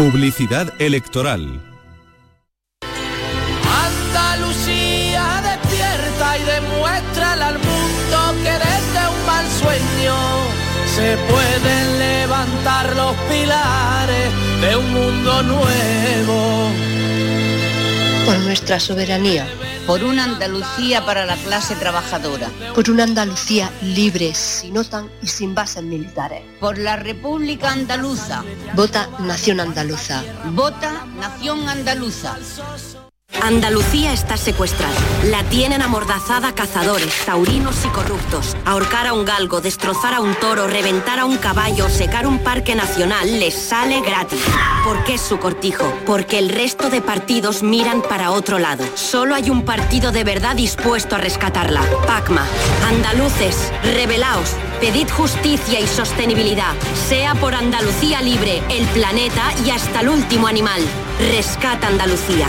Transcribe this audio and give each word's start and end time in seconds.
Publicidad 0.00 0.72
electoral. 0.80 1.60
Andalucía 3.86 5.42
despierta 5.42 6.38
y 6.38 6.42
demuestra 6.42 7.32
al 7.34 7.58
mundo 7.58 8.18
que 8.42 8.50
desde 8.50 9.00
un 9.12 9.26
mal 9.26 9.46
sueño 9.60 10.16
se 10.96 11.18
pueden 11.30 11.98
levantar 11.98 12.96
los 12.96 13.14
pilares 13.28 14.32
de 14.62 14.76
un 14.76 14.90
mundo 14.90 15.42
nuevo. 15.42 16.70
Por 18.30 18.38
nuestra 18.42 18.78
soberanía. 18.78 19.44
Por 19.88 20.04
una 20.04 20.22
Andalucía 20.22 21.04
para 21.04 21.26
la 21.26 21.34
clase 21.34 21.74
trabajadora. 21.74 22.48
Por 22.76 22.88
una 22.88 23.02
Andalucía 23.02 23.72
libre, 23.82 24.36
sin 24.36 24.78
OTAN 24.78 25.10
y 25.20 25.26
sin 25.26 25.52
bases 25.52 25.82
militares. 25.82 26.44
Por 26.60 26.78
la 26.78 26.94
República 26.94 27.72
Andaluza. 27.72 28.44
Vota 28.76 29.08
Nación 29.18 29.58
Andaluza. 29.58 30.22
Vota 30.52 31.06
Nación 31.18 31.68
Andaluza. 31.68 32.38
Andalucía 33.42 34.12
está 34.12 34.36
secuestrada. 34.36 34.94
La 35.24 35.42
tienen 35.44 35.82
amordazada 35.82 36.54
cazadores, 36.54 37.24
taurinos 37.24 37.84
y 37.84 37.88
corruptos. 37.88 38.56
Ahorcar 38.64 39.06
a 39.06 39.12
un 39.12 39.24
galgo, 39.24 39.60
destrozar 39.60 40.14
a 40.14 40.20
un 40.20 40.34
toro, 40.34 40.66
reventar 40.66 41.18
a 41.18 41.24
un 41.24 41.38
caballo, 41.38 41.88
secar 41.88 42.26
un 42.26 42.38
parque 42.40 42.74
nacional 42.74 43.40
les 43.40 43.54
sale 43.54 44.00
gratis. 44.02 44.40
¿Por 44.84 45.04
qué 45.04 45.18
su 45.18 45.38
cortijo? 45.38 45.92
Porque 46.06 46.38
el 46.38 46.50
resto 46.50 46.90
de 46.90 47.00
partidos 47.00 47.62
miran 47.62 48.02
para 48.02 48.30
otro 48.30 48.58
lado. 48.58 48.84
Solo 48.94 49.34
hay 49.34 49.50
un 49.50 49.64
partido 49.64 50.12
de 50.12 50.24
verdad 50.24 50.54
dispuesto 50.56 51.16
a 51.16 51.18
rescatarla. 51.18 51.82
Pacma. 52.06 52.46
Andaluces, 52.88 53.72
rebelaos. 53.82 54.50
Pedid 54.80 55.08
justicia 55.10 55.80
y 55.80 55.86
sostenibilidad. 55.86 56.74
Sea 57.08 57.34
por 57.34 57.54
Andalucía 57.54 58.22
libre, 58.22 58.62
el 58.70 58.86
planeta 58.88 59.52
y 59.66 59.70
hasta 59.70 60.00
el 60.00 60.08
último 60.08 60.46
animal. 60.46 60.80
Rescata 61.32 61.86
Andalucía. 61.88 62.48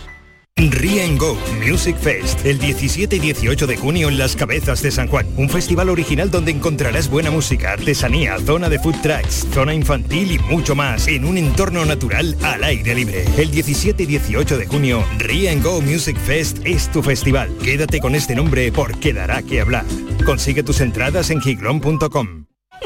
Ría 0.69 1.05
Go 1.17 1.37
Music 1.65 1.97
Fest, 1.97 2.45
el 2.45 2.59
17 2.59 3.15
y 3.15 3.19
18 3.19 3.67
de 3.67 3.77
junio 3.77 4.09
en 4.09 4.17
Las 4.17 4.35
Cabezas 4.35 4.81
de 4.81 4.91
San 4.91 5.07
Juan. 5.07 5.27
Un 5.37 5.49
festival 5.49 5.89
original 5.89 6.29
donde 6.29 6.51
encontrarás 6.51 7.09
buena 7.09 7.31
música, 7.31 7.73
artesanía, 7.73 8.37
zona 8.39 8.69
de 8.69 8.79
food 8.79 8.95
trucks, 9.01 9.47
zona 9.53 9.73
infantil 9.73 10.31
y 10.31 10.39
mucho 10.39 10.75
más 10.75 11.07
en 11.07 11.25
un 11.25 11.37
entorno 11.37 11.85
natural 11.85 12.37
al 12.43 12.63
aire 12.63 12.93
libre. 12.93 13.25
El 13.37 13.51
17 13.51 14.03
y 14.03 14.05
18 14.05 14.57
de 14.57 14.67
junio, 14.67 15.03
Ría 15.17 15.55
Go 15.55 15.81
Music 15.81 16.17
Fest 16.17 16.59
es 16.63 16.91
tu 16.91 17.01
festival. 17.01 17.55
Quédate 17.63 17.99
con 17.99 18.15
este 18.15 18.35
nombre 18.35 18.71
porque 18.71 19.13
dará 19.13 19.41
que 19.41 19.61
hablar. 19.61 19.85
Consigue 20.25 20.63
tus 20.63 20.81
entradas 20.81 21.31
en 21.31 21.41
giglon.com. 21.41 22.50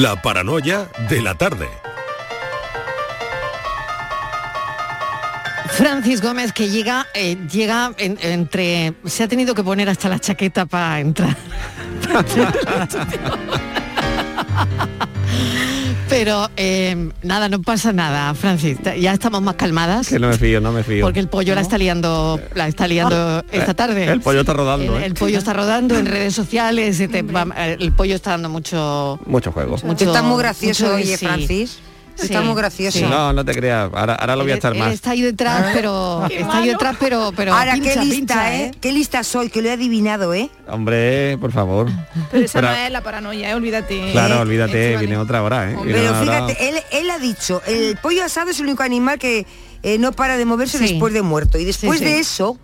La 0.00 0.16
paranoia 0.16 0.88
de 1.10 1.20
la 1.20 1.34
tarde. 1.34 1.68
Francis 5.68 6.22
Gómez 6.22 6.54
que 6.54 6.70
llega, 6.70 7.06
eh, 7.12 7.36
llega 7.50 7.92
en- 7.98 8.16
entre. 8.22 8.94
Se 9.04 9.24
ha 9.24 9.28
tenido 9.28 9.54
que 9.54 9.62
poner 9.62 9.90
hasta 9.90 10.08
la 10.08 10.18
chaqueta 10.18 10.64
para 10.64 10.98
entrar. 11.00 11.36
Pero 16.12 16.50
eh, 16.56 17.10
nada, 17.22 17.48
no 17.48 17.62
pasa 17.62 17.92
nada, 17.92 18.34
Francis. 18.34 18.78
Ya 19.00 19.12
estamos 19.12 19.40
más 19.42 19.54
calmadas. 19.56 20.08
Que 20.08 20.18
no 20.18 20.28
me 20.28 20.36
fío, 20.38 20.60
no 20.60 20.70
me 20.72 20.82
fío. 20.82 21.04
Porque 21.04 21.20
el 21.20 21.28
pollo 21.28 21.54
la 21.54 21.60
está 21.62 21.78
liando, 21.78 22.40
la 22.54 22.68
está 22.68 22.86
liando 22.86 23.42
esta 23.50 23.74
tarde. 23.74 24.04
El 24.04 24.20
pollo 24.20 24.40
está 24.40 24.52
rodando, 24.52 24.96
El, 24.96 25.02
¿eh? 25.02 25.06
el 25.06 25.14
pollo 25.14 25.38
está 25.38 25.52
rodando 25.52 25.96
en 25.98 26.06
redes 26.06 26.34
sociales. 26.34 26.96
se 26.96 27.08
te 27.08 27.22
va- 27.22 27.46
el 27.66 27.92
pollo 27.92 28.14
está 28.14 28.32
dando 28.32 28.48
mucho. 28.48 29.18
Mucho 29.26 29.52
juego. 29.52 29.76
mucho 29.84 30.04
Está 30.04 30.22
muy 30.22 30.38
gracioso, 30.38 30.84
mucho 30.84 30.96
oye, 30.96 31.16
sí. 31.16 31.26
Francis. 31.26 31.78
Está 32.20 32.40
Sí, 32.40 32.44
muy 32.46 32.54
gracioso. 32.56 32.98
sí. 32.98 33.04
No, 33.04 33.32
no 33.32 33.44
te 33.44 33.52
creas. 33.54 33.90
Ahora, 33.92 34.14
ahora 34.14 34.36
lo 34.36 34.42
voy 34.44 34.52
a 34.52 34.54
Él 34.56 34.78
más. 34.78 34.92
está 34.92 35.10
ahí 35.12 35.22
detrás, 35.22 35.70
pero 35.74 36.26
está 36.30 36.58
ahí 36.58 36.68
detrás, 36.68 36.96
pero, 37.00 37.32
pero 37.36 37.54
Ahora, 37.54 37.74
pincha, 37.74 37.94
qué 37.94 38.00
lista, 38.00 38.16
pincha, 38.16 38.54
¿eh? 38.56 38.70
Qué 38.80 38.92
lista 38.92 39.24
soy, 39.24 39.48
que 39.50 39.62
lo 39.62 39.68
he 39.68 39.72
adivinado, 39.72 40.32
¿eh? 40.34 40.50
Hombre, 40.68 41.36
por 41.38 41.52
favor. 41.52 41.88
Pero 42.30 42.44
esa 42.44 42.60
Pero- 42.60 42.72
no 42.72 42.76
es 42.76 42.90
la 42.90 43.00
paranoia, 43.02 43.50
¿eh? 43.50 43.54
olvídate. 43.54 44.10
Claro, 44.12 44.40
olvídate, 44.40 44.96
viene 44.98 45.16
otra 45.16 45.42
hora, 45.42 45.70
¿eh? 45.70 45.76
Pero 45.84 46.10
hora- 46.10 46.20
fíjate, 46.20 46.68
él, 46.68 46.76
él 46.92 47.10
ha 47.10 47.18
dicho, 47.18 47.62
el 47.66 47.96
pollo 47.96 48.24
asado 48.24 48.50
es 48.50 48.58
el 48.60 48.66
único 48.66 48.82
animal 48.82 49.18
que 49.18 49.46
eh, 49.82 49.98
no 49.98 50.12
para 50.12 50.36
de 50.36 50.44
moverse 50.44 50.78
Sí. 50.78 50.84
después 50.88 51.12
de 51.12 51.22
muerto. 51.22 51.58
Y 51.58 51.64
después 51.64 51.98
Sí, 51.98 52.04
sí. 52.04 52.10
de 52.12 52.18
eso, 52.20 52.56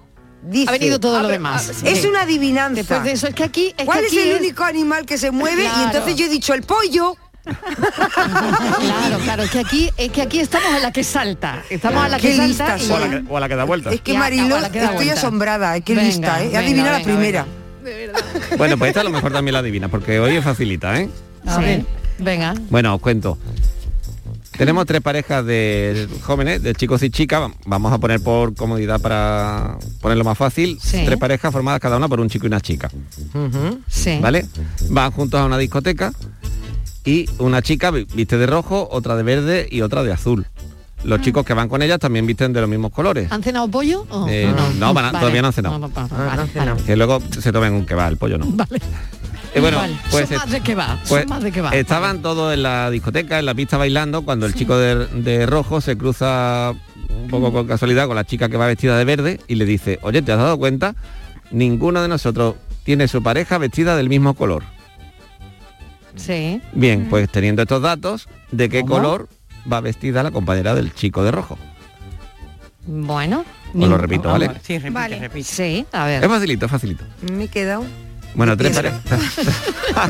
dice... 0.42 0.69
Ha 0.69 0.72
venido 0.72 1.00
todo 1.00 1.20
lo 1.20 1.26
demás. 1.28 1.69
Es 1.84 2.00
Sí. 2.03 2.06
una 2.06 2.22
adivinanza. 2.22 2.76
Después 2.76 3.03
de 3.03 3.12
eso, 3.12 3.26
es 3.26 3.34
que 3.34 3.42
aquí... 3.42 3.75
Es 3.76 3.84
¿Cuál 3.86 4.00
que 4.03 4.06
es 4.06 4.12
el 4.12 4.28
es- 4.34 4.41
único 4.41 4.62
animal 4.62 5.04
que 5.04 5.19
se 5.19 5.32
mueve? 5.32 5.62
Claro. 5.65 5.80
Y 5.80 5.84
entonces 5.86 6.15
yo 6.16 6.26
he 6.26 6.28
dicho 6.28 6.54
el 6.54 6.62
pollo. 6.62 7.16
Claro, 7.48 9.19
claro, 9.25 9.42
es 9.44 9.50
que 9.50 9.59
aquí, 9.60 9.91
es 9.97 10.10
que 10.12 10.22
aquí 10.22 10.41
estamos 10.41 10.69
a 10.72 10.78
la 10.78 10.92
que 10.92 11.04
salta. 11.04 11.62
Estamos 11.70 12.04
a 12.04 12.09
la 12.09 12.19
que 12.19 12.36
salta. 12.36 12.76
y- 12.78 12.91
O 12.91 12.97
a 12.97 13.00
la 13.00 13.09
que, 13.10 13.22
o 13.28 13.36
a 13.36 13.41
la 13.41 13.48
que 13.48 13.56
da 13.56 13.64
vuelta. 13.64 13.91
Es 13.91 14.00
que 14.00 14.12
Ya, 14.12 14.20
la 14.20 14.70
que 14.70 14.78
estoy 14.78 14.94
vuelta. 14.97 15.12
asombrada, 15.14 15.76
¿eh? 15.76 15.81
qué 15.82 15.94
Venga, 15.94 16.06
lista, 16.06 16.41
¿eh? 16.42 16.47
Venga, 16.47 16.59
adivinado 16.60 16.92
la 16.92 16.98
venga, 16.98 17.04
primera. 17.12 17.47
Bueno, 18.59 18.76
pues 18.76 18.88
esta 18.91 19.00
a 19.00 19.04
lo 19.04 19.10
mejor 19.10 19.32
también 19.32 19.53
la 19.54 19.60
adivina, 19.60 19.88
porque 19.88 20.20
hoy 20.20 20.36
es 20.36 20.44
facilita, 20.44 20.98
¿eh? 21.00 21.09
Sí. 21.47 21.84
Venga. 22.19 22.54
Bueno, 22.70 22.94
os 22.94 23.00
cuento. 23.00 23.38
Tenemos 24.56 24.86
tres 24.86 25.00
parejas 25.00 25.44
de 25.47 26.09
jóvenes, 26.22 26.60
de 26.62 26.75
chicos 26.75 27.00
y 27.04 27.10
chicas. 27.10 27.48
Vamos 27.65 27.92
a 27.92 27.98
poner 27.98 28.20
por 28.20 28.54
comodidad 28.56 29.00
para 29.00 29.76
ponerlo 30.00 30.25
más 30.25 30.36
fácil. 30.36 30.78
Sí. 30.82 31.03
Tres 31.06 31.16
parejas 31.16 31.53
formadas 31.53 31.80
cada 31.80 31.97
una 31.97 32.09
por 32.09 32.19
un 32.19 32.28
chico 32.28 32.47
y 32.47 32.48
una 32.48 32.60
chica. 32.60 32.91
Sí. 33.86 34.18
¿Vale? 34.21 34.47
Van 34.91 35.12
juntos 35.12 35.41
a 35.41 35.45
una 35.45 35.59
discoteca 35.59 36.12
y 37.09 37.28
una 37.39 37.63
chica 37.63 37.91
vi- 37.91 38.07
viste 38.15 38.37
de 38.37 38.47
rojo, 38.47 38.87
otra 38.91 39.16
de 39.16 39.22
verde 39.22 39.66
y 39.71 39.81
otra 39.81 40.03
de 40.03 40.13
azul. 40.13 40.47
Los 41.05 41.21
chicos 41.21 41.47
que 41.47 41.55
van 41.55 41.69
con 41.69 41.81
ellas 41.81 41.99
también 42.01 42.27
visten 42.27 42.53
de 42.53 42.60
los 42.60 42.69
mismos 42.69 42.91
colores. 42.93 43.31
¿Han 43.33 43.43
cenado 43.43 43.69
pollo? 43.69 44.05
o 44.10 44.27
Eh, 44.28 44.53
no, 44.78 44.93
van 44.93 45.07
a- 45.07 45.13
Vale. 45.13 45.19
todavía 45.21 45.41
no 45.43 45.47
han 45.49 45.53
cenado. 45.55 45.78
No, 45.78 45.89
no, 45.89 45.95
no, 45.95 46.09
vale, 46.27 46.43
vale. 46.55 46.83
Que 46.84 46.97
luego 46.97 47.21
se 47.39 47.53
tomen 47.53 47.72
un 47.72 47.87
que 47.87 47.95
va, 47.95 48.09
el 48.09 48.16
pollo 48.16 48.37
no. 48.37 48.47
Vale. 48.49 48.81
Y 49.57 49.60
bueno, 49.60 49.78
Vale. 49.78 49.97
pues, 50.10 50.28
son 50.28 50.37
más 50.39 50.51
de 50.51 50.60
que 50.60 50.75
va, 50.75 50.99
pues, 51.09 51.22
son 51.22 51.31
más 51.31 51.43
de 51.43 51.51
que 51.53 51.60
va. 51.63 51.71
estaban 51.71 52.21
todos 52.21 52.53
en 52.53 52.63
la 52.63 52.91
discoteca, 52.91 53.39
en 53.39 53.47
la 53.47 53.55
pista 53.55 53.78
bailando, 53.78 54.21
cuando 54.22 54.45
el 54.45 54.53
chico 54.55 54.77
de, 54.77 55.07
de 55.07 55.47
rojo 55.47 55.81
se 55.81 55.97
cruza 55.97 56.75
un 57.09 57.28
poco 57.28 57.53
con 57.53 57.66
casualidad 57.66 58.07
con 58.07 58.16
la 58.16 58.25
chica 58.25 58.51
que 58.51 58.59
va 58.59 58.66
vestida 58.66 58.99
de 58.99 59.05
verde 59.07 59.41
y 59.49 59.55
le 59.55 59.65
dice, 59.65 59.99
oye, 60.03 60.21
¿te 60.21 60.33
has 60.33 60.39
dado 60.39 60.59
cuenta? 60.59 60.95
Ninguno 61.51 62.03
de 62.03 62.09
nosotros 62.09 62.57
tiene 62.84 63.09
su 63.09 63.22
pareja 63.22 63.57
vestida 63.57 63.97
del 63.97 64.09
mismo 64.10 64.34
color. 64.34 64.65
Sí. 66.18 66.60
Bien, 66.72 67.09
pues 67.09 67.30
teniendo 67.30 67.62
estos 67.62 67.80
datos, 67.82 68.28
¿de 68.53 68.68
qué 68.68 68.82
¿Cómo? 68.82 68.97
color 68.97 69.28
va 69.70 69.80
vestida 69.80 70.22
la 70.22 70.30
compañera 70.30 70.74
del 70.74 70.92
chico 70.94 71.24
de 71.24 71.30
rojo? 71.30 71.59
Bueno. 72.86 73.44
Os 73.74 73.88
lo 73.88 73.98
repito, 73.98 74.28
¿vale? 74.30 74.50
Sí, 74.62 74.78
repite, 74.78 74.91
Vale. 74.91 75.18
repite. 75.18 75.44
Sí, 75.44 75.86
a 75.92 76.06
ver. 76.06 76.24
Es 76.24 76.28
facilito, 76.30 76.65
es 76.66 76.70
facilito. 76.72 77.04
Me 77.32 77.44
he 77.44 77.48
quedado. 77.48 77.84
Bueno, 78.34 78.56
tres 78.56 78.74
parejas. 78.74 79.00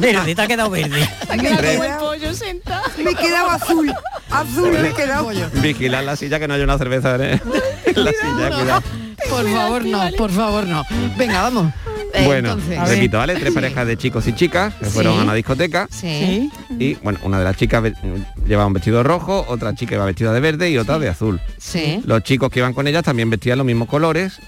Verde, 0.01 0.35
te 0.37 0.43
ha 0.43 0.47
quedado 0.47 0.71
verde. 0.71 1.09
Ha 1.29 1.37
quedado 1.37 1.63
como 1.63 1.85
el 1.85 1.97
pollo 1.99 2.35
sentado. 2.35 2.83
Me 3.03 3.11
he 3.11 3.15
quedado 3.15 3.51
azul. 3.51 3.93
Azul 4.31 4.71
me 4.73 4.89
he 4.89 4.93
quedado. 4.93 5.29
Vigilar 5.63 6.05
la 6.05 6.15
silla 6.17 6.39
que 6.39 6.47
no 6.49 6.55
haya 6.55 6.65
una 6.65 6.79
cerveza 6.79 7.15
en 7.17 7.41
la 7.97 8.11
silla, 8.13 8.51
cuidado. 8.57 8.83
Por 9.29 9.51
favor, 9.51 9.85
no, 9.85 10.01
por 10.17 10.31
favor, 10.31 10.67
no. 10.67 10.85
Venga, 11.17 11.43
vamos. 11.43 11.73
Eh, 12.15 12.25
Bueno, 12.25 12.53
entonces. 12.53 12.89
repito, 12.89 13.19
¿vale? 13.19 13.35
Tres 13.37 13.53
parejas 13.53 13.87
de 13.87 13.97
chicos 13.97 14.27
y 14.27 14.33
chicas 14.35 14.75
que 14.75 14.87
fueron 14.87 15.19
a 15.19 15.23
una 15.25 15.35
discoteca. 15.35 15.89
Sí. 15.91 16.51
Y 16.79 16.95
bueno, 16.97 17.19
una 17.23 17.39
de 17.39 17.45
las 17.45 17.57
chicas 17.57 17.93
llevaba 18.47 18.67
un 18.67 18.73
vestido 18.73 19.03
rojo, 19.03 19.45
otra 19.49 19.75
chica 19.75 19.95
iba 19.95 20.05
vestida 20.07 20.33
de 20.33 20.41
verde 20.41 20.71
y 20.71 20.79
otra 20.79 20.99
de 20.99 21.09
azul. 21.09 21.41
Sí. 21.59 22.01
Los 22.05 22.23
chicos 22.23 22.51
que 22.51 22.61
iban 22.61 22.73
con 22.73 22.87
ellas 22.87 23.03
también 23.05 23.29
vestían 23.31 23.59
los 23.59 23.67
mismos 23.67 23.89
colores, 23.89 24.41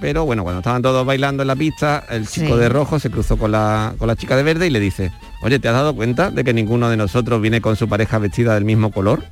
pero 0.00 0.26
bueno, 0.26 0.42
cuando 0.42 0.60
estaban 0.60 0.82
todos 0.82 1.06
bailando 1.06 1.42
en 1.42 1.46
la 1.46 1.56
pista, 1.56 2.04
el 2.10 2.28
chico 2.28 2.54
Sí. 2.54 2.60
de 2.60 2.68
rojo 2.68 2.98
se 2.98 3.08
cruzó 3.10 3.38
con 3.38 3.50
la, 3.52 3.94
con 3.98 4.08
la 4.08 4.16
chica 4.16 4.36
de 4.36 4.42
verde 4.42 4.66
y 4.66 4.70
le 4.70 4.78
dice, 4.80 5.10
oye, 5.42 5.58
¿te 5.58 5.68
has 5.68 5.74
dado 5.74 5.94
cuenta 5.96 6.30
de 6.30 6.44
que 6.44 6.52
ninguno 6.52 6.90
de 6.90 6.98
nosotros 6.98 7.40
viene 7.40 7.62
con 7.62 7.76
su 7.76 7.88
pareja 7.88 8.18
vestida 8.18 8.54
del 8.54 8.66
mismo 8.66 8.90
color? 8.90 9.24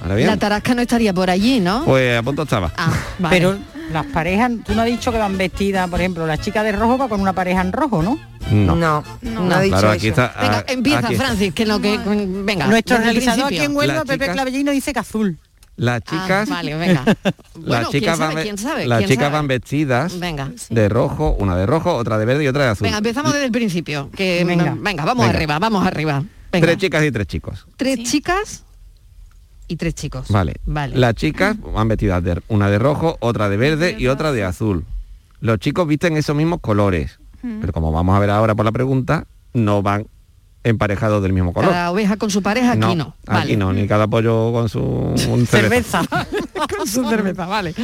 Ahora 0.00 0.14
bien, 0.14 0.28
La 0.28 0.36
tarasca 0.36 0.74
no 0.74 0.82
estaría 0.82 1.12
por 1.12 1.28
allí, 1.30 1.60
¿no? 1.60 1.84
pues 1.84 2.18
a 2.18 2.22
punto 2.22 2.42
estaba. 2.42 2.72
Ah, 2.76 2.92
vale. 3.18 3.36
Pero 3.36 3.58
las 3.92 4.06
parejas, 4.06 4.52
tú 4.64 4.74
no 4.74 4.82
has 4.82 4.86
dicho 4.88 5.10
que 5.10 5.18
van 5.18 5.36
vestidas, 5.38 5.88
por 5.88 5.98
ejemplo, 6.00 6.26
la 6.26 6.38
chica 6.38 6.62
de 6.62 6.72
rojo 6.72 6.98
va 6.98 7.08
con 7.08 7.20
una 7.20 7.32
pareja 7.32 7.60
en 7.62 7.72
rojo, 7.72 8.02
¿no? 8.02 8.18
No. 8.50 8.76
No, 8.76 9.04
no, 9.22 9.54
ha 9.54 9.60
dicho 9.60 9.76
Claro, 9.76 9.90
aquí 9.90 10.08
eso. 10.08 10.22
está. 10.22 10.40
Venga, 10.40 10.58
ah, 10.58 10.64
empieza, 10.72 10.98
aquí. 11.06 11.14
Francis, 11.16 11.52
que 11.54 11.66
lo 11.66 11.80
que... 11.80 11.98
Venga. 11.98 12.66
Nuestro 12.66 12.98
realizador 12.98 13.46
aquí 13.46 13.58
en 13.58 13.76
Huelva, 13.76 14.04
Pepe 14.04 14.30
Clavellino, 14.30 14.72
dice 14.72 14.92
que 14.92 15.00
azul. 15.00 15.36
Las 15.76 16.00
Ah, 16.06 16.10
chicas, 16.10 16.48
vale, 16.48 16.74
venga. 16.76 17.04
las 17.04 17.14
Bueno, 17.54 17.88
chicas 17.90 17.90
¿quién 17.90 18.18
van, 18.18 18.18
sabe? 18.18 18.34
ve- 18.34 18.42
¿Quién 18.42 18.58
sabe? 18.58 18.86
las 18.86 18.98
¿Quién 18.98 19.10
chicas 19.10 19.24
sabe? 19.26 19.32
van 19.36 19.46
vestidas 19.48 20.18
Venga. 20.18 20.50
de 20.70 20.88
rojo, 20.88 21.36
una 21.38 21.56
de 21.56 21.66
rojo, 21.66 21.94
otra 21.94 22.18
de 22.18 22.24
verde 22.24 22.42
y 22.44 22.48
otra 22.48 22.64
de 22.64 22.70
azul. 22.70 22.84
Venga, 22.86 22.98
empezamos 22.98 23.32
desde 23.32 23.46
el 23.46 23.52
principio. 23.52 24.10
Que 24.16 24.44
Venga. 24.44 24.74
venga, 24.76 25.04
vamos 25.04 25.26
Venga. 25.26 25.36
arriba, 25.38 25.58
vamos 25.60 25.86
arriba. 25.86 26.24
Venga. 26.50 26.66
Tres 26.66 26.78
chicas 26.78 27.04
y 27.04 27.12
tres 27.12 27.26
chicos. 27.28 27.66
Tres 27.76 28.02
chicas 28.02 28.64
y 29.68 29.76
tres 29.76 29.94
chicos. 29.94 30.28
Vale. 30.30 30.56
Vale. 30.66 30.96
Las 30.96 31.14
chicas 31.14 31.56
van 31.74 31.88
vestidas 31.88 32.24
de 32.24 32.40
una 32.48 32.68
de 32.70 32.78
rojo, 32.78 33.16
otra 33.20 33.48
de 33.48 33.56
verde 33.56 33.96
y 33.98 34.08
otra 34.08 34.32
de 34.32 34.44
azul. 34.44 34.84
Los 35.40 35.58
chicos 35.58 35.86
visten 35.86 36.16
esos 36.16 36.34
mismos 36.34 36.60
colores. 36.60 37.18
Pero 37.40 37.72
como 37.72 37.92
vamos 37.92 38.16
a 38.16 38.18
ver 38.18 38.30
ahora 38.30 38.56
por 38.56 38.64
la 38.64 38.72
pregunta, 38.72 39.26
no 39.54 39.80
van 39.80 40.08
emparejados 40.64 41.22
del 41.22 41.32
mismo 41.32 41.52
color. 41.52 41.70
Cada 41.70 41.90
oveja 41.92 42.16
con 42.16 42.30
su 42.30 42.42
pareja, 42.42 42.72
aquí 42.72 42.96
no. 42.96 43.14
Aquí 43.26 43.56
no, 43.56 43.72
ni 43.72 43.86
cada 43.86 44.08
pollo 44.08 44.52
con 44.52 44.68
su 44.68 45.14
cerveza. 45.48 46.02
con 46.76 46.86
su 46.86 47.08
cerveza, 47.08 47.46
vale. 47.46 47.74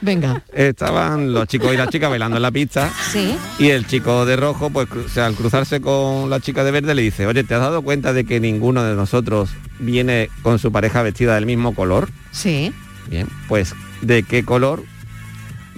Venga. 0.00 0.42
Estaban 0.52 1.32
los 1.32 1.46
chicos 1.48 1.72
y 1.72 1.76
las 1.76 1.88
chicas 1.90 2.10
bailando 2.10 2.36
en 2.36 2.42
la 2.42 2.50
pista 2.50 2.90
Sí. 3.12 3.36
y 3.58 3.68
el 3.70 3.86
chico 3.86 4.24
de 4.26 4.36
rojo, 4.36 4.70
pues 4.70 4.88
cru- 4.88 5.04
o 5.04 5.08
sea, 5.08 5.26
al 5.26 5.34
cruzarse 5.34 5.80
con 5.80 6.28
la 6.30 6.40
chica 6.40 6.64
de 6.64 6.70
verde 6.70 6.94
le 6.94 7.02
dice, 7.02 7.26
oye, 7.26 7.44
¿te 7.44 7.54
has 7.54 7.60
dado 7.60 7.82
cuenta 7.82 8.12
de 8.12 8.24
que 8.24 8.40
ninguno 8.40 8.82
de 8.82 8.94
nosotros 8.94 9.50
viene 9.78 10.30
con 10.42 10.58
su 10.58 10.72
pareja 10.72 11.02
vestida 11.02 11.34
del 11.34 11.46
mismo 11.46 11.74
color? 11.74 12.08
Sí. 12.32 12.72
Bien, 13.08 13.26
pues 13.48 13.74
¿de 14.02 14.22
qué 14.22 14.44
color 14.44 14.82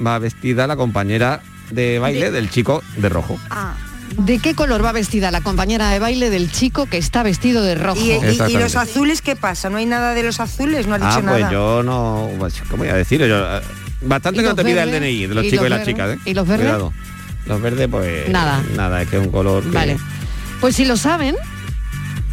va 0.04 0.18
vestida 0.18 0.66
la 0.66 0.76
compañera 0.76 1.42
de 1.70 1.98
baile 1.98 2.30
del 2.30 2.50
chico 2.50 2.82
de 2.96 3.08
rojo? 3.08 3.38
¿De 4.18 4.38
qué 4.38 4.54
color 4.54 4.84
va 4.84 4.92
vestida 4.92 5.30
la 5.30 5.40
compañera 5.40 5.88
de 5.90 5.98
baile 5.98 6.30
del 6.30 6.50
chico 6.50 6.86
que 6.86 6.98
está 6.98 7.22
vestido 7.22 7.62
de 7.62 7.74
rojo? 7.76 8.00
¿Y, 8.00 8.10
y- 8.10 8.10
y 8.10 8.14
Exactamente. 8.16 8.60
los 8.60 8.76
azules 8.76 9.22
qué 9.22 9.36
pasa? 9.36 9.70
¿No 9.70 9.78
hay 9.78 9.86
nada 9.86 10.14
de 10.14 10.22
los 10.22 10.40
azules? 10.40 10.86
¿No 10.86 10.96
has 10.96 11.02
Ah, 11.02 11.08
dicho 11.10 11.20
pues 11.28 11.40
nada? 11.40 11.52
yo 11.52 11.82
no, 11.82 12.28
pues, 12.38 12.54
¿cómo 12.68 12.82
voy 12.82 12.88
a 12.88 12.94
decirlo? 12.96 13.26
Yo, 13.26 13.38
eh, 13.38 13.60
bastante 14.02 14.40
¿Y 14.40 14.42
que 14.42 14.48
no 14.50 14.54
te 14.56 14.64
pida 14.64 14.82
el? 14.82 14.90
DNI 14.90 15.26
de 15.26 15.34
los 15.34 15.44
¿Y 15.44 15.50
chicos 15.50 15.66
y 15.66 15.68
las 15.70 15.78
verdes? 15.78 15.94
chicas, 15.94 16.16
¿eh? 16.16 16.18
¿Y 16.24 16.34
los 16.34 16.46
verdes? 16.46 16.66
Cuidado. 16.66 16.92
Los 17.46 17.62
verdes, 17.62 17.88
pues... 17.90 18.28
Nada. 18.28 18.62
Nada, 18.76 19.00
es 19.02 19.08
que 19.08 19.16
es 19.16 19.22
un 19.24 19.30
color 19.32 19.62
que... 19.62 19.70
Vale. 19.70 19.96
Pues 20.60 20.76
si 20.76 20.84
lo 20.84 20.96
saben, 20.96 21.36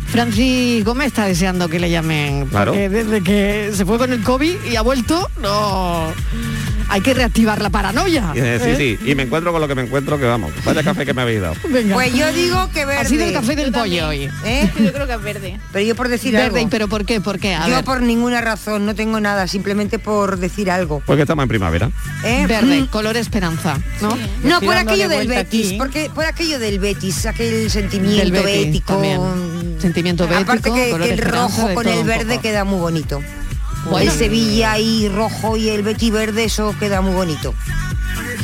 Francis 0.08 0.84
Gómez 0.84 1.08
está 1.08 1.26
deseando 1.26 1.70
que 1.70 1.80
le 1.80 1.90
llamen. 1.90 2.48
Claro. 2.48 2.72
Porque 2.74 2.90
desde 2.90 3.22
que 3.22 3.72
se 3.74 3.86
fue 3.86 3.98
con 3.98 4.12
el 4.12 4.22
COVID 4.24 4.56
y 4.70 4.76
ha 4.76 4.82
vuelto, 4.82 5.30
no. 5.42 6.12
Hay 6.90 7.02
que 7.02 7.14
reactivar 7.14 7.62
la 7.62 7.70
paranoia. 7.70 8.32
Eh, 8.36 8.60
Sí, 8.64 8.70
¿eh? 8.70 8.98
sí, 9.00 9.10
y 9.12 9.16
me 9.16 9.24
encuentro 9.24 9.52
con 9.52 9.60
lo 9.62 9.68
que 9.68 9.76
me 9.76 9.82
encuentro, 9.84 10.18
que 10.18 10.26
vamos, 10.26 10.52
vaya 10.64 10.84
café 10.84 11.06
que 11.06 11.14
me 11.14 11.22
habéis 11.22 11.42
dado. 11.42 11.56
Venga. 11.70 11.94
Pues 11.96 12.14
yo 12.14 12.32
digo 12.34 12.70
que 12.74 12.86
verde. 12.86 13.02
Ha 13.02 13.06
sido 13.06 13.26
el 13.26 13.34
café 13.34 13.56
del 13.56 13.72
pollo 13.72 14.08
hoy. 14.08 14.30
¿Eh? 14.46 14.70
Yo 14.80 14.94
creo 14.94 15.06
que 15.08 15.14
es 15.14 15.22
verde. 15.22 15.60
Pero 15.74 15.86
yo 15.86 15.96
por 15.96 16.08
decir 16.08 16.32
Verde, 16.34 16.60
algo. 16.60 16.70
pero 16.70 16.88
¿por 16.88 17.06
qué? 17.06 17.20
¿Por 17.22 17.40
qué? 17.40 17.56
A 17.56 17.68
yo 17.68 17.76
ver. 17.76 17.84
por 17.86 18.02
ninguna 18.02 18.42
razón, 18.42 18.86
no 18.86 18.96
tengo 18.96 19.20
nada, 19.20 19.48
simplemente 19.48 20.00
por 20.00 20.38
decir 20.38 20.72
algo. 20.72 21.02
Porque 21.06 21.24
estamos 21.24 21.44
en 21.44 21.50
primavera. 21.50 21.92
¿eh? 22.24 22.46
Verde, 22.48 22.82
Mm. 22.82 22.86
color 22.88 23.18
esperanza, 23.18 23.78
¿no? 24.02 24.18
No, 24.44 24.62
por 24.62 24.76
aquello 24.78 25.10
del 25.10 25.28
Betis, 25.28 25.68
aquí. 25.68 25.78
porque 25.78 26.10
por 26.14 26.26
aquello 26.26 26.58
del 26.60 26.80
Betis, 26.80 27.26
aquel 27.26 27.70
sentimiento 27.70 28.24
Del 28.24 28.32
Betis 28.32 28.66
bético. 28.66 28.94
también. 28.94 29.20
Sentimiento 29.80 30.24
bético, 30.28 30.44
Aparte 30.52 30.72
que, 30.72 30.90
color 30.92 31.08
que 31.08 31.14
el 31.14 31.20
rojo 31.20 31.74
con 31.74 31.88
el 31.88 32.04
verde 32.04 32.40
queda 32.40 32.64
muy 32.64 32.80
bonito. 32.80 33.22
Bueno. 33.90 34.12
El 34.12 34.18
Sevilla 34.18 34.74
ahí 34.74 35.08
rojo 35.10 35.56
y 35.58 35.70
el 35.70 35.82
Betis 35.82 36.12
verde, 36.12 36.44
eso 36.46 36.76
queda 36.80 37.02
muy 37.02 37.14
bonito. 37.14 37.54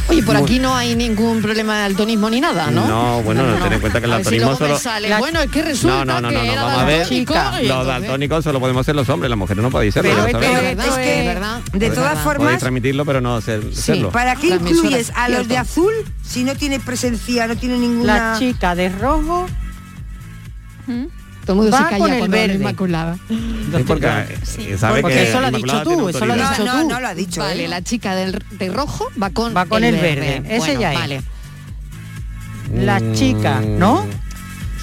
Oye, 0.09 0.21
por 0.23 0.35
Muy- 0.35 0.43
aquí 0.43 0.59
no 0.59 0.75
hay 0.75 0.95
ningún 0.95 1.41
problema 1.41 1.75
de 1.75 1.81
daltonismo 1.83 2.29
ni 2.29 2.41
nada, 2.41 2.69
¿no? 2.69 2.85
No, 2.87 3.21
bueno, 3.23 3.41
ten 3.63 3.73
en 3.73 3.79
cuenta 3.79 3.99
que 3.99 4.05
el 4.05 4.11
si 4.11 4.15
daltonismo 4.15 4.55
solo... 4.57 4.77
La- 5.07 5.17
Bueno, 5.19 5.41
es 5.41 5.49
que 5.49 5.61
resulta 5.63 6.03
No, 6.03 6.05
no, 6.05 6.21
no, 6.21 6.21
no, 6.21 6.29
que 6.41 6.45
no, 6.47 6.51
era 6.53 6.63
vamos 6.63 6.79
a 6.81 6.85
ver. 6.85 7.07
y 7.11 7.25
Los 7.67 7.87
daltónicos 7.87 8.43
solo 8.43 8.59
podemos 8.59 8.85
ser 8.85 8.95
los 8.95 9.07
hombres, 9.09 9.29
las 9.29 9.39
mujeres 9.39 9.63
no 9.63 9.71
podéis 9.71 9.93
serlo, 9.93 10.11
Pero 10.25 10.39
ya 10.39 10.39
es 10.71 10.77
que-. 10.95 11.19
Es 11.21 11.25
verdad. 11.25 11.61
de 11.71 11.89
todas 11.89 12.09
verdad. 12.09 12.23
formas, 12.23 12.43
Podéis 12.43 12.59
transmitirlo, 12.59 13.05
pero 13.05 13.21
no 13.21 13.39
ser, 13.41 13.73
serlo. 13.73 14.11
¿Para 14.11 14.35
qué 14.35 14.47
incluyes 14.49 15.11
a 15.15 15.29
los 15.29 15.47
de 15.47 15.57
azul 15.57 15.93
si 16.23 16.43
no 16.43 16.55
tiene 16.55 16.79
presencia, 16.79 17.47
no 17.47 17.55
tiene 17.55 17.77
ninguna... 17.77 18.33
La 18.33 18.39
chica 18.39 18.75
de 18.75 18.89
rojo 18.89 19.47
Todo 21.45 21.53
el 21.53 21.57
mundo 21.57 21.71
Va 21.71 21.77
se 21.77 21.83
calla 21.83 21.97
con 21.97 22.11
el 22.13 22.19
cuando 22.19 22.37
verde. 22.37 22.53
Inmaculada. 22.55 23.17
Es 23.77 23.83
porque 23.85 24.07
eh, 24.59 24.77
sabe 24.77 25.01
Porque 25.01 25.17
que 25.17 25.29
eso 25.29 25.41
lo 25.41 25.47
has 25.47 25.53
dicho 25.53 25.83
tú, 25.83 26.09
eso 26.09 26.25
lo 26.25 26.33
has 26.33 26.49
dicho 26.57 26.65
no, 26.65 26.81
tú. 26.83 26.89
no 26.89 26.99
lo 27.01 27.07
ha 27.07 27.15
dicho. 27.15 27.41
Vale, 27.41 27.65
¿eh? 27.65 27.67
la 27.67 27.81
chica 27.81 28.15
del, 28.15 28.41
de 28.51 28.69
rojo 28.69 29.09
va 29.21 29.29
con, 29.29 29.55
Va 29.55 29.65
con 29.65 29.83
el 29.83 29.95
verde. 29.95 30.37
Ese 30.45 30.57
Bueno, 30.57 30.79
ya 30.81 30.93
es. 30.93 30.99
Vale. 30.99 31.21
La 32.73 33.13
chica, 33.13 33.59
¿no? 33.61 34.05
Mm, 34.05 34.09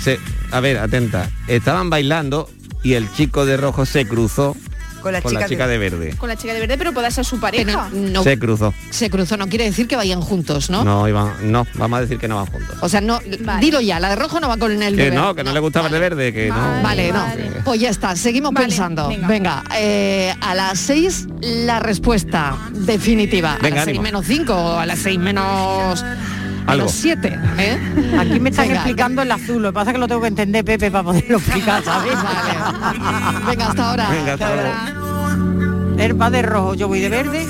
Se, 0.02 0.18
a 0.52 0.60
ver, 0.60 0.78
atenta. 0.78 1.28
Estaban 1.48 1.88
bailando 1.90 2.48
y 2.82 2.92
el 2.94 3.10
chico 3.12 3.46
de 3.46 3.56
rojo 3.56 3.86
se 3.86 4.06
cruzó 4.06 4.56
Con 5.00 5.12
la 5.12 5.22
con 5.22 5.32
la 5.34 5.46
chica 5.46 5.66
de- 5.66 5.72
de 5.72 5.78
verde. 5.90 6.14
Con 6.18 6.28
la 6.28 6.36
chica 6.36 6.52
de 6.54 6.60
verde, 6.60 6.76
pero 6.78 6.92
puede 6.92 7.10
ser 7.10 7.24
su 7.24 7.38
pareja. 7.40 7.88
No, 7.92 8.22
Se 8.22 8.38
cruzó. 8.38 8.74
se 8.90 9.08
cruzó, 9.10 9.36
no 9.36 9.46
quiere 9.48 9.64
decir 9.64 9.86
que 9.88 9.96
vayan 9.96 10.20
juntos, 10.20 10.70
¿no? 10.70 10.84
No, 10.84 11.06
iban, 11.08 11.32
no, 11.50 11.66
vamos 11.74 11.98
a 11.98 12.00
decir 12.02 12.18
que 12.18 12.28
no 12.28 12.36
van 12.36 12.46
juntos. 12.46 12.76
O 12.80 12.88
sea, 12.88 13.00
no, 13.00 13.20
Vale. 13.40 13.60
dilo 13.64 13.80
ya, 13.80 13.98
la 14.00 14.10
de 14.10 14.16
rojo 14.16 14.40
no 14.40 14.48
va 14.48 14.56
con 14.56 14.70
el 14.72 14.78
de 14.96 15.02
Que 15.04 15.10
verde. 15.10 15.16
no, 15.16 15.34
que 15.34 15.44
no, 15.44 15.52
le 15.52 15.60
gustaba 15.60 15.86
el 15.86 15.92
de 15.92 15.98
verde, 15.98 16.32
que 16.32 16.48
no. 16.48 16.82
Vale, 16.82 17.12
no. 17.12 17.20
Vale. 17.20 17.50
Pues 17.64 17.80
ya 17.80 17.90
está, 17.90 18.14
seguimos 18.16 18.52
Vale, 18.52 18.66
pensando. 18.66 19.08
Venga, 19.08 19.26
venga. 19.28 19.64
eh, 19.76 20.34
a 20.40 20.54
las 20.54 20.78
6 20.80 21.26
la 21.40 21.80
respuesta 21.80 22.56
definitiva. 22.72 23.54
a 23.54 23.58
Venga, 23.58 23.76
las 23.76 23.84
6 23.84 23.88
ánimo. 23.98 24.02
menos 24.02 24.26
5 24.26 24.54
o 24.54 24.78
a 24.78 24.86
las 24.86 24.98
6 24.98 25.18
menos... 25.18 26.04
Algo. 26.66 26.84
Menos 26.86 26.92
7, 26.92 27.38
¿eh? 27.58 27.78
Aquí 28.18 28.38
me 28.40 28.50
están 28.50 28.66
Venga. 28.68 28.80
explicando 28.80 29.22
el 29.22 29.32
azul, 29.32 29.62
lo 29.62 29.68
que 29.70 29.72
pasa 29.74 29.90
es 29.90 29.94
que 29.94 30.00
lo 30.00 30.06
tengo 30.08 30.20
que 30.20 30.28
entender, 30.28 30.64
Pepe, 30.64 30.90
para 30.90 31.04
poderlo 31.04 31.38
explicar, 31.38 31.82
¿sabes? 31.82 32.12
Venga, 33.46 33.66
hasta 33.68 33.90
ahora. 33.90 34.08
Venga, 34.10 34.32
hasta 34.34 34.54
luego. 34.54 35.98
Él 35.98 36.20
va 36.20 36.30
de 36.30 36.42
rojo, 36.42 36.74
yo 36.74 36.88
voy 36.88 37.00
de 37.00 37.08
verde. 37.08 37.46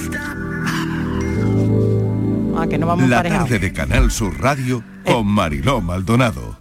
Ah, 2.56 2.66
que 2.68 2.78
no 2.78 2.86
vamos 2.86 3.08
La 3.08 3.16
parejados. 3.18 3.48
tarde 3.48 3.58
de 3.58 3.72
Canal 3.72 4.10
Sur 4.10 4.38
Radio 4.40 4.82
con 5.04 5.26
Mariló 5.26 5.80
Maldonado. 5.80 6.58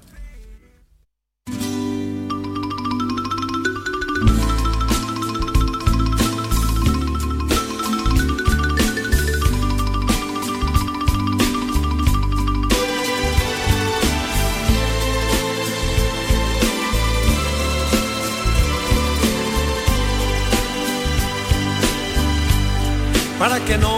Que 23.70 23.78
no 23.78 23.98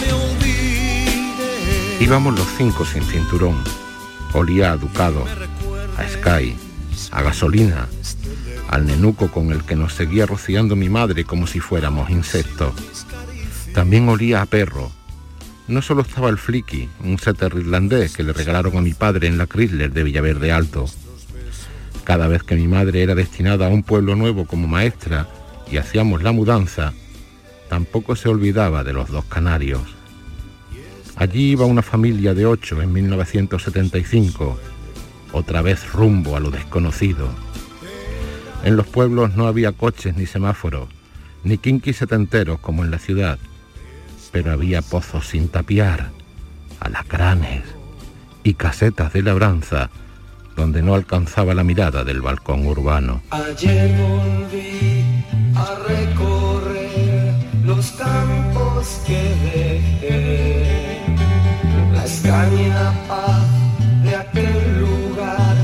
me 0.00 0.12
olvide. 0.12 1.96
Íbamos 2.00 2.36
los 2.36 2.48
cinco 2.56 2.84
sin 2.84 3.04
cinturón. 3.04 3.62
Olía 4.32 4.72
a 4.72 4.76
Ducado, 4.76 5.24
a 5.96 6.08
Sky, 6.08 6.56
a 7.12 7.22
gasolina, 7.22 7.86
al 8.68 8.86
nenuco 8.86 9.28
con 9.28 9.52
el 9.52 9.62
que 9.62 9.76
nos 9.76 9.94
seguía 9.94 10.26
rociando 10.26 10.74
mi 10.74 10.88
madre 10.88 11.24
como 11.24 11.46
si 11.46 11.60
fuéramos 11.60 12.10
insectos. 12.10 12.72
También 13.72 14.08
olía 14.08 14.42
a 14.42 14.46
perro. 14.46 14.90
No 15.68 15.80
solo 15.80 16.02
estaba 16.02 16.28
el 16.28 16.38
Flicky, 16.38 16.88
un 17.04 17.20
setter 17.20 17.52
irlandés 17.54 18.16
que 18.16 18.24
le 18.24 18.32
regalaron 18.32 18.76
a 18.76 18.80
mi 18.80 18.94
padre 18.94 19.28
en 19.28 19.38
la 19.38 19.46
Chrysler 19.46 19.92
de 19.92 20.02
Villaverde 20.02 20.50
Alto. 20.50 20.86
Cada 22.02 22.26
vez 22.26 22.42
que 22.42 22.56
mi 22.56 22.66
madre 22.66 23.02
era 23.04 23.14
destinada 23.14 23.66
a 23.66 23.70
un 23.70 23.84
pueblo 23.84 24.16
nuevo 24.16 24.44
como 24.44 24.66
maestra 24.66 25.28
y 25.70 25.76
hacíamos 25.76 26.22
la 26.22 26.32
mudanza, 26.32 26.94
tampoco 27.68 28.16
se 28.16 28.28
olvidaba 28.28 28.84
de 28.84 28.92
los 28.92 29.10
dos 29.10 29.24
canarios. 29.24 29.82
Allí 31.16 31.50
iba 31.52 31.66
una 31.66 31.82
familia 31.82 32.34
de 32.34 32.46
ocho 32.46 32.80
en 32.80 32.92
1975, 32.92 34.58
otra 35.32 35.62
vez 35.62 35.92
rumbo 35.92 36.36
a 36.36 36.40
lo 36.40 36.50
desconocido. 36.50 37.28
En 38.64 38.76
los 38.76 38.86
pueblos 38.86 39.34
no 39.34 39.46
había 39.46 39.72
coches 39.72 40.16
ni 40.16 40.26
semáforos, 40.26 40.88
ni 41.44 41.58
quinquis 41.58 41.96
setenteros 41.96 42.60
como 42.60 42.84
en 42.84 42.90
la 42.90 42.98
ciudad, 42.98 43.38
pero 44.32 44.52
había 44.52 44.82
pozos 44.82 45.26
sin 45.26 45.48
tapiar, 45.48 46.10
alacranes 46.80 47.64
y 48.44 48.54
casetas 48.54 49.12
de 49.12 49.22
labranza 49.22 49.90
donde 50.58 50.82
no 50.82 50.94
alcanzaba 50.94 51.54
la 51.54 51.62
mirada 51.62 52.02
del 52.02 52.20
balcón 52.20 52.66
urbano. 52.66 53.22
Los 57.78 57.92
campos 57.92 59.02
que 59.06 59.22
dejé, 59.54 61.00
la 61.92 62.06
de 64.02 64.16
aquel 64.16 64.80
lugar 64.80 65.56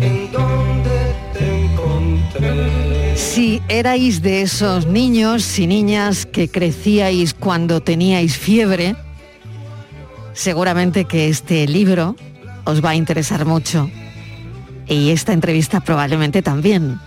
en 0.00 0.32
donde 0.32 1.14
te 1.32 1.64
encontré. 1.64 3.16
Si 3.16 3.62
erais 3.68 4.20
de 4.20 4.42
esos 4.42 4.86
niños 4.86 5.60
y 5.60 5.68
niñas 5.68 6.26
que 6.26 6.48
crecíais 6.48 7.34
cuando 7.34 7.80
teníais 7.80 8.36
fiebre, 8.36 8.96
seguramente 10.32 11.04
que 11.04 11.28
este 11.28 11.68
libro 11.68 12.16
os 12.64 12.84
va 12.84 12.90
a 12.90 12.96
interesar 12.96 13.44
mucho. 13.44 13.88
Y 14.88 15.10
esta 15.10 15.32
entrevista 15.32 15.78
probablemente 15.78 16.42
también. 16.42 16.98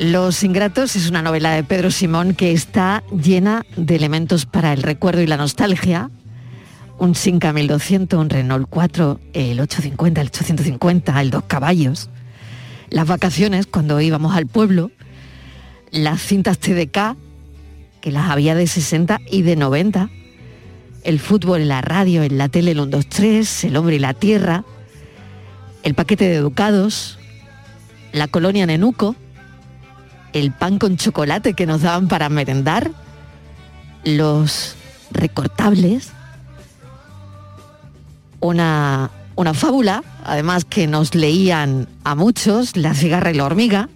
Los 0.00 0.44
Ingratos 0.44 0.96
es 0.96 1.10
una 1.10 1.20
novela 1.20 1.50
de 1.50 1.62
Pedro 1.62 1.90
Simón 1.90 2.32
que 2.32 2.52
está 2.52 3.04
llena 3.12 3.66
de 3.76 3.96
elementos 3.96 4.46
para 4.46 4.72
el 4.72 4.82
recuerdo 4.82 5.20
y 5.20 5.26
la 5.26 5.36
nostalgia. 5.36 6.10
Un 6.98 7.14
Sinca 7.14 7.52
1200, 7.52 8.18
un 8.18 8.30
Renault 8.30 8.66
4, 8.70 9.20
el 9.34 9.60
850, 9.60 10.22
el 10.22 10.28
850, 10.28 11.20
el 11.20 11.28
dos 11.28 11.44
caballos. 11.46 12.08
Las 12.88 13.08
vacaciones 13.08 13.66
cuando 13.66 14.00
íbamos 14.00 14.34
al 14.34 14.46
pueblo, 14.46 14.90
las 15.90 16.22
cintas 16.22 16.56
TDK, 16.56 17.18
que 18.00 18.10
las 18.10 18.30
había 18.30 18.54
de 18.54 18.68
60 18.68 19.20
y 19.30 19.42
de 19.42 19.56
90, 19.56 20.08
el 21.04 21.20
fútbol 21.20 21.60
en 21.60 21.68
la 21.68 21.82
radio, 21.82 22.22
en 22.22 22.38
la 22.38 22.48
tele, 22.48 22.70
el 22.70 22.78
123, 22.78 23.64
el 23.64 23.76
hombre 23.76 23.96
y 23.96 23.98
la 23.98 24.14
tierra, 24.14 24.64
el 25.82 25.92
paquete 25.92 26.26
de 26.26 26.36
educados, 26.36 27.18
la 28.12 28.28
colonia 28.28 28.64
Nenuco, 28.64 29.14
el 30.32 30.52
pan 30.52 30.78
con 30.78 30.96
chocolate 30.96 31.54
que 31.54 31.66
nos 31.66 31.82
daban 31.82 32.08
para 32.08 32.28
merendar, 32.28 32.90
los 34.04 34.74
recortables, 35.10 36.10
una, 38.40 39.10
una 39.36 39.54
fábula, 39.54 40.02
además 40.24 40.64
que 40.64 40.86
nos 40.86 41.14
leían 41.14 41.88
a 42.04 42.14
muchos, 42.14 42.76
la 42.76 42.94
cigarra 42.94 43.30
y 43.30 43.34
la 43.34 43.44
hormiga, 43.44 43.88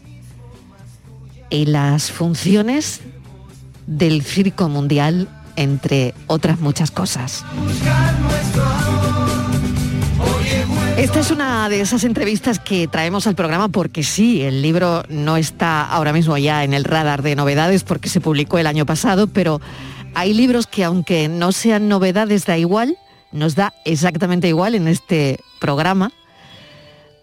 y 1.51 1.67
las 1.67 2.11
funciones 2.11 3.01
del 3.87 4.23
circo 4.23 4.69
mundial, 4.69 5.29
entre 5.57 6.15
otras 6.27 6.59
muchas 6.61 6.91
cosas. 6.91 7.45
Esta 10.97 11.21
es 11.21 11.31
una 11.31 11.69
de 11.69 11.81
esas 11.81 12.05
entrevistas 12.05 12.59
que 12.59 12.89
traemos 12.89 13.27
al 13.27 13.35
programa 13.35 13.69
porque 13.69 14.03
sí, 14.03 14.43
el 14.43 14.63
libro 14.63 15.03
no 15.09 15.37
está 15.37 15.85
ahora 15.85 16.13
mismo 16.13 16.39
ya 16.39 16.65
en 16.65 16.73
el 16.73 16.85
radar 16.85 17.23
de 17.23 17.37
novedades 17.37 17.85
porque 17.85 18.09
se 18.09 18.21
publicó 18.21 18.59
el 18.59 18.67
año 18.67 18.87
pasado, 18.87 19.27
pero 19.27 19.61
hay 20.15 20.33
libros 20.33 20.67
que 20.67 20.85
aunque 20.85 21.29
no 21.29 21.53
sean 21.53 21.89
novedades 21.89 22.47
da 22.47 22.57
igual, 22.57 22.97
nos 23.33 23.55
da 23.55 23.75
exactamente 23.85 24.49
igual 24.49 24.75
en 24.75 24.89
este 24.89 25.41
programa 25.61 26.13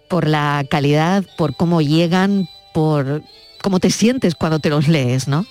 por 0.09 0.27
la 0.27 0.65
calidad, 0.69 1.23
por 1.37 1.55
cómo 1.55 1.81
llegan, 1.81 2.49
por 2.73 3.23
cómo 3.61 3.79
te 3.79 3.89
sientes 3.89 4.35
cuando 4.35 4.59
te 4.59 4.69
los 4.69 4.89
lees, 4.89 5.29
¿no? 5.29 5.45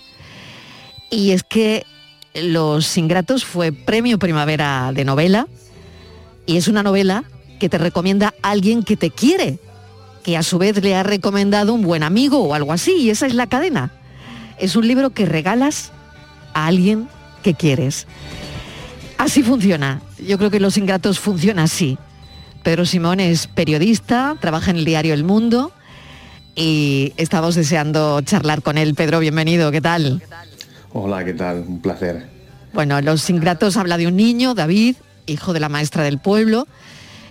Y 1.10 1.30
es 1.30 1.42
que 1.42 1.86
Los 2.34 2.96
Ingratos 2.98 3.44
fue 3.44 3.72
premio 3.72 4.18
primavera 4.18 4.92
de 4.92 5.04
novela 5.04 5.46
y 6.44 6.58
es 6.58 6.68
una 6.68 6.82
novela 6.82 7.24
que 7.60 7.68
te 7.68 7.78
recomienda 7.78 8.34
alguien 8.42 8.82
que 8.82 8.96
te 8.96 9.10
quiere, 9.10 9.60
que 10.24 10.36
a 10.36 10.42
su 10.42 10.58
vez 10.58 10.82
le 10.82 10.96
ha 10.96 11.04
recomendado 11.04 11.72
un 11.72 11.82
buen 11.82 12.02
amigo 12.02 12.40
o 12.40 12.54
algo 12.54 12.72
así, 12.72 12.92
y 12.92 13.10
esa 13.10 13.26
es 13.26 13.34
la 13.34 13.46
cadena. 13.46 13.92
Es 14.58 14.74
un 14.74 14.88
libro 14.88 15.10
que 15.10 15.26
regalas 15.26 15.92
a 16.54 16.66
alguien 16.66 17.08
que 17.44 17.54
quieres. 17.54 18.08
Así 19.16 19.42
funciona. 19.44 20.02
Yo 20.18 20.38
creo 20.38 20.50
que 20.50 20.58
Los 20.58 20.76
Ingratos 20.76 21.20
funciona 21.20 21.64
así. 21.64 21.98
Pedro 22.62 22.84
Simón 22.84 23.20
es 23.20 23.46
periodista, 23.46 24.36
trabaja 24.40 24.70
en 24.70 24.78
el 24.78 24.84
diario 24.84 25.14
El 25.14 25.24
Mundo 25.24 25.72
y 26.54 27.12
estamos 27.16 27.54
deseando 27.54 28.20
charlar 28.22 28.62
con 28.62 28.76
él. 28.76 28.94
Pedro, 28.94 29.20
bienvenido, 29.20 29.70
¿qué 29.70 29.80
tal? 29.80 30.22
Hola, 30.92 31.24
¿qué 31.24 31.34
tal? 31.34 31.64
Un 31.66 31.80
placer. 31.80 32.28
Bueno, 32.72 33.00
Los 33.00 33.28
Ingratos 33.30 33.76
habla 33.76 33.96
de 33.96 34.06
un 34.06 34.16
niño, 34.16 34.54
David, 34.54 34.96
hijo 35.26 35.52
de 35.52 35.60
la 35.60 35.68
maestra 35.68 36.02
del 36.02 36.18
pueblo, 36.18 36.66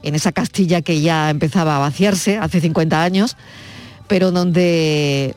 en 0.04 0.16
esa 0.16 0.32
Castilla 0.32 0.82
que 0.82 1.02
ya 1.02 1.30
empezaba 1.30 1.76
a 1.76 1.80
vaciarse 1.80 2.38
hace 2.38 2.62
50 2.62 3.04
años, 3.04 3.38
pero 4.08 4.32
donde 4.32 5.36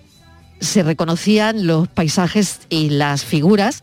se 0.61 0.83
reconocían 0.83 1.67
los 1.67 1.89
paisajes 1.89 2.61
y 2.69 2.91
las 2.91 3.25
figuras. 3.25 3.83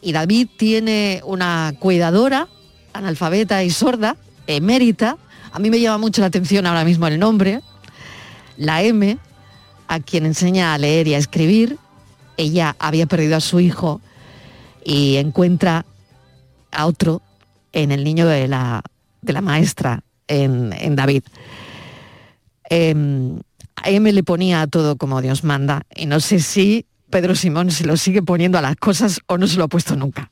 Y 0.00 0.12
David 0.12 0.48
tiene 0.56 1.20
una 1.24 1.74
cuidadora, 1.78 2.48
analfabeta 2.92 3.64
y 3.64 3.70
sorda, 3.70 4.16
emérita. 4.46 5.16
A 5.52 5.58
mí 5.58 5.70
me 5.70 5.80
llama 5.80 5.98
mucho 5.98 6.20
la 6.20 6.28
atención 6.28 6.66
ahora 6.66 6.84
mismo 6.84 7.06
el 7.08 7.18
nombre, 7.18 7.62
la 8.56 8.82
M, 8.82 9.18
a 9.88 10.00
quien 10.00 10.26
enseña 10.26 10.74
a 10.74 10.78
leer 10.78 11.08
y 11.08 11.14
a 11.14 11.18
escribir. 11.18 11.78
Ella 12.36 12.76
había 12.78 13.06
perdido 13.06 13.36
a 13.36 13.40
su 13.40 13.58
hijo 13.58 14.00
y 14.84 15.16
encuentra 15.16 15.84
a 16.70 16.86
otro 16.86 17.22
en 17.72 17.90
el 17.90 18.04
niño 18.04 18.26
de 18.26 18.46
la, 18.46 18.82
de 19.22 19.32
la 19.32 19.40
maestra, 19.40 20.02
en, 20.28 20.74
en 20.78 20.96
David. 20.96 21.22
Em, 22.70 23.40
a 23.76 23.90
M 23.90 24.12
le 24.12 24.22
ponía 24.22 24.66
todo 24.66 24.96
como 24.96 25.22
Dios 25.22 25.44
manda 25.44 25.82
y 25.94 26.06
no 26.06 26.20
sé 26.20 26.40
si 26.40 26.86
Pedro 27.10 27.34
Simón 27.34 27.70
se 27.70 27.86
lo 27.86 27.96
sigue 27.96 28.22
poniendo 28.22 28.58
a 28.58 28.62
las 28.62 28.76
cosas 28.76 29.20
o 29.26 29.38
no 29.38 29.46
se 29.46 29.56
lo 29.56 29.64
ha 29.64 29.68
puesto 29.68 29.96
nunca. 29.96 30.30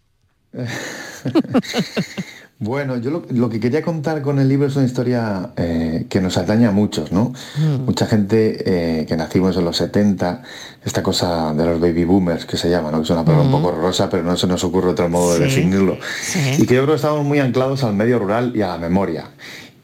Bueno, 2.59 2.97
yo 2.97 3.11
lo, 3.11 3.23
lo 3.29 3.51
que 3.51 3.61
quería 3.61 3.83
contar 3.83 4.23
con 4.23 4.39
el 4.39 4.49
libro 4.49 4.67
es 4.67 4.77
una 4.77 4.87
historia 4.87 5.51
eh, 5.57 6.07
que 6.09 6.23
nos 6.23 6.39
atañe 6.39 6.65
a 6.65 6.71
muchos, 6.71 7.13
¿no? 7.13 7.35
Mucha 7.85 8.07
gente 8.07 9.01
eh, 9.01 9.05
que 9.07 9.15
nacimos 9.15 9.59
en 9.59 9.65
los 9.67 9.77
70, 9.77 10.43
esta 10.83 11.03
cosa 11.03 11.53
de 11.53 11.67
los 11.67 11.79
baby 11.79 12.05
boomers 12.05 12.47
que 12.47 12.57
se 12.57 12.71
llama, 12.71 12.91
¿no? 12.91 12.99
Que 12.99 13.05
es 13.05 13.11
una 13.11 13.27
palabra 13.27 13.45
un 13.45 13.53
poco 13.53 13.69
horrorosa, 13.69 14.09
pero 14.09 14.23
no 14.23 14.39
se 14.39 14.47
nos 14.47 14.65
ocurre 14.65 14.89
otro 14.89 15.07
modo 15.11 15.39
de 15.39 15.51
Sí, 15.51 15.57
definirlo. 15.57 15.99
Y 16.57 16.65
que 16.65 16.75
yo 16.77 16.83
creo 16.83 16.87
que 16.87 16.95
estamos 16.95 17.27
muy 17.27 17.41
anclados 17.41 17.85
al 17.85 17.95
medio 17.95 18.19
rural 18.19 18.53
y 18.55 18.63
a 18.63 18.69
la 18.69 18.79
memoria. 18.79 19.25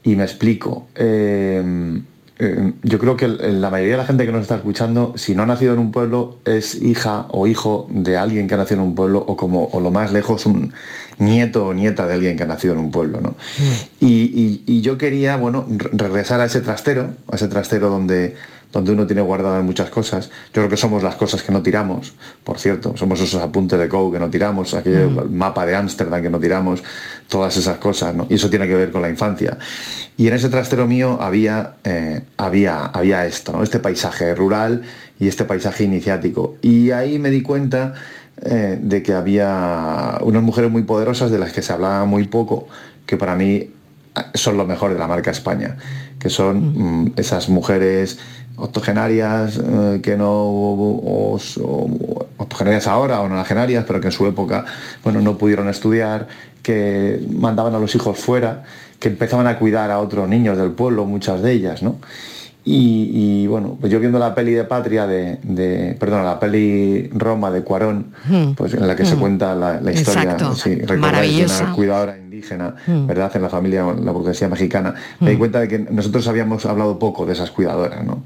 Y 0.02 0.16
me 0.16 0.24
explico. 0.24 0.86
Eh, 0.94 2.02
eh, 2.44 2.72
yo 2.82 2.98
creo 2.98 3.16
que 3.16 3.28
la 3.28 3.70
mayoría 3.70 3.92
de 3.92 3.98
la 3.98 4.04
gente 4.06 4.26
que 4.26 4.32
nos 4.32 4.42
está 4.42 4.56
escuchando, 4.56 5.12
si 5.16 5.34
no 5.34 5.44
ha 5.44 5.46
nacido 5.46 5.72
en 5.74 5.78
un 5.78 5.92
pueblo, 5.92 6.38
es 6.44 6.74
hija 6.74 7.26
o 7.30 7.46
hijo 7.46 7.86
de 7.90 8.16
alguien 8.16 8.48
que 8.48 8.54
ha 8.54 8.56
nacido 8.58 8.80
en 8.82 8.88
un 8.88 8.94
pueblo 8.94 9.24
o 9.26 9.36
como 9.36 9.66
o 9.72 9.80
lo 9.80 9.90
más 9.90 10.12
lejos 10.12 10.44
un 10.46 10.72
nieto 11.18 11.66
o 11.66 11.72
nieta 11.74 12.06
de 12.06 12.14
alguien 12.14 12.36
que 12.36 12.42
ha 12.42 12.46
nacido 12.46 12.74
en 12.74 12.80
un 12.80 12.90
pueblo. 12.90 13.20
¿no? 13.20 13.34
Y, 14.00 14.06
y- 14.06 14.62
y 14.66 14.80
yo 14.80 14.98
quería, 14.98 15.36
bueno, 15.36 15.64
re- 15.68 15.90
regresar 15.92 16.40
a 16.40 16.46
ese 16.46 16.60
trastero, 16.60 17.10
a 17.30 17.36
ese 17.36 17.48
trastero 17.48 17.88
donde, 17.90 18.34
donde 18.72 18.92
uno 18.92 19.06
tiene 19.06 19.22
guardadas 19.22 19.62
muchas 19.62 19.90
cosas. 19.90 20.28
Yo 20.28 20.62
creo 20.62 20.68
que 20.68 20.76
somos 20.76 21.02
las 21.02 21.14
cosas 21.16 21.42
que 21.42 21.52
no 21.52 21.62
tiramos, 21.62 22.14
por 22.42 22.58
cierto. 22.58 22.96
Somos 22.96 23.20
esos 23.20 23.40
apuntes 23.40 23.78
de 23.78 23.88
Coe 23.88 24.12
que 24.12 24.18
no 24.18 24.30
tiramos, 24.30 24.74
aquel 24.74 25.10
mapa 25.30 25.66
de 25.66 25.76
Ámsterdam 25.76 26.22
que 26.22 26.30
no 26.30 26.40
tiramos, 26.40 26.82
todas 27.28 27.56
esas 27.56 27.78
cosas, 27.78 28.14
¿no? 28.14 28.26
Y 28.30 28.34
eso 28.34 28.48
tiene 28.48 28.66
que 28.66 28.74
ver 28.74 28.90
con 28.90 29.02
la 29.02 29.10
infancia. 29.10 29.58
Y 30.16 30.26
en 30.26 30.34
ese 30.34 30.48
trastero 30.48 30.86
mío 30.86 31.18
había, 31.20 31.74
eh, 31.84 32.22
había, 32.36 32.86
había 32.86 33.26
esto, 33.26 33.52
¿no? 33.52 33.62
Este 33.62 33.78
paisaje 33.78 34.34
rural 34.34 34.82
y 35.20 35.28
este 35.28 35.44
paisaje 35.44 35.84
iniciático. 35.84 36.56
Y 36.62 36.90
ahí 36.90 37.18
me 37.18 37.30
di 37.30 37.42
cuenta 37.42 37.94
eh, 38.44 38.78
de 38.80 39.02
que 39.02 39.12
había 39.12 40.18
unas 40.22 40.42
mujeres 40.42 40.70
muy 40.70 40.82
poderosas 40.82 41.30
de 41.30 41.38
las 41.38 41.52
que 41.52 41.62
se 41.62 41.72
hablaba 41.72 42.04
muy 42.06 42.26
poco, 42.26 42.66
que 43.06 43.16
para 43.16 43.36
mí 43.36 43.70
ah, 44.14 44.30
son 44.34 44.56
lo 44.56 44.64
mejor 44.64 44.92
de 44.92 44.98
la 44.98 45.06
marca 45.06 45.30
España, 45.30 45.76
que 46.18 46.28
son 46.28 47.04
mm, 47.04 47.12
esas 47.16 47.48
mujeres 47.48 48.18
octogenarias 48.56 49.58
eh, 49.58 50.00
que 50.02 50.16
no 50.16 50.30
o, 50.30 51.36
o- 51.36 52.26
octogenarias 52.38 52.86
ahora 52.86 53.20
o 53.20 53.28
pero 53.84 54.00
que 54.00 54.08
en 54.08 54.12
su 54.12 54.26
época 54.26 54.64
bueno, 55.02 55.20
no 55.20 55.38
pudieron 55.38 55.68
estudiar, 55.68 56.28
que 56.62 57.20
mandaban 57.30 57.74
a 57.74 57.78
los 57.78 57.94
hijos 57.94 58.18
fuera, 58.18 58.64
que 59.00 59.08
empezaban 59.08 59.46
a 59.46 59.58
cuidar 59.58 59.90
a 59.90 59.98
otros 60.00 60.28
niños 60.28 60.56
del 60.58 60.70
pueblo, 60.72 61.04
muchas 61.06 61.42
de 61.42 61.52
ellas, 61.52 61.82
¿no? 61.82 61.96
Y, 62.64 63.10
y, 63.42 63.46
bueno, 63.48 63.76
pues 63.80 63.90
yo 63.92 63.98
viendo 63.98 64.20
la 64.20 64.34
peli 64.36 64.52
de 64.52 64.62
Patria 64.62 65.04
de, 65.06 65.38
de 65.42 65.96
perdón, 65.98 66.24
la 66.24 66.38
peli 66.38 67.08
Roma 67.12 67.50
de 67.50 67.62
Cuarón, 67.62 68.12
Mm. 68.28 68.52
pues 68.52 68.74
en 68.74 68.86
la 68.86 68.94
que 68.94 69.04
se 69.04 69.16
Mm. 69.16 69.20
cuenta 69.20 69.54
la, 69.56 69.80
la 69.80 69.90
historia, 69.92 70.36
sí, 70.54 70.78
Maravillosa. 70.96 71.64
una 71.64 71.72
cuidadora 71.74 72.16
indígena, 72.18 72.76
Mm. 72.86 73.06
¿verdad? 73.08 73.32
En 73.34 73.42
la 73.42 73.48
familia, 73.48 73.84
la 74.00 74.12
burguesía 74.12 74.48
mexicana. 74.48 74.94
Me 75.18 75.30
di 75.32 75.36
cuenta 75.38 75.58
de 75.58 75.66
que 75.66 75.78
nosotros 75.80 76.28
habíamos 76.28 76.64
hablado 76.64 77.00
poco 77.00 77.26
de 77.26 77.32
esas 77.32 77.50
cuidadoras, 77.50 78.04
¿no? 78.04 78.22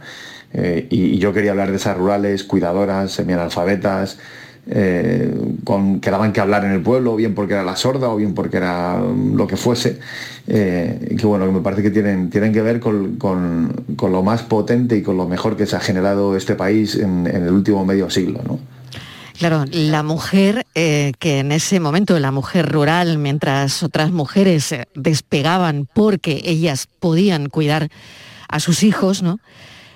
Eh, 0.53 0.87
y, 0.91 1.05
y 1.15 1.19
yo 1.19 1.33
quería 1.33 1.53
hablar 1.53 1.71
de 1.71 1.77
esas 1.77 1.97
rurales, 1.97 2.45
cuidadoras, 2.45 3.13
semianalfabetas, 3.13 4.19
eh, 4.69 5.33
con, 5.65 6.01
que 6.01 6.11
daban 6.11 6.33
que 6.33 6.41
hablar 6.41 6.65
en 6.65 6.73
el 6.73 6.83
pueblo, 6.83 7.13
o 7.13 7.17
bien 7.17 7.35
porque 7.35 7.55
era 7.55 7.63
la 7.63 7.77
sorda, 7.77 8.09
o 8.09 8.17
bien 8.17 8.35
porque 8.35 8.57
era 8.57 8.97
mm, 8.99 9.37
lo 9.37 9.47
que 9.47 9.57
fuese, 9.57 9.99
eh, 10.49 11.15
que 11.19 11.27
bueno, 11.27 11.47
que 11.47 11.53
me 11.53 11.61
parece 11.61 11.83
que 11.83 11.91
tienen, 11.91 12.31
tienen 12.31 12.53
que 12.53 12.63
ver 12.63 12.81
con, 12.81 13.17
con- 13.17 13.85
con 13.97 14.13
lo 14.13 14.23
más 14.23 14.43
potente 14.43 14.97
y 14.97 15.03
con 15.03 15.17
lo 15.17 15.27
mejor 15.29 15.57
que 15.57 15.67
se 15.67 15.77
ha 15.77 15.81
generado 15.81 16.37
este 16.37 16.55
país 16.55 16.97
en, 16.97 17.27
en 17.27 17.45
el 17.45 17.53
último 17.53 17.85
medio 17.85 18.11
siglo, 18.11 18.41
¿no? 18.47 18.59
Claro, 19.39 19.65
la 19.71 20.03
mujer 20.03 20.65
eh, 20.75 21.13
que 21.19 21.41
en 21.41 21.53
ese 21.53 21.79
momento, 21.79 22.19
la 22.19 22.31
mujer 22.33 22.73
rural, 22.73 23.19
mientras 23.19 23.83
otras 23.83 24.11
mujeres 24.11 24.75
despegaban 24.95 25.87
porque 25.93 26.41
ellas 26.47 26.89
podían 27.01 27.51
cuidar 27.51 27.89
a 28.49 28.61
sus 28.61 28.83
hijos, 28.83 29.23
¿no? 29.23 29.39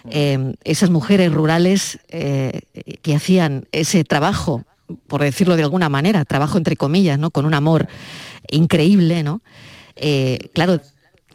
Eh, 0.08 0.54
esas 0.64 0.90
mujeres 0.90 1.32
rurales 1.32 1.98
eh, 2.08 2.60
que 3.02 3.14
hacían 3.14 3.66
ese 3.72 4.04
trabajo, 4.04 4.64
por 5.06 5.20
decirlo 5.22 5.56
de 5.56 5.62
alguna 5.62 5.88
manera, 5.88 6.24
trabajo 6.24 6.56
entre 6.58 6.76
comillas, 6.76 7.18
¿no? 7.18 7.30
Con 7.30 7.44
un 7.44 7.54
amor 7.54 7.86
increíble, 8.50 9.22
¿no? 9.22 9.42
Eh, 9.96 10.38
claro, 10.54 10.80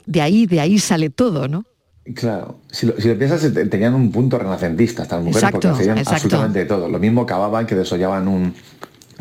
de 0.06 0.22
ahí, 0.22 0.46
de 0.48 0.60
ahí 0.60 0.80
sale 0.80 1.10
todo, 1.10 1.48
¿no? 1.48 1.66
Claro, 2.14 2.60
si 2.70 2.86
lo, 2.86 3.00
si 3.00 3.08
lo 3.08 3.18
piensas, 3.18 3.42
te- 3.54 3.66
tenían 3.66 3.96
un 3.96 4.12
punto 4.12 4.38
renacentista 4.38 5.04
estas 5.04 5.20
mujeres 5.22 5.38
Exacto, 5.44 5.60
porque 5.70 5.82
hacían 5.82 5.98
exacto. 5.98 6.16
absolutamente 6.26 6.60
de 6.60 6.66
todo. 6.66 6.88
Lo 6.90 7.00
mismo 7.00 7.26
cavaban, 7.26 7.66
que 7.66 7.74
desollaban 7.76 8.28
un 8.28 8.54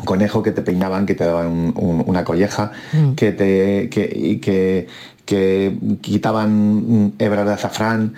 conejo, 0.03 0.43
que 0.43 0.51
te 0.51 0.61
peinaban, 0.61 1.05
que 1.05 1.15
te 1.15 1.23
daban 1.23 1.47
un- 1.47 1.73
un- 1.77 2.03
una 2.05 2.23
colleja, 2.23 2.71
Mm. 2.93 3.13
que 3.13 3.31
te 3.31 3.89
que, 3.89 4.11
y 4.15 4.37
que, 4.37 4.87
que 5.25 5.75
quitaban 6.01 7.13
hebras 7.17 7.47
de 7.47 7.53
azafrán, 7.53 8.13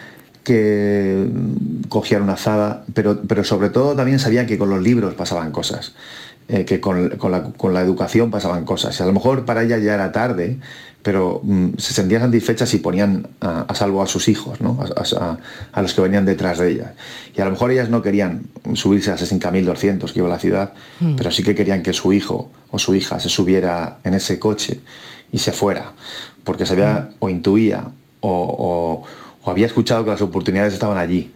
que 0.47 1.27
mm, 1.31 1.87
cogían 1.89 2.21
una 2.23 2.33
azada, 2.33 2.83
pero, 2.93 3.21
pero 3.27 3.43
sobre 3.43 3.69
todo 3.69 3.95
también 3.95 4.17
sabían 4.19 4.45
que 4.47 4.57
con 4.57 4.69
los 4.69 4.81
libros 4.81 5.13
pasaban 5.13 5.51
cosas. 5.51 5.93
eh, 6.49 6.63
que 6.63 6.79
con, 6.79 7.09
con 7.17 7.31
la, 7.33 7.43
con 7.43 7.73
la 7.73 7.81
educación 7.81 8.31
pasaban 8.31 8.63
cosas. 8.63 8.97
Y 8.97 9.03
a 9.03 9.05
lo 9.05 9.11
mejor 9.11 9.43
para 9.43 9.63
ella 9.63 9.77
ya 9.79 9.93
era 9.95 10.13
tarde, 10.13 10.57
pero 11.03 11.41
mm, 11.43 11.71
se 11.77 11.93
sentían 11.93 12.21
satisfechas 12.21 12.73
y 12.73 12.77
ponían 12.77 13.27
a, 13.41 13.65
a 13.67 13.75
salvo 13.75 14.01
a 14.01 14.07
sus 14.07 14.29
hijos, 14.29 14.61
¿no? 14.61 14.79
a, 14.81 15.03
a- 15.25 15.37
a 15.73 15.81
los 15.81 15.93
que 15.93 15.99
venían 16.01 16.23
detrás 16.25 16.57
de 16.59 16.71
ellas. 16.71 16.91
Y 17.35 17.41
a 17.41 17.45
lo 17.45 17.51
mejor 17.51 17.71
ellas 17.71 17.89
no 17.89 18.01
querían 18.01 18.43
subirse 18.75 19.11
a 19.11 19.15
ese 19.15 19.25
5.200 19.27 20.13
que 20.13 20.19
iba 20.19 20.27
a 20.29 20.31
la 20.31 20.39
ciudad, 20.39 20.71
Mm. 21.01 21.15
pero 21.17 21.31
sí 21.31 21.43
que 21.43 21.53
querían 21.53 21.83
que 21.83 21.91
su 21.91 22.13
hijo 22.13 22.49
o 22.71 22.79
su 22.79 22.95
hija 22.95 23.19
se 23.19 23.27
subiera 23.29 23.97
en 24.05 24.13
ese 24.13 24.39
coche 24.39 24.79
y 25.33 25.39
se 25.39 25.51
fuera, 25.51 25.91
porque 26.45 26.65
sabía 26.65 27.09
o 27.19 27.27
intuía 27.29 27.83
o, 28.21 28.31
o- 28.31 29.03
o 29.47 29.51
había 29.51 29.65
escuchado 29.65 30.03
que 30.03 30.11
las 30.11 30.21
oportunidades 30.21 30.73
estaban 30.73 30.97
allí. 30.97 31.31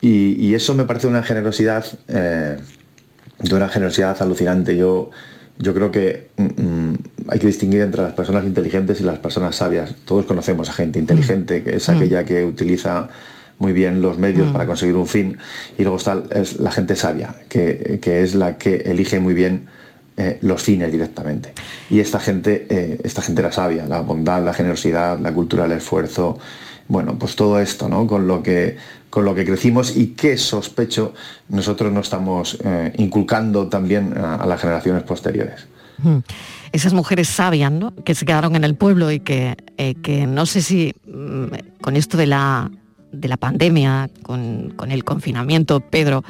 Y, 0.00 0.34
y 0.38 0.54
eso 0.54 0.74
me 0.74 0.84
parece 0.84 1.08
una 1.08 1.22
generosidad, 1.22 1.84
eh, 2.08 2.56
de 3.40 3.54
una 3.54 3.68
generosidad 3.68 4.20
alucinante. 4.22 4.76
Yo, 4.76 5.10
yo 5.58 5.74
creo 5.74 5.90
que 5.90 6.28
mm, 6.36 6.62
mm, 6.62 6.98
hay 7.28 7.38
que 7.40 7.46
distinguir 7.48 7.80
entre 7.82 8.02
las 8.02 8.12
personas 8.12 8.44
inteligentes 8.44 9.00
y 9.00 9.04
las 9.04 9.18
personas 9.18 9.56
sabias. 9.56 9.94
Todos 10.04 10.24
conocemos 10.26 10.68
a 10.68 10.72
gente 10.72 10.98
inteligente, 11.00 11.62
que 11.64 11.76
es 11.76 11.88
Mm. 11.88 11.96
aquella 11.96 12.24
que 12.24 12.44
utiliza 12.44 13.08
muy 13.58 13.72
bien 13.72 14.02
los 14.02 14.18
medios 14.18 14.48
Mm. 14.48 14.52
para 14.52 14.66
conseguir 14.66 14.94
un 14.96 15.06
fin, 15.06 15.38
y 15.78 15.82
luego 15.82 15.96
está 15.96 16.22
es 16.30 16.58
la 16.60 16.70
gente 16.70 16.94
sabia, 16.96 17.34
que, 17.48 17.98
que 18.00 18.22
es 18.22 18.34
la 18.34 18.56
que 18.56 18.76
elige 18.86 19.18
muy 19.20 19.34
bien 19.34 19.66
eh, 20.16 20.38
los 20.42 20.62
fines 20.62 20.92
directamente. 20.92 21.54
Y 21.90 22.00
esta 22.00 22.20
gente, 22.20 22.66
eh, 22.68 22.98
esta 23.02 23.22
gente 23.22 23.40
era 23.40 23.50
sabia, 23.50 23.86
la 23.86 24.00
bondad, 24.02 24.44
la 24.44 24.52
generosidad, 24.52 25.18
la 25.18 25.32
cultura 25.32 25.62
del 25.66 25.78
esfuerzo, 25.78 26.38
bueno, 26.92 27.18
pues 27.18 27.36
todo 27.36 27.58
esto, 27.58 27.88
¿no? 27.88 28.06
Con 28.06 28.28
lo 28.28 28.42
que, 28.42 28.76
con 29.08 29.24
lo 29.24 29.34
que 29.34 29.46
crecimos 29.46 29.96
y 29.96 30.08
que 30.08 30.36
sospecho 30.36 31.14
nosotros 31.48 31.90
no 31.90 32.00
estamos 32.00 32.58
eh, 32.62 32.92
inculcando 32.98 33.66
también 33.68 34.12
a, 34.18 34.44
las 34.44 34.60
generaciones 34.60 35.02
posteriores. 35.02 35.66
Mm. 36.02 36.18
Esas 36.70 36.92
mujeres 36.92 37.28
sabias, 37.28 37.72
¿no? 37.72 37.94
Que 38.04 38.14
se 38.14 38.26
quedaron 38.26 38.56
en 38.56 38.64
el 38.64 38.74
pueblo 38.74 39.10
y 39.10 39.20
que, 39.20 39.56
eh, 39.78 39.94
que 40.02 40.26
no 40.26 40.44
sé 40.44 40.60
si 40.60 40.94
mm, 41.06 41.80
con 41.80 41.96
esto 41.96 42.18
de 42.18 42.26
la, 42.26 42.70
de 43.10 43.26
la 43.26 43.38
pandemia, 43.38 44.10
con, 44.22 44.74
con 44.76 44.92
el 44.92 45.02
confinamiento, 45.02 45.80
Pedro, 45.80 46.24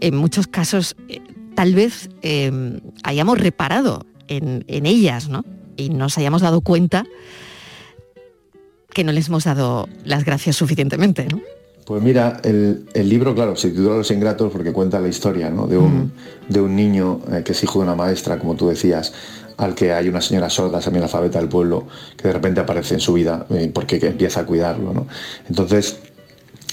en 0.00 0.14
muchos 0.14 0.46
casos 0.46 0.94
eh, 1.08 1.22
tal 1.56 1.74
vez 1.74 2.08
hayamos 3.02 3.38
reparado 3.38 4.06
en, 4.28 4.64
en 4.68 4.86
ellas, 4.86 5.28
¿no? 5.28 5.44
Y 5.76 5.88
nos 5.88 6.18
hayamos 6.18 6.40
dado 6.40 6.60
cuenta 6.60 7.04
que 8.94 9.04
no 9.04 9.12
les 9.12 9.28
hemos 9.28 9.44
dado 9.44 9.88
las 10.04 10.24
gracias 10.24 10.56
suficientemente, 10.56 11.26
¿no? 11.26 11.42
Pues 11.84 12.02
mira, 12.02 12.40
el, 12.44 12.86
el 12.94 13.08
libro, 13.10 13.34
claro, 13.34 13.56
se 13.56 13.68
titula 13.68 13.96
Los 13.96 14.10
Ingratos 14.10 14.50
porque 14.50 14.72
cuenta 14.72 14.98
la 15.00 15.08
historia 15.08 15.50
¿no? 15.50 15.66
de, 15.66 15.76
un, 15.76 16.12
de 16.48 16.60
un 16.60 16.74
niño 16.74 17.20
eh, 17.30 17.42
que 17.44 17.52
es 17.52 17.62
hijo 17.62 17.80
de 17.80 17.84
una 17.84 17.94
maestra, 17.94 18.38
como 18.38 18.54
tú 18.54 18.68
decías, 18.68 19.12
al 19.58 19.74
que 19.74 19.92
hay 19.92 20.08
una 20.08 20.22
señora 20.22 20.48
sorda, 20.48 20.78
alfabeta 20.78 21.38
del 21.38 21.48
pueblo, 21.48 21.86
que 22.16 22.28
de 22.28 22.32
repente 22.32 22.60
aparece 22.60 22.94
en 22.94 23.00
su 23.00 23.12
vida 23.12 23.46
eh, 23.50 23.70
porque 23.72 24.00
que 24.00 24.08
empieza 24.08 24.40
a 24.40 24.46
cuidarlo. 24.46 24.94
¿no? 24.94 25.06
Entonces, 25.46 25.98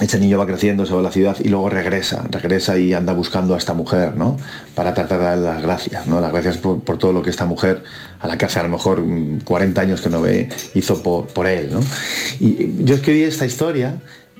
ese 0.02 0.20
niño 0.20 0.38
va 0.38 0.48
creciendo, 0.48 0.86
se 0.86 0.94
va 0.94 1.00
a 1.00 1.04
la 1.04 1.12
ciudad 1.12 1.38
y 1.40 1.50
luego 1.50 1.70
regresa, 1.70 2.26
regresa 2.30 2.78
y 2.78 2.94
anda 2.94 3.14
buscando 3.14 3.54
a 3.54 3.58
esta 3.58 3.74
mujer, 3.74 4.16
¿no? 4.18 4.38
Para 4.76 4.94
tratar 4.94 5.20
de 5.20 5.26
darle 5.26 5.46
las 5.46 5.62
gracias, 5.62 6.08
¿no? 6.08 6.20
Las 6.20 6.32
gracias 6.32 6.58
por, 6.58 6.82
por 6.82 6.98
todo 6.98 7.14
lo 7.14 7.22
que 7.22 7.30
esta 7.30 7.46
mujer, 7.46 7.84
a 8.20 8.28
la 8.28 8.38
que 8.38 8.46
hace 8.46 8.60
a 8.60 8.64
lo 8.64 8.70
mejor 8.70 9.02
mm, 9.02 9.42
40 9.42 9.82
años 9.82 10.02
que 10.02 10.10
no 10.10 10.22
ve, 10.22 10.50
hizo 10.74 11.02
por, 11.04 11.28
por 11.28 11.48
él, 11.48 11.70
¿no? 11.72 11.82
Y 12.40 12.84
yo 12.84 12.96
escribí 12.96 13.24
esta 13.24 13.46
historia 13.46 13.96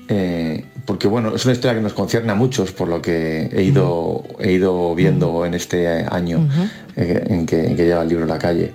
eh, 0.08 0.64
porque, 0.84 1.06
bueno, 1.06 1.34
es 1.34 1.44
una 1.44 1.54
historia 1.54 1.76
que 1.76 1.80
nos 1.80 1.92
concierne 1.92 2.32
a 2.32 2.34
muchos 2.34 2.72
por 2.72 2.88
lo 2.88 3.00
que 3.00 3.48
he 3.52 3.62
ido, 3.62 4.24
he 4.40 4.52
ido 4.52 4.94
viendo 4.94 5.46
en 5.46 5.54
este 5.54 5.86
año 5.88 6.48
eh, 6.96 7.24
en, 7.28 7.46
que, 7.46 7.66
en 7.66 7.76
que 7.76 7.84
lleva 7.86 8.02
el 8.02 8.08
libro 8.08 8.24
a 8.24 8.28
la 8.28 8.38
calle. 8.38 8.72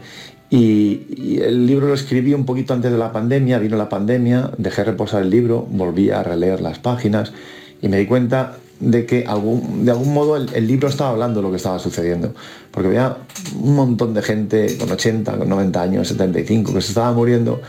Y, 0.50 1.02
y 1.18 1.40
el 1.42 1.66
libro 1.68 1.88
lo 1.88 1.94
escribí 1.94 2.34
un 2.34 2.46
poquito 2.46 2.74
antes 2.74 2.92
de 2.92 2.98
la 2.98 3.12
pandemia, 3.12 3.60
vino 3.60 3.76
la 3.76 3.90
pandemia, 3.90 4.52
dejé 4.58 4.84
reposar 4.86 5.22
el 5.24 5.30
libro, 5.30 5.68
volví 5.70 6.10
a 6.10 6.24
releer 6.24 6.62
las 6.62 6.80
páginas 6.80 7.34
y 7.82 7.90
me 7.90 7.98
di 7.98 8.06
cuenta 8.06 8.56
de 8.80 9.06
que 9.06 9.26
algún, 9.26 9.84
de 9.86 9.92
algún 9.92 10.14
modo 10.14 10.38
el, 10.38 10.48
el 10.54 10.68
libro 10.68 10.88
estaba 10.88 11.10
hablando 11.10 11.40
de 11.40 11.44
lo 11.44 11.50
que 11.52 11.58
estaba 11.58 11.80
sucediendo. 11.80 12.34
Porque 12.72 12.88
había 12.90 13.18
un 13.60 13.76
montón 13.76 14.14
de 14.14 14.22
gente 14.22 14.78
con 14.78 14.90
80, 14.92 15.38
con 15.38 15.50
90 15.50 15.82
años, 15.82 16.08
75, 16.08 16.74
que 16.74 16.82
se 16.82 16.90
estaba 16.90 17.12
muriendo. 17.12 17.60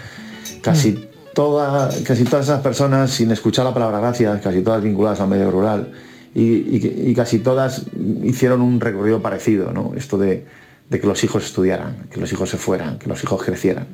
Casi, 0.63 1.09
toda, 1.35 1.89
casi 2.05 2.25
todas 2.25 2.47
esas 2.47 2.61
personas 2.61 3.11
sin 3.11 3.31
escuchar 3.31 3.65
la 3.65 3.73
palabra 3.75 4.01
gracias, 4.01 4.41
casi 4.43 4.61
todas 4.63 4.83
vinculadas 4.83 5.21
al 5.21 5.29
medio 5.29 5.51
rural. 5.51 5.91
Y, 6.35 6.43
y- 6.43 7.05
y 7.07 7.15
casi 7.15 7.39
todas 7.39 7.83
hicieron 8.23 8.61
un 8.61 8.79
recorrido 8.81 9.21
parecido, 9.23 9.73
¿no? 9.73 9.93
Esto 9.97 10.19
de, 10.19 10.45
de 10.91 11.01
que 11.01 11.07
los 11.07 11.23
hijos 11.25 11.45
estudiaran, 11.45 12.07
que 12.13 12.21
los 12.21 12.33
hijos 12.33 12.49
se 12.51 12.57
fueran, 12.57 12.99
que 12.99 13.09
los 13.09 13.23
hijos 13.23 13.43
crecieran. 13.43 13.87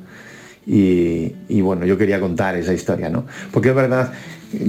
Y, 0.67 1.35
y 1.49 1.61
bueno, 1.61 1.85
yo 1.85 1.99
quería 1.99 2.19
contar 2.21 2.57
esa 2.57 2.73
historia, 2.73 3.11
¿no? 3.11 3.27
Porque 3.53 3.69
es 3.71 3.75
verdad 3.75 4.13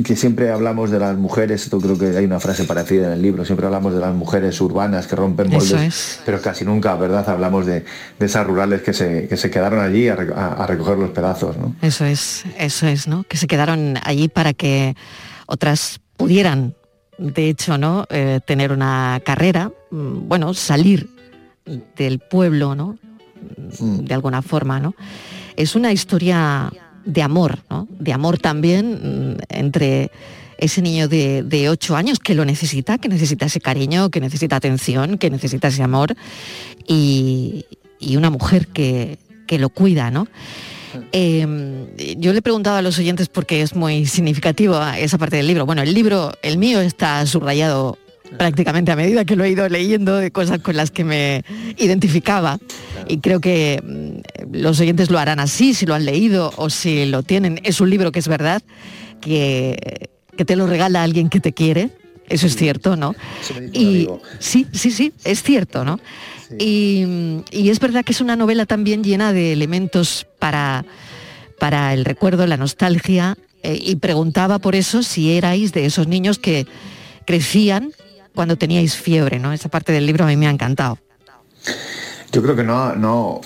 que 0.03 0.15
siempre 0.17 0.49
hablamos 0.51 0.89
de 0.91 0.99
las 0.99 1.15
mujeres, 1.15 1.63
esto 1.63 1.79
creo 1.79 1.97
que 1.97 2.07
hay 2.17 2.25
una 2.25 2.39
frase 2.41 2.65
parecida 2.65 3.07
en 3.07 3.13
el 3.13 3.21
libro, 3.21 3.45
siempre 3.45 3.65
hablamos 3.67 3.93
de 3.93 3.99
las 4.01 4.13
mujeres 4.13 4.59
urbanas 4.59 5.07
que 5.07 5.15
rompen 5.15 5.49
moldes, 5.51 5.71
es. 5.71 6.19
pero 6.25 6.41
casi 6.41 6.65
nunca, 6.65 6.95
¿verdad? 6.95 7.29
Hablamos 7.29 7.65
de, 7.65 7.85
de 8.19 8.25
esas 8.25 8.45
rurales 8.45 8.81
que 8.81 8.91
se, 8.93 9.27
que 9.29 9.37
se 9.37 9.49
quedaron 9.49 9.79
allí 9.79 10.09
a, 10.09 10.15
re- 10.17 10.33
a- 10.35 10.53
a 10.63 10.67
recoger 10.67 10.97
los 10.97 11.11
pedazos, 11.11 11.55
¿no? 11.57 11.75
Eso 11.81 12.03
es, 12.03 12.43
eso 12.57 12.87
es, 12.87 13.07
¿no? 13.07 13.23
Que 13.23 13.37
se 13.37 13.47
quedaron 13.47 13.97
allí 14.03 14.27
para 14.27 14.53
que 14.53 14.95
otras 15.45 16.01
pudieran, 16.17 16.73
de 17.19 17.47
hecho, 17.47 17.77
¿no? 17.77 18.05
Eh, 18.09 18.39
tener 18.45 18.71
una 18.73 19.21
carrera, 19.23 19.71
mm, 19.91 20.27
bueno, 20.27 20.53
salir 20.55 21.09
del 21.95 22.19
pueblo, 22.19 22.75
¿no? 22.75 22.97
Mm, 23.79 24.05
De 24.05 24.13
alguna 24.13 24.41
forma, 24.41 24.79
¿no? 24.79 24.95
Es 25.55 25.75
una 25.75 25.91
historia 25.91 26.71
de 27.05 27.21
amor, 27.21 27.59
¿no? 27.69 27.87
De 27.99 28.13
amor 28.13 28.37
también 28.37 29.35
mm, 29.35 29.37
entre 29.49 30.11
ese 30.57 30.81
niño 30.81 31.07
de, 31.07 31.43
de 31.43 31.69
8 31.69 31.95
años 31.95 32.19
que 32.19 32.33
lo 32.33 32.45
necesita, 32.45 32.97
que 32.97 33.09
necesita 33.09 33.45
ese 33.45 33.59
cariño, 33.59 34.09
que 34.09 34.21
necesita 34.21 34.55
atención, 34.55 35.17
que 35.17 35.29
necesita 35.29 35.67
ese 35.67 35.83
amor, 35.83 36.15
y, 36.87 37.65
y 37.99 38.15
una 38.15 38.29
mujer 38.29 38.67
que, 38.67 39.19
que 39.47 39.59
lo 39.59 39.69
cuida, 39.69 40.11
¿no? 40.11 40.27
Eh, 41.11 42.15
yo 42.17 42.31
le 42.31 42.39
he 42.39 42.41
preguntado 42.41 42.77
a 42.77 42.81
los 42.81 42.97
oyentes 42.99 43.27
porque 43.27 43.61
es 43.61 43.75
muy 43.75 44.05
significativo 44.05 44.81
esa 44.97 45.17
parte 45.17 45.35
del 45.35 45.47
libro. 45.47 45.65
Bueno, 45.65 45.81
el 45.81 45.93
libro, 45.93 46.33
el 46.41 46.57
mío 46.57 46.79
está 46.79 47.25
subrayado 47.25 47.97
prácticamente 48.37 48.91
a 48.91 48.95
medida 48.95 49.25
que 49.25 49.35
lo 49.35 49.43
he 49.43 49.49
ido 49.49 49.67
leyendo 49.69 50.17
de 50.17 50.31
cosas 50.31 50.59
con 50.59 50.75
las 50.75 50.91
que 50.91 51.03
me 51.03 51.43
identificaba. 51.77 52.59
Y 53.07 53.19
creo 53.19 53.39
que 53.39 53.81
mm, 53.83 54.55
los 54.57 54.79
oyentes 54.79 55.09
lo 55.09 55.19
harán 55.19 55.39
así 55.39 55.73
si 55.73 55.85
lo 55.85 55.93
han 55.93 56.05
leído 56.05 56.51
o 56.57 56.69
si 56.69 57.05
lo 57.05 57.23
tienen. 57.23 57.59
Es 57.63 57.81
un 57.81 57.89
libro 57.89 58.11
que 58.11 58.19
es 58.19 58.27
verdad 58.27 58.61
que 59.21 60.09
que 60.35 60.45
te 60.45 60.55
lo 60.55 60.67
regala 60.67 61.03
alguien 61.03 61.29
que 61.29 61.39
te 61.39 61.53
quiere, 61.53 61.89
eso 62.27 62.47
es 62.47 62.55
cierto, 62.55 62.95
¿no? 62.95 63.15
Y 63.71 64.07
sí, 64.39 64.67
sí, 64.73 64.91
sí, 64.91 65.13
es 65.23 65.43
cierto, 65.43 65.85
¿no? 65.85 65.99
Y, 66.59 67.43
y 67.51 67.69
es 67.69 67.79
verdad 67.79 68.03
que 68.03 68.11
es 68.11 68.21
una 68.21 68.35
novela 68.35 68.65
también 68.65 69.03
llena 69.03 69.33
de 69.33 69.53
elementos 69.53 70.27
para, 70.39 70.85
para 71.59 71.93
el 71.93 72.05
recuerdo, 72.05 72.47
la 72.47 72.57
nostalgia, 72.57 73.37
eh, 73.63 73.79
y 73.81 73.95
preguntaba 73.95 74.59
por 74.59 74.75
eso 74.75 75.03
si 75.03 75.31
erais 75.37 75.71
de 75.71 75.85
esos 75.85 76.07
niños 76.07 76.39
que 76.39 76.67
crecían 77.25 77.91
cuando 78.35 78.57
teníais 78.57 78.95
fiebre, 78.95 79.39
¿no? 79.39 79.51
Esa 79.53 79.69
parte 79.69 79.91
del 79.91 80.05
libro 80.05 80.25
a 80.25 80.27
mí 80.27 80.37
me 80.37 80.47
ha 80.47 80.51
encantado. 80.51 80.99
Yo 82.31 82.43
creo 82.43 82.55
que 82.55 82.63
no, 82.63 82.95
no 82.95 83.39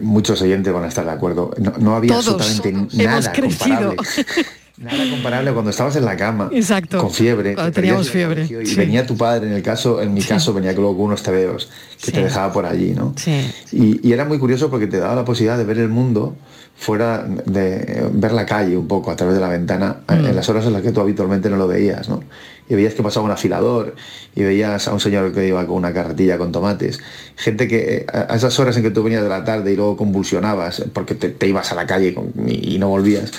muchos 0.00 0.40
oyentes 0.42 0.72
van 0.72 0.84
a 0.84 0.88
estar 0.88 1.04
de 1.04 1.10
acuerdo. 1.10 1.50
No, 1.58 1.72
no 1.78 1.94
había 1.96 2.12
Todos 2.14 2.28
absolutamente 2.34 2.96
nada 3.04 3.32
crecido. 3.32 3.94
comparable. 3.94 3.96
Nada 4.78 5.04
comparable 5.10 5.52
cuando 5.52 5.70
estabas 5.70 5.94
en 5.96 6.04
la 6.06 6.16
cama 6.16 6.48
Exacto. 6.52 6.98
con 6.98 7.10
fiebre. 7.12 7.54
Cuando 7.54 7.70
teníamos 7.72 8.10
fiebre, 8.10 8.46
Y 8.62 8.66
sí. 8.66 8.74
venía 8.74 9.06
tu 9.06 9.16
padre, 9.16 9.46
en 9.46 9.52
el 9.52 9.62
caso, 9.62 10.00
en 10.00 10.12
mi 10.14 10.22
Sí. 10.22 10.28
caso, 10.28 10.52
venía 10.54 10.72
luego 10.72 10.96
con 10.96 11.04
unos 11.06 11.22
tebeos 11.22 11.68
que 12.00 12.06
Sí. 12.06 12.12
te 12.12 12.24
dejaba 12.24 12.52
por 12.52 12.64
allí, 12.66 12.92
¿no? 12.92 13.12
Sí. 13.16 13.48
Y, 13.70 14.08
y 14.08 14.12
era 14.12 14.24
muy 14.24 14.38
curioso 14.38 14.70
porque 14.70 14.86
te 14.88 14.98
daba 14.98 15.14
la 15.14 15.24
posibilidad 15.26 15.58
de 15.58 15.64
ver 15.64 15.78
el 15.78 15.88
mundo 15.90 16.34
fuera 16.74 17.22
de 17.22 18.08
ver 18.12 18.32
la 18.32 18.46
calle 18.46 18.76
un 18.76 18.88
poco 18.88 19.10
a 19.10 19.14
través 19.16 19.34
de 19.36 19.40
la 19.42 19.48
ventana 19.48 19.98
eh, 20.08 20.14
Mm. 20.14 20.26
en 20.26 20.36
las 20.36 20.48
horas 20.48 20.64
en 20.64 20.72
las 20.72 20.82
que 20.82 20.90
tú 20.90 21.00
habitualmente 21.02 21.48
no 21.50 21.56
lo 21.58 21.68
veías, 21.68 22.08
¿no? 22.08 22.24
Y 22.72 22.74
veías 22.74 22.94
que 22.94 23.02
pasaba 23.02 23.26
un 23.26 23.32
afilador 23.32 23.94
y 24.34 24.42
veías 24.44 24.88
a 24.88 24.94
un 24.94 25.00
señor 25.00 25.30
que 25.34 25.46
iba 25.46 25.66
con 25.66 25.76
una 25.76 25.92
carretilla 25.92 26.38
con 26.38 26.52
tomates. 26.52 27.00
Gente 27.36 27.68
que 27.68 27.96
eh, 27.96 28.06
a 28.10 28.34
esas 28.34 28.58
horas 28.58 28.74
en 28.78 28.82
que 28.82 28.90
tú 28.90 29.02
venías 29.02 29.22
de 29.22 29.28
la 29.28 29.44
tarde 29.44 29.74
y 29.74 29.76
luego 29.76 29.94
convulsionabas 29.98 30.84
porque 30.94 31.14
te, 31.14 31.28
te 31.28 31.46
ibas 31.46 31.70
a 31.70 31.74
la 31.74 31.86
calle 31.86 32.16
y, 32.48 32.78
no 32.78 32.88
volvías, 32.88 33.30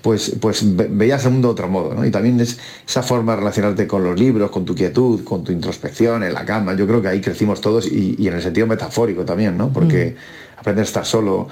pues, 0.00 0.36
pues 0.40 0.74
ve- 0.74 0.88
veías 0.90 1.22
el 1.26 1.32
mundo 1.32 1.48
de 1.48 1.52
otro 1.52 1.68
modo, 1.68 1.92
¿no? 1.92 2.06
Y 2.06 2.10
también 2.10 2.40
es 2.40 2.58
esa 2.88 3.02
forma 3.02 3.32
de 3.34 3.40
relacionarte 3.40 3.86
con 3.86 4.02
los 4.04 4.18
libros, 4.18 4.50
con 4.50 4.64
tu 4.64 4.74
quietud, 4.74 5.22
con 5.22 5.44
tu 5.44 5.52
introspección, 5.52 6.22
en 6.22 6.32
la 6.32 6.46
cama. 6.46 6.74
Yo 6.74 6.86
creo 6.86 7.02
que 7.02 7.08
ahí 7.08 7.20
crecimos 7.20 7.60
todos 7.60 7.86
y, 7.86 8.16
y 8.18 8.28
en 8.28 8.34
el 8.34 8.42
sentido 8.42 8.66
metafórico 8.66 9.26
también, 9.26 9.58
¿no? 9.58 9.70
Porque 9.70 10.16
aprender 10.56 10.84
a 10.84 10.88
estar 10.88 11.04
solo. 11.04 11.48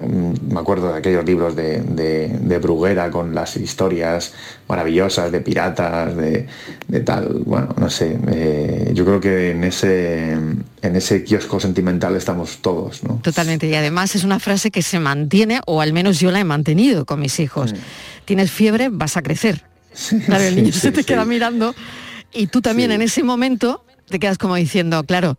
Mm, 0.00 0.52
Me 0.52 0.60
acuerdo 0.60 0.92
de 0.92 0.98
aquellos 0.98 1.24
libros 1.24 1.54
de, 1.56 1.80
de, 1.82 2.28
de 2.28 2.58
Bruguera 2.58 3.10
con 3.10 3.34
las 3.34 3.56
historias 3.56 4.32
maravillosas 4.68 5.32
de 5.32 5.40
piratas, 5.40 6.16
de, 6.16 6.46
de 6.86 7.00
tal. 7.00 7.42
Bueno, 7.44 7.74
no 7.78 7.90
sé. 7.90 8.18
eh, 8.28 8.90
yo 8.94 9.04
creo 9.04 9.20
que 9.20 9.50
en 9.50 9.64
ese, 9.64 10.32
en 10.32 10.96
ese 10.96 11.24
kiosco 11.24 11.60
sentimental 11.60 12.16
estamos 12.16 12.58
todos, 12.58 13.02
¿no? 13.04 13.20
Totalmente. 13.22 13.66
Y 13.68 13.74
además 13.74 14.14
es 14.14 14.24
una 14.24 14.38
frase 14.38 14.70
que 14.70 14.82
se 14.82 14.98
mantiene, 15.00 15.60
o 15.66 15.80
al 15.80 15.92
menos 15.92 16.20
yo 16.20 16.30
la 16.30 16.40
he 16.40 16.44
mantenido 16.44 17.04
con 17.06 17.20
mis 17.20 17.40
hijos. 17.40 17.74
Tienes 18.24 18.50
fiebre, 18.50 18.88
vas 18.90 19.16
a 19.16 19.22
crecer. 19.22 19.64
Claro, 20.26 20.44
el 20.44 20.54
niño 20.56 20.72
sí, 20.72 20.78
se 20.80 20.92
te 20.92 21.02
queda 21.02 21.24
mirando 21.24 21.74
y 22.32 22.46
tú 22.46 22.60
también 22.60 22.92
en 22.92 23.02
ese 23.02 23.24
momento 23.24 23.84
te 24.08 24.18
quedas 24.20 24.38
como 24.38 24.54
diciendo, 24.54 25.02
claro, 25.04 25.38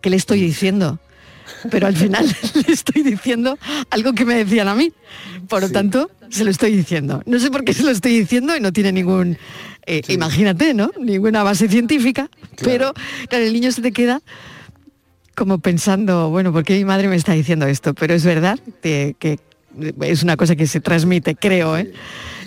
¿qué 0.00 0.08
le 0.10 0.16
estoy 0.16 0.40
diciendo? 0.40 0.98
Pero 1.70 1.86
al 1.86 1.96
final 1.96 2.26
le 2.66 2.72
estoy 2.72 3.02
diciendo 3.02 3.58
algo 3.90 4.12
que 4.12 4.24
me 4.24 4.36
decían 4.36 4.68
a 4.68 4.74
mí. 4.74 4.92
Por 5.48 5.62
lo 5.62 5.70
tanto, 5.70 6.10
se 6.28 6.44
lo 6.44 6.50
estoy 6.50 6.76
diciendo. 6.76 7.22
No 7.26 7.38
sé 7.38 7.50
por 7.50 7.64
qué 7.64 7.72
se 7.72 7.82
lo 7.82 7.90
estoy 7.90 8.18
diciendo 8.18 8.56
y 8.56 8.60
no 8.60 8.72
tiene 8.72 8.92
ningún, 8.92 9.36
eh, 9.86 10.02
imagínate, 10.08 10.74
¿no? 10.74 10.90
Ninguna 10.98 11.42
base 11.42 11.68
científica, 11.68 12.30
pero 12.62 12.94
claro, 13.28 13.44
el 13.44 13.52
niño 13.52 13.72
se 13.72 13.82
te 13.82 13.92
queda 13.92 14.22
como 15.34 15.58
pensando, 15.58 16.30
bueno, 16.30 16.52
¿por 16.52 16.64
qué 16.64 16.76
mi 16.76 16.84
madre 16.84 17.08
me 17.08 17.16
está 17.16 17.32
diciendo 17.32 17.66
esto? 17.66 17.94
Pero 17.94 18.14
es 18.14 18.24
verdad 18.24 18.58
que, 18.82 19.16
que 19.18 19.38
es 20.02 20.22
una 20.22 20.36
cosa 20.36 20.56
que 20.56 20.66
se 20.66 20.80
transmite, 20.80 21.34
creo, 21.34 21.76
¿eh? 21.76 21.92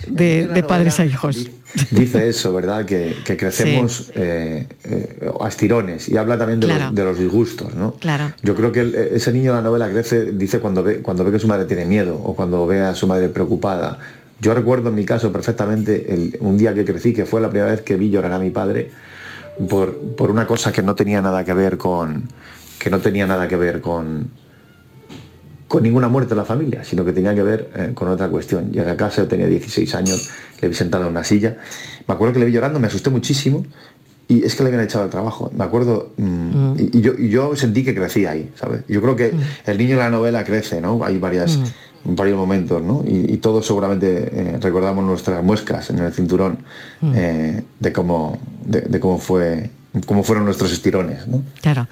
De, 0.08 0.48
de 0.48 0.64
padres 0.64 1.00
a 1.00 1.06
hijos. 1.06 1.50
Dice 1.92 2.28
eso, 2.28 2.54
¿verdad? 2.54 2.86
Que, 2.86 3.16
que 3.26 3.36
crecemos 3.36 4.12
eh, 4.16 4.68
eh, 4.84 5.30
a 5.42 5.48
estirones 5.48 6.08
y 6.08 6.18
habla 6.18 6.38
también 6.38 6.60
de, 6.60 6.68
Claro. 6.68 6.86
los, 6.86 6.96
de 6.96 7.04
los 7.04 7.18
disgustos, 7.20 7.74
¿no? 7.74 7.94
Claro. 7.96 8.32
Yo 8.44 8.54
creo 8.56 8.72
que 8.72 8.82
el- 8.82 8.94
ese 8.96 9.32
niño 9.34 9.52
de 9.52 9.58
la 9.58 9.64
novela 9.64 9.90
crece, 9.90 10.32
dice 10.34 10.60
cuando 10.60 10.84
ve, 10.84 11.00
cuando 11.02 11.24
ve 11.24 11.32
que 11.32 11.40
su 11.40 11.48
madre 11.48 11.66
tiene 11.66 11.86
miedo 11.86 12.16
o 12.24 12.36
cuando 12.36 12.66
ve 12.68 12.82
a 12.82 12.94
su 12.94 13.08
madre 13.08 13.30
preocupada. 13.30 13.98
Yo 14.40 14.54
recuerdo 14.54 14.90
en 14.90 14.96
mi 14.96 15.06
caso 15.06 15.32
perfectamente 15.32 16.14
el- 16.14 16.38
un 16.42 16.58
día 16.58 16.74
que 16.76 16.86
crecí, 16.86 17.14
que 17.14 17.26
fue 17.26 17.42
la 17.42 17.50
primera 17.50 17.72
vez 17.72 17.82
que 17.82 17.96
vi 17.96 18.10
llorar 18.12 18.34
a 18.34 18.40
mi 18.40 18.52
padre 18.52 18.92
por, 19.70 19.98
por 20.16 20.30
una 20.30 20.46
cosa 20.46 20.72
que 20.72 20.84
no 20.84 20.94
tenía 20.96 21.22
nada 21.22 21.44
que 21.44 21.54
ver 21.54 21.78
con 21.78 22.24
que 22.80 22.90
no 22.90 23.00
tenía 23.00 23.26
nada 23.26 23.48
que 23.48 23.56
ver 23.56 23.80
con 23.82 24.28
con 25.74 25.82
ninguna 25.82 26.08
muerte 26.08 26.36
en 26.36 26.38
la 26.38 26.46
familia, 26.46 26.84
sino 26.84 27.04
que 27.04 27.14
tenía 27.14 27.34
que 27.34 27.42
ver 27.42 27.72
eh, 27.76 27.92
con 27.96 28.08
otra 28.08 28.30
cuestión. 28.30 28.72
Llegué 28.72 28.92
a 28.92 28.96
casa, 28.96 29.24
yo 29.24 29.28
tenía 29.28 29.48
16 29.48 29.96
años, 29.96 30.30
le 30.62 30.68
vi 30.68 30.76
sentado 30.76 31.06
en 31.06 31.10
una 31.10 31.24
silla. 31.24 31.58
Me 32.08 32.14
acuerdo 32.14 32.34
que 32.36 32.42
le 32.42 32.46
vi 32.46 32.52
llorando, 32.52 32.80
me 32.80 32.86
asusté 32.86 33.10
muchísimo 33.10 33.66
y 34.28 34.44
es 34.44 34.54
que 34.54 34.62
le 34.62 34.70
habían 34.70 34.84
echado 34.84 35.04
el 35.06 35.10
trabajo. 35.10 35.52
Me 35.58 35.64
acuerdo, 35.64 36.12
mm, 36.18 36.74
y, 36.78 37.00
y 37.00 37.02
yo, 37.02 37.14
y 37.18 37.28
yo 37.30 37.56
sentí 37.56 37.84
que 37.84 37.96
crecía 37.96 38.30
ahí, 38.30 38.52
¿sabes? 38.56 38.82
Yo 38.88 39.02
creo 39.02 39.16
que 39.16 39.34
el 39.66 39.78
niño 39.80 39.96
de 39.96 40.04
la 40.04 40.12
novela 40.12 40.44
crece, 40.44 40.80
¿no? 40.80 41.04
Hay 41.04 41.18
varias, 41.18 41.58
varios 42.06 42.38
momentos, 42.38 42.80
¿no? 42.84 43.04
Y, 43.08 43.34
y 43.34 43.38
todos 43.38 43.66
seguramente 43.66 44.30
eh, 44.32 44.58
recordamos 44.62 45.04
nuestras 45.04 45.44
muescas 45.44 45.90
en 45.90 45.98
el 45.98 46.14
cinturón 46.14 46.60
eh, 47.16 47.64
de 47.80 47.92
cómo, 47.92 48.38
de, 48.64 48.82
de 48.82 49.00
cómo 49.00 49.18
fue, 49.18 49.72
cómo 50.06 50.22
fueron 50.22 50.46
nuestros 50.46 50.72
estirones, 50.72 51.28
¿no? 51.28 51.42
Claro. 51.64 51.88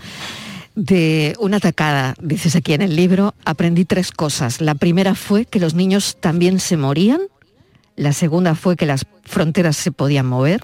De 0.84 1.36
una 1.40 1.60
tacada, 1.60 2.16
dices 2.20 2.56
aquí 2.56 2.74
en 2.74 2.82
el 2.82 2.96
libro, 2.96 3.36
aprendí 3.46 3.86
tres 3.86 4.10
cosas. 4.12 4.62
La 4.62 4.74
primera 4.74 5.14
fue 5.14 5.46
que 5.46 5.60
los 5.60 5.76
niños 5.76 6.18
también 6.20 6.60
se 6.60 6.76
morían. 6.76 7.22
La 7.96 8.14
segunda 8.14 8.56
fue 8.56 8.76
que 8.76 8.88
las 8.88 9.06
fronteras 9.22 9.78
se 9.78 9.92
podían 9.92 10.26
mover. 10.26 10.62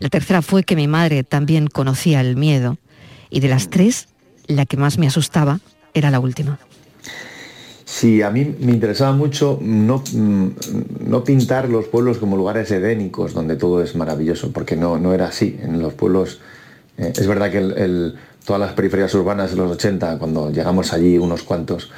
La 0.00 0.08
tercera 0.08 0.42
fue 0.42 0.64
que 0.64 0.74
mi 0.74 0.88
madre 0.88 1.22
también 1.22 1.68
conocía 1.68 2.20
el 2.20 2.34
miedo. 2.34 2.78
Y 3.30 3.38
de 3.38 3.46
las 3.46 3.70
tres, 3.70 4.08
la 4.48 4.66
que 4.66 4.76
más 4.76 4.98
me 4.98 5.06
asustaba 5.06 5.60
era 5.94 6.10
la 6.10 6.18
última. 6.18 6.58
Sí, 7.84 8.22
a 8.22 8.30
mí 8.30 8.56
me 8.58 8.72
interesaba 8.72 9.12
mucho 9.12 9.60
no, 9.62 10.02
mm, 10.14 10.48
no 11.06 11.22
pintar 11.22 11.68
los 11.68 11.86
pueblos 11.86 12.18
como 12.18 12.36
lugares 12.36 12.72
edénicos 12.72 13.34
donde 13.34 13.54
todo 13.54 13.84
es 13.84 13.94
maravilloso, 13.94 14.50
porque 14.52 14.74
no, 14.74 14.98
no 14.98 15.14
era 15.14 15.28
así. 15.28 15.60
En 15.62 15.80
los 15.80 15.94
pueblos, 15.94 16.40
eh, 16.96 17.12
es 17.16 17.26
verdad 17.28 17.52
que 17.52 17.58
el- 17.58 18.16
todas 18.48 18.60
las 18.60 18.72
periferias 18.72 19.12
urbanas 19.14 19.50
de 19.50 19.58
los 19.58 19.70
80, 19.72 20.18
cuando 20.18 20.50
llegamos 20.50 20.94
allí 20.94 21.18
unos 21.18 21.42
cuantos, 21.42 21.90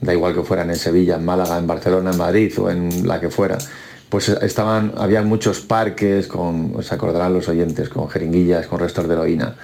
da 0.00 0.14
igual 0.14 0.34
que 0.34 0.44
fueran 0.44 0.70
en 0.70 0.76
Sevilla, 0.76 1.16
en 1.16 1.24
Málaga, 1.24 1.58
en 1.58 1.66
Barcelona, 1.66 2.12
en 2.12 2.16
Madrid 2.16 2.52
o 2.60 2.70
en 2.70 3.08
la 3.08 3.20
que 3.20 3.28
fuera, 3.28 3.58
pues 4.08 4.28
estaban, 4.28 4.92
había 4.98 5.20
muchos 5.22 5.62
parques, 5.62 6.28
con, 6.28 6.80
se 6.84 6.94
acordarán 6.94 7.34
los 7.34 7.48
oyentes, 7.48 7.88
con 7.88 8.08
jeringuillas, 8.08 8.68
con 8.68 8.78
restos 8.78 9.08
de 9.08 9.14
heroína 9.14 9.56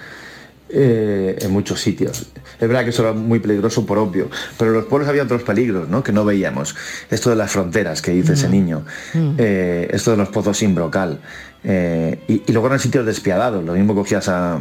eh, 0.67 1.37
en 1.39 1.49
muchos 1.49 1.79
sitios. 1.79 2.25
Es 2.59 2.67
verdad 2.67 2.83
que 2.83 2.89
eso 2.89 3.03
era 3.03 3.13
muy 3.13 3.39
peligroso 3.39 3.85
por 3.85 3.97
obvio, 3.97 4.27
pero 4.57 4.71
en 4.71 4.77
los 4.79 4.85
pueblos 4.87 5.07
había 5.07 5.23
otros 5.23 5.43
peligros 5.43 5.87
¿no? 5.87 6.03
que 6.03 6.11
no 6.11 6.25
veíamos. 6.25 6.75
Esto 7.09 7.29
de 7.29 7.37
las 7.37 7.51
fronteras 7.51 8.01
que 8.01 8.11
dice 8.11 8.33
ese 8.33 8.49
niño, 8.49 8.83
eh, 9.37 9.87
esto 9.93 10.11
de 10.11 10.17
los 10.17 10.27
pozos 10.27 10.57
sin 10.57 10.75
brocal. 10.75 11.21
eh, 11.63 12.19
y, 12.27 12.43
y 12.45 12.51
luego 12.51 12.67
eran 12.67 12.79
sitios 12.79 13.05
despiadados, 13.05 13.63
lo 13.63 13.71
mismo 13.71 13.95
cogías 13.95 14.27
a 14.27 14.59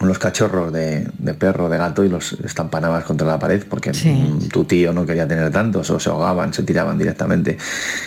los 0.00 0.18
cachorros 0.18 0.72
de, 0.72 1.06
de 1.18 1.34
perro, 1.34 1.68
de 1.68 1.76
gato 1.76 2.02
y 2.04 2.08
los 2.08 2.32
estampanabas 2.44 3.04
contra 3.04 3.26
la 3.26 3.38
pared 3.38 3.62
porque 3.68 3.92
mm, 3.92 4.48
tu 4.48 4.64
tío 4.64 4.92
no 4.94 5.04
quería 5.04 5.28
tener 5.28 5.50
tantos 5.52 5.90
o 5.90 6.00
se 6.00 6.08
ahogaban, 6.08 6.54
se 6.54 6.62
tiraban 6.62 6.96
directamente. 6.96 7.58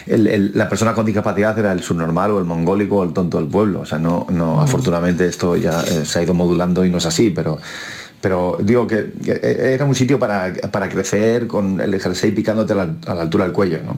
El- 0.08 0.28
el- 0.28 0.52
la 0.56 0.68
persona 0.68 0.94
con 0.94 1.06
discapacidad 1.06 1.58
era 1.60 1.72
el 1.72 1.82
subnormal 1.84 2.32
o 2.32 2.40
el 2.40 2.46
mongólico 2.46 2.98
o 2.98 3.04
el 3.04 3.14
tonto 3.14 3.38
del 3.38 3.48
pueblo. 3.48 3.82
O 3.82 3.86
sea, 3.86 4.00
no, 4.00 4.26
no 4.32 4.60
afortunadamente 4.62 5.28
esto 5.28 5.56
ya 5.56 5.82
eh, 5.84 6.04
se 6.06 6.20
ha 6.20 6.24
ido 6.24 6.34
modulando 6.34 6.84
y 6.84 6.90
no 6.90 6.98
es 6.98 7.06
así, 7.06 7.30
pero 7.30 7.60
pero 8.22 8.58
digo 8.62 8.88
que, 8.88 9.12
que 9.22 9.74
era 9.74 9.84
un 9.84 9.94
sitio 9.94 10.18
para, 10.18 10.54
para 10.72 10.88
crecer 10.88 11.46
con 11.46 11.82
el 11.82 12.00
jersey 12.00 12.32
picándote 12.32 12.72
a 12.72 12.78
la, 12.78 12.90
a 13.06 13.16
la 13.16 13.22
altura 13.24 13.44
del 13.44 13.52
cuello, 13.52 13.80
¿no? 13.86 13.98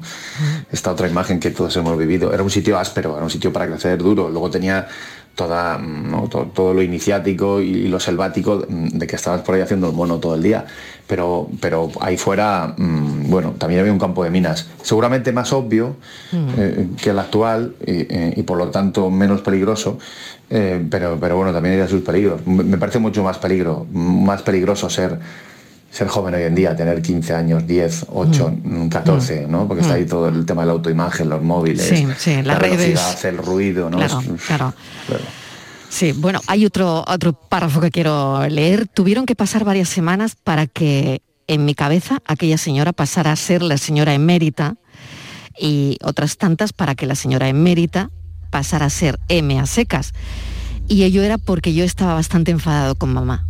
Esta 0.72 0.92
otra 0.92 1.08
imagen 1.08 1.40
que 1.40 1.52
todos 1.52 1.78
hemos 1.78 1.96
vivido. 1.96 2.34
Era 2.34 2.42
un 2.42 2.50
sitio 2.50 2.80
áspero, 2.80 3.14
era 3.14 3.24
un 3.24 3.30
sitio 3.30 3.54
para 3.54 3.68
crecer 3.68 4.00
duro. 4.00 4.28
Luego 4.30 4.50
tenía 4.50 4.88
toda, 5.36 5.78
mm, 5.78 6.12
¿no? 6.12 6.28
todo, 6.30 6.46
todo 6.46 6.74
lo 6.74 6.82
iniciático 6.82 7.60
y 7.60 7.88
lo 7.88 8.00
selvático 8.00 8.66
mm, 8.68 8.98
de 8.98 9.08
que 9.08 9.16
estabas 9.16 9.42
por 9.42 9.56
ahí 9.56 9.62
haciendo 9.62 9.90
el 9.90 9.94
mono 9.94 10.18
todo 10.20 10.36
el 10.36 10.44
día. 10.44 10.66
Pero, 11.08 11.48
pero 11.62 11.92
ahí 12.02 12.18
fuera, 12.18 12.74
mm, 12.78 13.30
bueno, 13.30 13.54
también 13.58 13.82
había 13.82 13.94
un 13.94 14.00
campo 14.00 14.24
de 14.24 14.32
minas. 14.32 14.68
Seguramente 14.82 15.32
más 15.32 15.54
obvio 15.54 15.98
eh, 16.34 16.88
que 17.02 17.12
el 17.12 17.20
actual 17.20 17.76
y, 17.86 17.92
eh, 17.92 18.34
y 18.36 18.44
por 18.44 18.58
lo 18.58 18.70
tanto 18.70 19.12
menos 19.12 19.42
peligroso, 19.42 20.00
eh, 20.50 20.84
pero, 20.90 21.18
pero 21.20 21.36
bueno, 21.38 21.54
también 21.54 21.80
hay 21.80 21.88
sus 21.88 22.02
peligros. 22.02 22.46
Me 22.48 22.64
me 22.64 22.78
parece 22.78 23.00
mucho 23.00 23.24
más 23.24 23.38
peligro, 23.38 23.86
más 23.94 24.42
peligroso 24.42 24.90
ser 24.90 25.20
ser 25.96 26.10
joven 26.10 26.34
hoy 26.36 26.44
en 26.44 26.56
día, 26.56 26.76
tener 26.76 27.02
15 27.02 27.34
años, 27.34 27.66
10, 27.66 28.08
8, 28.10 28.54
mm, 28.64 28.88
14, 28.90 29.48
¿no? 29.48 29.66
Porque 29.66 29.82
está 29.82 29.94
ahí 29.94 30.06
todo 30.06 30.28
el 30.28 30.46
tema 30.46 30.64
de 30.64 30.66
la 30.68 30.74
autoimagen, 30.74 31.30
los 31.30 31.42
móviles, 31.42 31.88
Sí, 31.88 32.06
sí, 32.18 32.42
la 32.44 32.56
redes. 32.60 32.78
velocidad, 32.78 33.26
el 33.26 33.38
ruido, 33.38 33.90
¿no? 33.90 33.98
Claro, 33.98 34.20
Es- 34.20 34.42
claro. 34.42 34.74
claro. 35.08 35.24
Sí, 35.88 36.12
bueno, 36.12 36.42
hay 36.48 36.66
otro, 36.66 37.06
otro 37.08 37.32
párrafo 37.32 37.80
que 37.80 37.92
quiero 37.92 38.46
leer. 38.50 38.88
Tuvieron 38.88 39.26
que 39.26 39.36
pasar 39.36 39.64
varias 39.64 39.88
semanas 39.88 40.36
para 40.36 40.68
que 40.68 41.22
en 41.48 41.64
mi 41.64 41.74
cabeza 41.76 42.20
aquella 42.28 42.58
señora 42.58 42.92
pasara 42.92 43.32
a 43.32 43.36
ser 43.38 43.62
la 43.62 43.78
señora 43.78 44.14
emérita 44.14 44.76
y 45.58 45.98
otras 46.04 46.36
tantas 46.38 46.74
para 46.74 46.96
que 46.96 47.06
la 47.06 47.16
señora 47.16 47.48
emérita 47.48 48.10
pasara 48.52 48.88
a 48.88 48.90
ser 48.90 49.18
M 49.30 49.58
a 49.58 49.66
secas. 49.66 50.12
Y 50.90 51.04
ello 51.04 51.24
era 51.24 51.38
porque 51.38 51.74
yo 51.74 51.86
estaba 51.86 52.16
bastante 52.16 52.52
enfadado 52.52 52.96
con 52.96 53.14
mamá. 53.14 53.48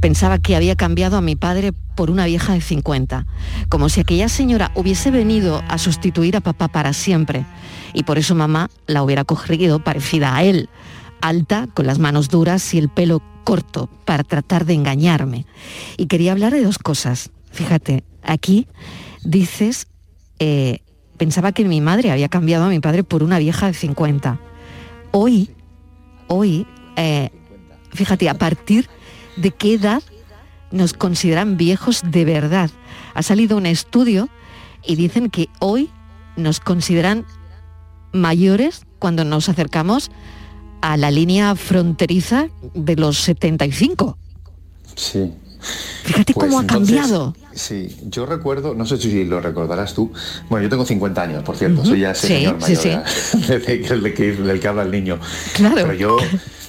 Pensaba 0.00 0.38
que 0.38 0.56
había 0.56 0.76
cambiado 0.76 1.16
a 1.16 1.20
mi 1.20 1.36
padre 1.36 1.72
por 1.72 2.10
una 2.10 2.26
vieja 2.26 2.52
de 2.52 2.60
50, 2.60 3.26
como 3.68 3.88
si 3.88 4.00
aquella 4.00 4.28
señora 4.28 4.70
hubiese 4.74 5.10
venido 5.10 5.62
a 5.68 5.78
sustituir 5.78 6.36
a 6.36 6.40
papá 6.40 6.68
para 6.68 6.92
siempre. 6.92 7.46
Y 7.94 8.02
por 8.02 8.18
eso 8.18 8.34
mamá 8.34 8.70
la 8.86 9.02
hubiera 9.02 9.24
cogido 9.24 9.82
parecida 9.82 10.36
a 10.36 10.44
él, 10.44 10.68
alta, 11.20 11.66
con 11.72 11.86
las 11.86 11.98
manos 11.98 12.28
duras 12.28 12.74
y 12.74 12.78
el 12.78 12.88
pelo 12.88 13.22
corto, 13.44 13.88
para 14.04 14.22
tratar 14.22 14.66
de 14.66 14.74
engañarme. 14.74 15.46
Y 15.96 16.06
quería 16.06 16.32
hablar 16.32 16.52
de 16.52 16.62
dos 16.62 16.78
cosas. 16.78 17.30
Fíjate, 17.50 18.04
aquí 18.22 18.66
dices, 19.24 19.86
eh, 20.38 20.80
pensaba 21.16 21.52
que 21.52 21.64
mi 21.64 21.80
madre 21.80 22.10
había 22.10 22.28
cambiado 22.28 22.64
a 22.64 22.68
mi 22.68 22.80
padre 22.80 23.02
por 23.02 23.22
una 23.22 23.38
vieja 23.38 23.66
de 23.66 23.74
50. 23.74 24.38
Hoy, 25.12 25.50
hoy, 26.26 26.66
eh, 26.96 27.30
fíjate, 27.92 28.28
a 28.28 28.34
partir 28.34 28.88
de 29.36 29.50
qué 29.50 29.74
edad 29.74 30.02
nos 30.70 30.92
consideran 30.94 31.56
viejos 31.56 32.02
de 32.04 32.24
verdad. 32.24 32.70
Ha 33.14 33.22
salido 33.22 33.56
un 33.56 33.66
estudio 33.66 34.28
y 34.84 34.96
dicen 34.96 35.30
que 35.30 35.48
hoy 35.60 35.90
nos 36.36 36.60
consideran 36.60 37.24
mayores 38.12 38.82
cuando 38.98 39.24
nos 39.24 39.48
acercamos 39.48 40.10
a 40.80 40.96
la 40.96 41.10
línea 41.10 41.54
fronteriza 41.56 42.48
de 42.74 42.96
los 42.96 43.18
75. 43.18 44.18
Sí. 44.94 45.32
Fíjate 46.04 46.32
Pues 46.34 46.46
cómo 46.46 46.58
ha 46.58 46.62
entonces, 46.62 46.96
cambiado. 46.96 47.34
Sí, 47.54 47.96
yo 48.04 48.26
recuerdo, 48.26 48.74
no 48.74 48.84
sé 48.86 48.98
si 48.98 49.24
lo 49.24 49.40
recordarás 49.40 49.94
tú, 49.94 50.12
bueno, 50.48 50.62
yo 50.64 50.68
tengo 50.70 50.84
50 50.84 51.22
años, 51.22 51.42
por 51.42 51.56
cierto, 51.56 51.84
soy 51.84 52.00
ya 52.00 52.10
ese 52.12 52.28
Sí, 52.28 52.34
señor 52.34 52.56
sí, 52.62 52.74
mayor, 52.76 52.82
sí. 52.82 52.88
ya, 52.90 53.02
desde 53.58 53.80
que- 53.82 53.88
del, 53.96 54.14
que, 54.14 54.32
del 54.32 54.60
que 54.60 54.68
habla 54.68 54.82
el 54.82 54.90
niño. 54.90 55.18
Claro. 55.54 55.74
Pero 55.76 55.94
yo, 55.94 56.16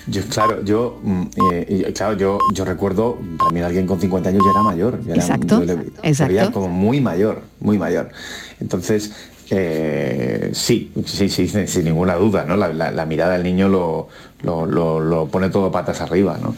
yo 0.09 0.21
claro, 0.29 0.63
yo, 0.63 0.99
mm, 1.03 1.23
eh, 1.51 1.93
claro, 1.95 2.15
yo, 2.17 2.37
yo 2.53 2.65
recuerdo, 2.65 3.17
para 3.37 3.51
mí 3.51 3.61
alguien 3.61 3.85
con 3.87 3.99
50 3.99 4.29
años 4.29 4.41
ya 4.45 4.51
era 4.51 4.63
mayor. 4.63 4.99
ya 5.03 5.13
era- 5.13 5.21
Exacto, 5.23 5.59
yo 5.63 5.65
le- 5.75 5.91
exacto. 6.03 6.33
veía 6.33 6.51
como 6.51 6.67
muy 6.69 7.01
mayor, 7.01 7.41
muy 7.59 7.77
mayor. 7.77 8.09
Entonces, 8.59 9.11
eh, 9.49 10.49
sí, 10.53 10.91
sí, 11.05 11.29
sí, 11.29 11.47
sin, 11.47 11.85
ninguna 11.85 12.15
duda, 12.15 12.43
¿no? 12.45 12.55
La, 12.57 12.69
la- 12.73 12.91
la 12.91 13.05
mirada 13.05 13.33
del 13.33 13.43
niño 13.43 13.69
lo, 13.69 14.07
lo, 14.43 14.65
lo- 14.65 14.99
lo 14.99 15.27
pone 15.27 15.49
todo 15.49 15.71
patas 15.71 16.01
arriba, 16.01 16.37
¿no? 16.41 16.55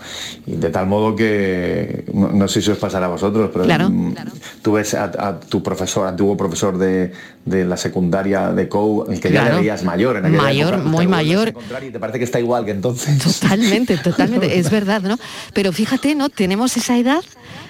Y 0.48 0.54
de 0.56 0.70
tal 0.70 0.88
modo 0.88 1.16
que, 1.16 2.06
no, 2.14 2.30
no 2.32 2.48
sé 2.48 2.62
si 2.62 2.72
os 2.72 2.78
pasará 2.78 3.06
a 3.06 3.10
vosotros, 3.10 3.50
pero 3.54 3.66
Claro, 3.66 3.90
mm, 3.90 4.16
tú 4.62 4.74
ves 4.74 4.94
a, 4.96 5.04
a 5.06 5.40
tu 5.40 5.62
profesor, 5.62 6.08
antiguo 6.08 6.36
profesor 6.36 6.78
de, 6.78 7.12
de 7.46 7.66
la 7.66 7.78
secundaria 7.78 8.52
de 8.52 8.68
COU, 8.68 9.06
el 9.12 9.20
que 9.20 9.32
ya 9.32 9.44
le 9.46 9.56
veías 9.58 9.84
mayor 9.84 10.18
en 10.18 10.26
aquella 10.26 10.42
Mayor, 10.42 10.74
época, 10.76 10.90
muy 10.90 11.08
mayor. 11.08 11.54
Y 11.86 11.92
te 11.92 12.00
parece 12.00 12.18
que 12.20 12.26
está 12.26 12.40
igual 12.40 12.66
que 12.66 12.72
entonces. 12.72 13.18
Totalmente, 13.20 13.98
totalmente, 13.98 14.58
es 14.58 14.70
verdad, 14.80 15.02
¿no? 15.02 15.18
Pero 15.54 15.72
fíjate, 15.72 16.16
¿no? 16.16 16.30
Tenemos 16.30 16.76
esa 16.78 16.98
edad 16.98 17.24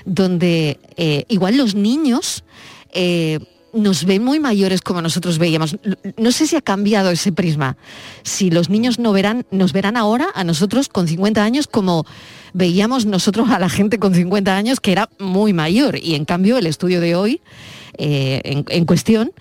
donde 0.06 0.80
eh, 0.98 1.26
igual 1.28 1.58
los 1.58 1.76
niños 1.76 2.44
eh, 2.94 3.40
nos 3.74 4.06
ven 4.06 4.24
muy 4.24 4.40
mayores 4.40 4.82
como 4.82 5.02
nosotros 5.02 5.38
veíamos. 5.38 5.78
No 6.18 6.32
sé 6.32 6.48
si 6.48 6.56
ha 6.56 6.62
cambiado 6.62 7.10
ese 7.12 7.32
prisma. 7.32 7.78
Si 8.24 8.50
los 8.52 8.70
niños 8.70 9.00
no 9.00 9.12
verán, 9.12 9.46
nos 9.52 9.74
verán 9.74 9.98
ahora 9.98 10.28
a 10.36 10.44
nosotros 10.44 10.90
con 10.90 11.08
50 11.08 11.44
años 11.44 11.68
como 11.68 12.06
veíamos 12.54 13.06
nosotros 13.06 13.50
a 13.50 13.60
la 13.60 13.70
gente 13.70 14.00
con 14.00 14.14
50 14.16 14.56
años 14.56 14.80
que 14.80 14.92
era 14.92 15.10
muy 15.20 15.54
mayor. 15.54 15.98
Y 16.02 16.16
en 16.16 16.26
cambio 16.26 16.58
el 16.58 16.68
estudio 16.68 17.00
de 17.02 17.16
hoy, 17.16 17.42
eh, 17.98 18.42
en, 18.44 18.66
en 18.70 18.86
cuestión, 18.86 19.32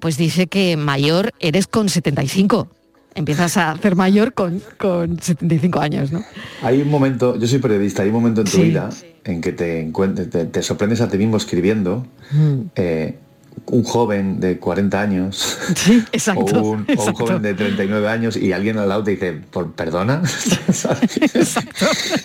pues 0.00 0.16
dice 0.16 0.46
que 0.46 0.76
mayor 0.76 1.32
eres 1.40 1.66
con 1.66 1.88
75. 1.88 2.68
Empiezas 3.14 3.56
a 3.56 3.70
hacer 3.70 3.96
mayor 3.96 4.34
con, 4.34 4.62
con 4.76 5.18
75 5.20 5.80
años, 5.80 6.12
¿no? 6.12 6.22
Hay 6.62 6.82
un 6.82 6.90
momento, 6.90 7.38
yo 7.38 7.46
soy 7.46 7.60
periodista, 7.60 8.02
hay 8.02 8.08
un 8.08 8.14
momento 8.14 8.42
en 8.42 8.46
tu 8.46 8.56
Sí. 8.58 8.62
vida 8.64 8.90
en 9.24 9.40
que 9.40 9.52
te, 9.52 9.80
encuentres, 9.80 10.28
te, 10.30 10.44
te 10.44 10.62
sorprendes 10.62 11.00
a 11.00 11.08
ti 11.08 11.16
mismo 11.16 11.36
escribiendo 11.38 12.06
eh, 12.76 13.18
un 13.66 13.82
joven 13.84 14.38
de 14.38 14.58
40 14.58 15.00
años 15.00 15.58
exacto, 16.12 16.40
o, 16.60 16.60
un, 16.60 16.60
o 16.60 16.70
un 16.70 16.84
exacto. 16.88 17.26
joven 17.26 17.42
de 17.42 17.54
39 17.54 18.08
años 18.08 18.36
y 18.36 18.52
alguien 18.52 18.78
al 18.78 18.88
lado 18.88 19.02
te 19.02 19.12
dice, 19.12 19.32
¿por 19.50 19.72
perdona? 19.72 20.22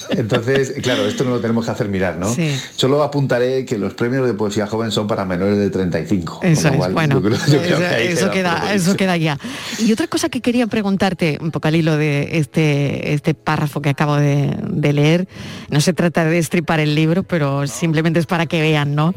Entonces, 0.09 0.73
claro, 0.81 1.05
esto 1.07 1.23
no 1.23 1.31
lo 1.31 1.39
tenemos 1.39 1.65
que 1.65 1.71
hacer 1.71 1.87
mirar, 1.89 2.17
¿no? 2.17 2.33
Sí. 2.33 2.51
Solo 2.75 3.03
apuntaré 3.03 3.65
que 3.65 3.77
los 3.77 3.93
premios 3.93 4.25
de 4.27 4.33
poesía 4.33 4.67
joven 4.67 4.91
son 4.91 5.07
para 5.07 5.25
menores 5.25 5.57
de 5.57 5.69
35. 5.69 6.39
con 6.39 6.47
Eso 6.49 6.67
es, 6.67 6.75
cual, 6.75 6.93
bueno, 6.93 7.15
yo 7.15 7.21
creo- 7.21 7.37
yo 7.47 7.61
creo 7.61 7.79
eso, 7.97 8.29
que 8.29 8.37
queda, 8.37 8.73
eso 8.73 8.95
queda 8.95 9.17
ya. 9.17 9.37
Y 9.79 9.91
otra 9.91 10.07
cosa 10.07 10.29
que 10.29 10.41
quería 10.41 10.67
preguntarte, 10.67 11.37
un 11.41 11.51
poco 11.51 11.67
al 11.67 11.75
hilo 11.75 11.97
de 11.97 12.37
este, 12.37 13.13
este 13.13 13.33
párrafo 13.33 13.81
que 13.81 13.89
acabo 13.89 14.15
de, 14.15 14.55
de 14.69 14.93
leer, 14.93 15.27
no 15.69 15.81
se 15.81 15.93
trata 15.93 16.25
de 16.25 16.31
destripar 16.31 16.79
el 16.79 16.95
libro, 16.95 17.23
pero 17.23 17.67
simplemente 17.67 18.19
es 18.19 18.25
para 18.25 18.45
que 18.45 18.61
vean, 18.61 18.95
¿no? 18.95 19.13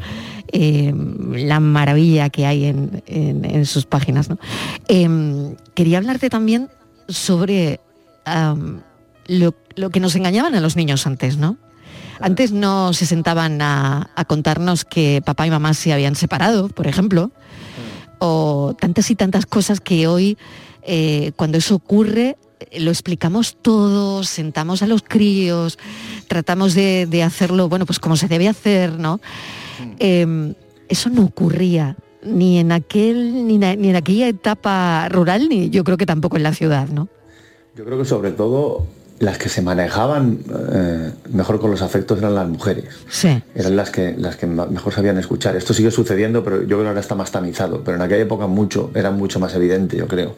Eh, 0.51 0.93
la 1.33 1.59
maravilla 1.59 2.04
que 2.31 2.45
hay 2.45 2.65
en, 2.65 3.03
en- 3.07 3.43
en 3.45 3.65
sus 3.65 3.85
páginas, 3.85 4.29
¿no? 4.29 4.37
Em, 4.87 5.55
quería 5.73 5.97
hablarte 5.97 6.29
también 6.29 6.69
sobre 7.07 7.79
lo, 9.27 9.53
lo 9.75 9.89
que 9.89 9.99
nos 9.99 10.15
engañaban 10.15 10.55
a 10.55 10.61
los 10.61 10.75
niños 10.75 11.05
antes, 11.07 11.37
¿no? 11.37 11.57
Antes 12.21 12.51
no 12.51 12.93
se 12.93 13.05
sentaban 13.05 13.61
a, 13.61 14.09
a 14.15 14.25
contarnos 14.25 14.85
que 14.85 15.21
papá 15.25 15.45
y 15.47 15.49
mamá 15.51 15.73
se 15.73 15.91
habían 15.93 16.15
separado, 16.15 16.69
por 16.69 16.87
ejemplo, 16.87 17.31
o 18.19 18.75
tantas 18.79 19.11
y 19.11 19.15
tantas 19.15 19.45
cosas 19.45 19.81
que 19.81 20.07
hoy, 20.07 20.37
eh, 20.83 21.33
cuando 21.35 21.57
eso 21.57 21.75
ocurre, 21.75 22.37
eh, 22.71 22.79
lo 22.79 22.89
explicamos 22.89 23.57
todo, 23.61 24.23
sentamos 24.23 24.81
a 24.81 24.87
los 24.87 25.03
críos, 25.03 25.77
tratamos 26.29 26.73
de, 26.73 27.05
de 27.05 27.21
hacerlo, 27.21 27.67
bueno, 27.67 27.85
pues 27.85 27.99
como 27.99 28.15
se 28.15 28.27
debe 28.29 28.47
hacer, 28.47 28.97
¿no? 28.97 29.19
Eh, 29.99 30.53
eso 30.89 31.09
no 31.09 31.23
ocurría 31.23 31.95
ni 32.23 32.57
en 32.57 32.71
aquel, 32.71 33.47
ni, 33.47 33.57
ni 33.57 33.89
en 33.89 33.95
aquella 33.95 34.27
etapa 34.27 35.07
rural, 35.09 35.47
ni 35.47 35.69
yo 35.69 35.83
creo 35.83 35.97
que 35.97 36.05
tampoco 36.05 36.37
en 36.37 36.43
la 36.43 36.53
ciudad, 36.53 36.87
¿no? 36.89 37.07
Yo 37.75 37.85
creo 37.85 37.97
que 37.97 38.05
sobre 38.05 38.31
todo 38.31 38.85
las 39.19 39.37
que 39.37 39.47
se 39.47 39.61
manejaban 39.61 40.39
eh, 40.73 41.11
mejor 41.31 41.59
con 41.59 41.71
los 41.71 41.81
afectos 41.81 42.19
eran 42.19 42.35
las 42.35 42.47
mujeres. 42.47 42.85
Sí. 43.09 43.41
Eran 43.53 43.75
las 43.75 43.89
que, 43.89 44.13
las 44.17 44.35
que 44.35 44.47
mejor 44.47 44.93
sabían 44.93 45.17
escuchar. 45.17 45.55
Esto 45.55 45.73
sigue 45.73 45.91
sucediendo, 45.91 46.43
pero 46.43 46.61
yo 46.61 46.67
creo 46.67 46.81
que 46.81 46.87
ahora 46.87 46.99
está 46.99 47.15
más 47.15 47.31
tamizado. 47.31 47.81
Pero 47.83 47.97
en 47.97 48.03
aquella 48.03 48.23
época 48.23 48.47
mucho, 48.47 48.91
era 48.93 49.11
mucho 49.11 49.39
más 49.39 49.53
evidente, 49.55 49.97
yo 49.97 50.07
creo. 50.07 50.35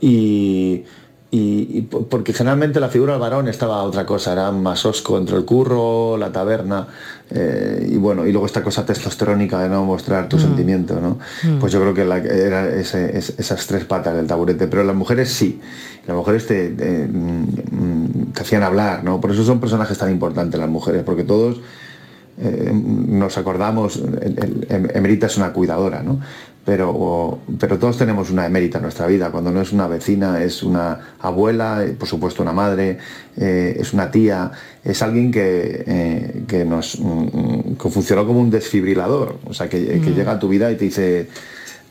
Y, 0.00 0.84
y- 1.30 1.68
y 1.78 1.82
po- 1.82 2.06
porque 2.06 2.32
generalmente 2.32 2.80
la 2.80 2.88
figura 2.88 3.12
del 3.12 3.20
varón 3.20 3.48
estaba 3.48 3.82
otra 3.82 4.06
cosa, 4.06 4.32
era 4.32 4.50
más 4.50 4.86
osco 4.86 5.18
entre 5.18 5.36
el 5.36 5.44
curro, 5.44 6.16
la 6.16 6.32
taberna, 6.32 6.86
eh, 7.30 7.86
y 7.90 7.96
bueno, 7.98 8.24
y 8.26 8.32
luego 8.32 8.46
esta 8.46 8.62
cosa 8.62 8.86
testosterónica 8.86 9.60
de 9.60 9.68
no 9.68 9.84
mostrar 9.84 10.28
tu 10.28 10.38
sentimiento, 10.38 10.98
¿no? 11.00 11.18
Mm. 11.42 11.58
Pues 11.58 11.70
yo 11.72 11.80
creo 11.80 11.92
que 11.92 12.04
la- 12.06 12.16
era 12.18 12.68
ese- 12.74 13.16
es- 13.18 13.34
esas 13.38 13.66
tres 13.66 13.84
patas 13.84 14.14
del 14.14 14.26
taburete, 14.26 14.68
pero 14.68 14.84
las 14.84 14.96
mujeres 14.96 15.28
sí, 15.30 15.60
las 16.06 16.16
mujeres 16.16 16.46
te, 16.46 16.70
te, 16.70 17.06
mm, 17.06 18.32
te 18.32 18.40
hacían 18.40 18.62
hablar, 18.62 19.04
¿no? 19.04 19.20
Por 19.20 19.30
eso 19.32 19.44
son 19.44 19.60
personajes 19.60 19.98
tan 19.98 20.10
importantes 20.10 20.58
las 20.58 20.70
mujeres, 20.70 21.02
porque 21.04 21.24
todos 21.24 21.60
eh, 22.40 22.70
nos 22.72 23.36
acordamos, 23.36 23.96
el- 23.96 24.38
el- 24.38 24.66
em- 24.70 24.88
Emerita 24.94 25.26
es 25.26 25.36
una 25.38 25.52
cuidadora, 25.52 26.04
¿no? 26.04 26.20
Pero, 26.68 27.38
pero 27.58 27.78
todos 27.78 27.96
tenemos 27.96 28.28
una 28.30 28.44
emérita 28.44 28.76
en 28.76 28.82
nuestra 28.82 29.06
vida, 29.06 29.30
cuando 29.30 29.50
no 29.50 29.62
es 29.62 29.72
una 29.72 29.86
vecina, 29.88 30.42
es 30.42 30.62
una 30.62 31.00
abuela, 31.18 31.82
eh, 31.82 31.96
por 31.98 32.06
supuesto 32.06 32.42
una 32.42 32.52
madre, 32.52 32.98
eh, 33.38 33.74
es 33.80 33.94
una 33.94 34.10
tía, 34.10 34.50
es 34.84 35.00
alguien 35.00 35.32
que, 35.32 35.82
eh, 35.86 36.42
que 36.46 36.66
nos 36.66 37.00
mm, 37.00 37.72
que 37.80 37.88
funcionó 37.88 38.26
como 38.26 38.40
un 38.40 38.50
desfibrilador, 38.50 39.38
o 39.46 39.54
sea, 39.54 39.66
que, 39.66 39.98
que 39.98 40.10
Mm. 40.10 40.14
llega 40.14 40.32
a 40.32 40.38
tu 40.38 40.48
vida 40.50 40.70
y 40.70 40.76
te 40.76 40.84
dice, 40.84 41.28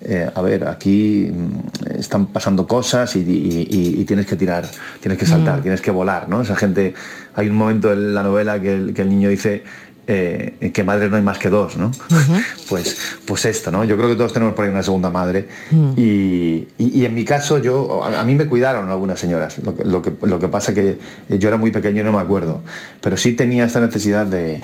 eh, 0.01 0.29
a 0.31 0.41
ver, 0.43 0.67
aquí 0.67 1.31
mm, 1.33 1.97
están 1.97 2.27
pasando 2.27 2.67
cosas 2.67 3.15
y, 3.15 3.21
y- 3.21 3.67
y- 3.71 3.99
y 4.01 4.05
tienes 4.05 4.27
que 4.27 4.35
tirar, 4.35 4.69
tienes 5.01 5.17
que 5.17 5.25
saltar, 5.25 5.57
Mm. 5.57 5.61
tienes 5.63 5.81
que 5.81 5.89
volar, 5.89 6.29
¿no? 6.29 6.39
Esa 6.43 6.55
gente, 6.55 6.93
hay 7.33 7.49
un 7.49 7.55
momento 7.55 7.91
en 7.91 8.13
la 8.13 8.21
novela 8.21 8.61
que 8.61 8.75
el, 8.75 8.93
que 8.93 9.01
el 9.01 9.09
niño 9.09 9.29
dice 9.29 9.63
eh, 10.09 10.71
que 10.73 10.83
madre 10.83 11.09
no 11.09 11.17
hay 11.17 11.21
más 11.21 11.37
que 11.37 11.49
dos, 11.49 11.75
¿no? 11.77 11.91
Pues, 12.69 12.97
pues 13.25 13.45
esto, 13.45 13.71
¿no? 13.71 13.83
Yo 13.85 13.95
creo 13.97 14.09
que 14.09 14.15
todos 14.15 14.33
tenemos 14.33 14.53
por 14.55 14.65
ahí 14.65 14.71
una 14.71 14.83
segunda 14.83 15.09
madre. 15.09 15.47
Y, 15.95 16.67
y- 16.77 16.99
y 16.99 17.05
en 17.05 17.13
mi 17.13 17.23
caso, 17.23 17.59
yo, 17.59 18.03
a, 18.03 18.19
a 18.19 18.23
mí 18.25 18.35
me 18.35 18.45
cuidaron 18.45 18.89
algunas 18.89 19.19
señoras. 19.19 19.57
Lo 19.59 19.75
que, 19.75 19.85
lo, 19.85 20.01
que, 20.01 20.11
lo 20.23 20.37
que 20.39 20.47
pasa 20.49 20.73
que 20.73 20.97
yo 21.29 21.47
era 21.47 21.57
muy 21.57 21.71
pequeño 21.71 22.01
y 22.01 22.03
no 22.03 22.11
me 22.11 22.19
acuerdo. 22.19 22.61
Pero 23.01 23.15
sí 23.17 23.33
tenía 23.33 23.65
esta 23.65 23.79
necesidad 23.79 24.25
de, 24.25 24.61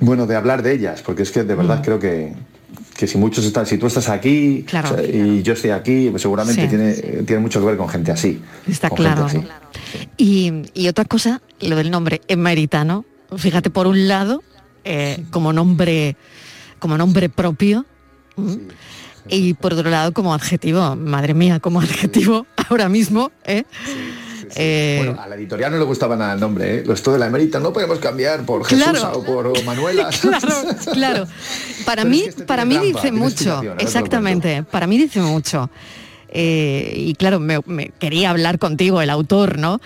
bueno, 0.00 0.26
de 0.26 0.36
hablar 0.36 0.62
de 0.62 0.72
ellas, 0.72 1.02
porque 1.02 1.22
es 1.22 1.30
que 1.30 1.44
de 1.44 1.54
verdad 1.54 1.82
creo 1.84 1.98
que, 1.98 2.32
que 2.96 3.06
si 3.06 3.18
muchos 3.18 3.44
están, 3.44 3.66
si 3.66 3.76
tú 3.78 3.86
estás 3.86 4.08
aquí 4.08 4.64
Claro. 4.66 4.90
o 4.94 4.94
sea, 4.98 5.04
y 5.06 5.42
yo 5.42 5.52
estoy 5.52 5.70
aquí, 5.70 6.08
pues 6.10 6.22
seguramente 6.22 6.62
Sí. 6.62 6.68
tiene, 6.68 6.92
tiene 7.24 7.40
mucho 7.42 7.60
que 7.60 7.66
ver 7.66 7.76
con 7.76 7.88
gente 7.88 8.12
así. 8.12 8.40
Está 8.66 8.88
con 8.88 8.96
claro. 8.98 9.24
así. 9.26 9.42
Y, 10.16 10.62
y 10.74 10.88
otra 10.88 11.04
cosa, 11.04 11.40
lo 11.60 11.76
del 11.76 11.90
nombre, 11.90 12.20
emerita, 12.28 12.84
¿no? 12.84 13.04
Fíjate, 13.36 13.70
por 13.70 13.86
un 13.86 14.06
lado, 14.08 14.42
eh, 14.84 15.24
como 15.30 15.52
nombre, 15.52 16.16
como 16.78 16.96
nombre 16.96 17.28
propio, 17.28 17.84
y 19.28 19.54
por 19.54 19.72
otro 19.74 19.90
lado, 19.90 20.12
como 20.12 20.32
adjetivo, 20.34 20.94
madre 20.96 21.34
mía, 21.34 21.58
como 21.60 21.80
adjetivo, 21.80 22.46
ahora 22.68 22.88
mismo. 22.88 23.32
¿eh? 23.44 23.64
Eh, 24.54 25.02
Bueno, 25.04 25.20
a 25.20 25.26
la 25.26 25.34
editorial 25.34 25.72
no 25.72 25.78
le 25.78 25.84
gustaba 25.84 26.16
nada 26.16 26.34
el 26.34 26.40
nombre, 26.40 26.76
¿eh? 26.76 26.84
Esto 26.88 27.12
de 27.12 27.18
la 27.18 27.26
emérita 27.26 27.58
no 27.58 27.72
podemos 27.72 27.98
cambiar 27.98 28.44
por 28.46 28.64
Jesús 28.64 28.84
Claro. 28.84 29.18
o 29.18 29.24
por 29.24 29.64
Manuela. 29.64 30.08
claro, 30.20 30.48
claro. 30.92 31.26
Para 31.84 32.02
Pero 32.02 32.14
es 32.14 32.16
mí, 32.16 32.22
que 32.22 32.28
este 32.28 32.44
para 32.44 32.62
tiene 32.64 32.80
mí 32.86 32.92
trampa, 32.92 33.02
dice 33.08 33.12
mucho. 33.12 33.62
Exactamente. 33.78 34.62
Para 34.62 34.86
mí 34.86 34.98
dice 34.98 35.20
mucho. 35.20 35.68
Eh, 36.28 36.92
y 36.96 37.14
claro, 37.14 37.40
me, 37.40 37.58
me 37.66 37.88
quería 37.98 38.30
hablar 38.30 38.58
contigo, 38.58 39.00
el 39.00 39.10
autor, 39.10 39.58
¿no? 39.58 39.80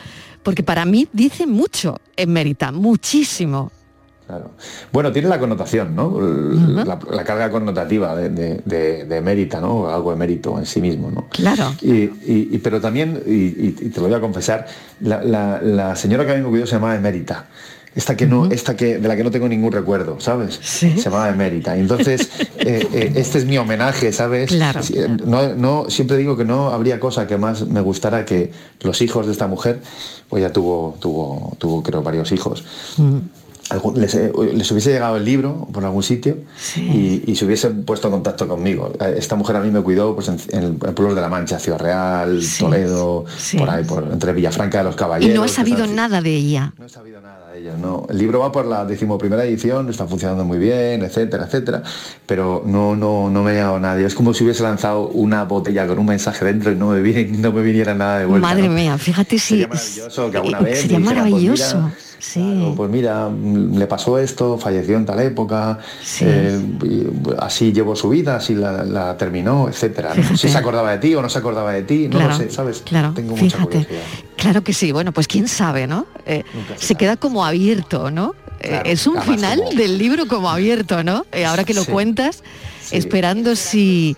Porque 0.51 0.65
para 0.65 0.85
mí 0.85 1.07
dice 1.13 1.47
mucho 1.47 2.01
emérita, 2.17 2.73
muchísimo. 2.73 3.71
Claro. 4.27 4.51
Bueno, 4.93 5.13
tiene 5.13 5.29
la 5.29 5.39
connotación, 5.39 5.95
¿no? 5.95 6.21
La, 6.21 6.99
la 7.09 7.23
carga 7.25 7.51
connotativa 7.53 8.17
de, 8.17 8.31
de, 8.31 8.61
de- 8.65 9.05
de 9.05 9.17
emérita, 9.17 9.61
¿no? 9.61 9.89
Algo 9.89 10.13
emérito 10.13 10.59
en 10.59 10.67
sí 10.67 10.81
mismo, 10.81 11.09
¿no? 11.09 11.29
Claro. 11.29 11.73
Y, 11.83 11.93
y- 11.93 12.49
y- 12.51 12.59
pero 12.59 12.81
también, 12.81 13.23
y, 13.27 13.71
te 13.71 14.01
lo 14.01 14.09
voy 14.09 14.17
a 14.17 14.21
confesar, 14.21 14.67
la, 15.03 15.23
la- 15.23 15.61
la 15.63 15.95
señora 15.95 16.27
que 16.27 16.33
a 16.33 16.35
mí 16.35 16.43
me 16.43 16.49
cuidó 16.49 16.67
se 16.67 16.75
llamaba 16.75 16.97
Emérita. 16.97 17.47
Esta 17.95 18.17
que 18.17 18.25
no, 18.27 18.47
esta 18.51 18.77
que 18.77 18.99
de 18.99 19.09
la 19.09 19.17
que 19.17 19.25
no 19.25 19.33
tengo 19.33 19.49
ningún 19.49 19.73
recuerdo, 19.73 20.21
¿sabes? 20.21 20.61
Se 20.63 20.95
llamaba 20.97 21.29
Emérita. 21.29 21.77
Y 21.77 21.81
entonces, 21.81 22.31
eh, 22.59 22.87
eh, 22.93 23.13
este 23.17 23.39
es 23.39 23.45
mi 23.47 23.59
homenaje, 23.59 24.13
¿sabes? 24.13 24.51
Claro. 24.51 24.81
Si- 24.83 24.95
No, 25.27 25.55
no, 25.57 25.91
siempre 25.91 26.17
digo 26.17 26.37
que 26.37 26.45
no 26.45 26.71
habría 26.71 27.01
cosa 27.01 27.27
que 27.27 27.37
más 27.37 27.67
me 27.67 27.81
gustara 27.81 28.25
que 28.25 28.53
los 28.83 29.03
hijos 29.03 29.27
de 29.27 29.33
esta 29.33 29.49
mujer, 29.49 29.81
pues 30.29 30.41
ya 30.41 30.53
tuvo, 30.53 30.97
tuvo, 31.01 31.57
tuvo 31.59 31.83
creo 31.83 32.01
varios 32.03 32.31
hijos. 32.31 32.65
algún- 32.97 33.29
les, 33.97 34.15
les 34.55 34.71
hubiese 34.71 34.91
llegado 34.93 35.17
el 35.17 35.25
libro 35.25 35.69
por 35.73 35.85
algún 35.85 36.03
sitio 36.03 36.37
y, 36.77 37.23
y 37.27 37.37
se 37.37 37.45
hubiesen 37.45 37.85
puesto 37.85 38.09
en 38.09 38.13
contacto 38.15 38.49
conmigo. 38.49 38.93
Esta 39.17 39.37
mujer 39.37 39.57
a 39.57 39.61
mí 39.61 39.71
me 39.71 39.81
cuidó 39.83 40.15
pues, 40.15 40.29
en, 40.29 40.37
en 40.51 40.63
el 40.65 40.75
pueblo 40.75 41.15
de 41.15 41.21
la 41.21 41.29
Mancha, 41.29 41.59
Ciudad 41.59 41.79
Real, 41.79 42.41
Toledo, 42.59 43.25
por 43.59 43.71
ahí, 43.71 43.85
por, 43.85 44.05
entre 44.13 44.33
Villafranca 44.33 44.79
de 44.79 44.85
los 44.85 44.95
Y 44.95 44.99
Caballeros. 44.99 45.35
no 45.37 45.43
has 45.45 45.51
sabido 45.53 45.77
cosas 45.79 45.89
así. 45.91 45.97
nada 45.97 46.21
de 46.21 46.35
ella. 46.35 46.73
Ella, 47.57 47.75
no. 47.77 48.07
El 48.09 48.17
libro 48.19 48.41
va 48.41 48.53
por 48.53 48.65
la 48.67 48.85
decimoprimera 48.85 49.45
edición, 49.45 49.89
está 49.91 50.07
funcionando 50.07 50.45
muy 50.45 50.59
bien, 50.59 51.03
etcétera, 51.03 51.45
etcétera, 51.47 51.83
pero 52.25 52.63
no, 52.65 52.95
no, 52.97 53.29
no 53.29 53.43
me 53.43 53.51
ha 53.51 53.55
llegado 53.55 53.81
nadie. 53.81 54.07
Es 54.07 54.15
como 54.15 54.33
si 54.33 54.45
hubiese 54.45 54.63
lanzado 54.63 55.09
una 55.09 55.45
botella 55.45 55.87
con 55.87 55.99
un 55.99 56.07
mensaje 56.07 56.45
dentro 56.45 56.71
y 56.73 56.77
no 56.77 56.91
me, 56.91 57.01
vi- 57.03 57.25
no 57.39 57.53
me 57.53 57.63
viniera 57.63 57.95
nada 57.95 58.21
de 58.21 58.27
vuelta. 58.27 58.47
Madre 58.49 58.69
¿no? 58.69 58.75
mía, 58.75 58.97
fíjate 58.99 59.39
si... 59.39 59.49
Sería 59.61 59.69
maravilloso 59.69 60.31
que 60.31 60.37
alguna 60.39 60.59
eh, 60.61 60.63
vez 60.65 60.81
Sería 60.81 60.99
dijera, 60.99 61.21
pues 61.23 61.25
maravilloso. 61.33 61.77
mira, 61.83 61.95
sí. 62.21 62.41
Claro, 62.41 62.75
pues 62.77 62.89
mira, 62.91 63.29
mm, 63.29 63.77
le 63.77 63.87
pasó 63.89 64.19
esto, 64.19 64.57
falleció 64.59 64.97
en 64.97 65.07
tal 65.07 65.19
época, 65.21 65.79
eh, 66.21 66.61
así 67.39 67.73
llevó 67.73 67.97
su 67.97 68.09
vida, 68.11 68.37
así 68.37 68.55
la, 68.55 68.85
la 68.85 69.17
terminó, 69.17 69.69
etcétera. 69.69 70.15
Si 70.37 70.49
se 70.49 70.57
acordaba 70.59 70.93
de 70.93 70.99
ti 70.99 71.15
o 71.17 71.23
no 71.23 71.29
se 71.29 71.39
acordaba 71.39 71.73
de 71.73 71.83
ti, 71.83 72.07
no 72.09 72.21
lo 72.21 72.35
sé, 72.37 72.51
¿sabes? 72.51 72.83
claro, 72.85 73.13
Tengo 73.15 73.31
mucha 73.37 73.57
fíjate. 73.57 73.65
curiosidad. 73.87 74.03
Claro 74.37 74.63
que 74.63 74.73
sí, 74.73 74.93
bueno, 74.93 75.13
pues 75.13 75.27
quién 75.27 75.49
sabe, 75.49 75.87
¿no? 75.87 76.07
Eh, 76.27 76.45
se 76.77 76.95
queda 76.95 77.17
como 77.17 77.45
abierto, 77.45 78.11
¿no? 78.11 78.35
Eh, 78.61 78.83
es 78.85 79.07
un 79.07 79.21
final 79.23 79.59
como- 79.59 79.71
del 79.77 79.99
libro 79.99 80.29
como 80.29 80.51
abierto, 80.51 81.03
¿no? 81.03 81.25
Eh, 81.33 81.45
ahora 81.47 81.65
que 81.65 81.73
lo 81.75 81.85
Sí. 81.85 81.91
cuentas, 81.93 82.43
esperando 82.91 83.57
si, 83.57 84.17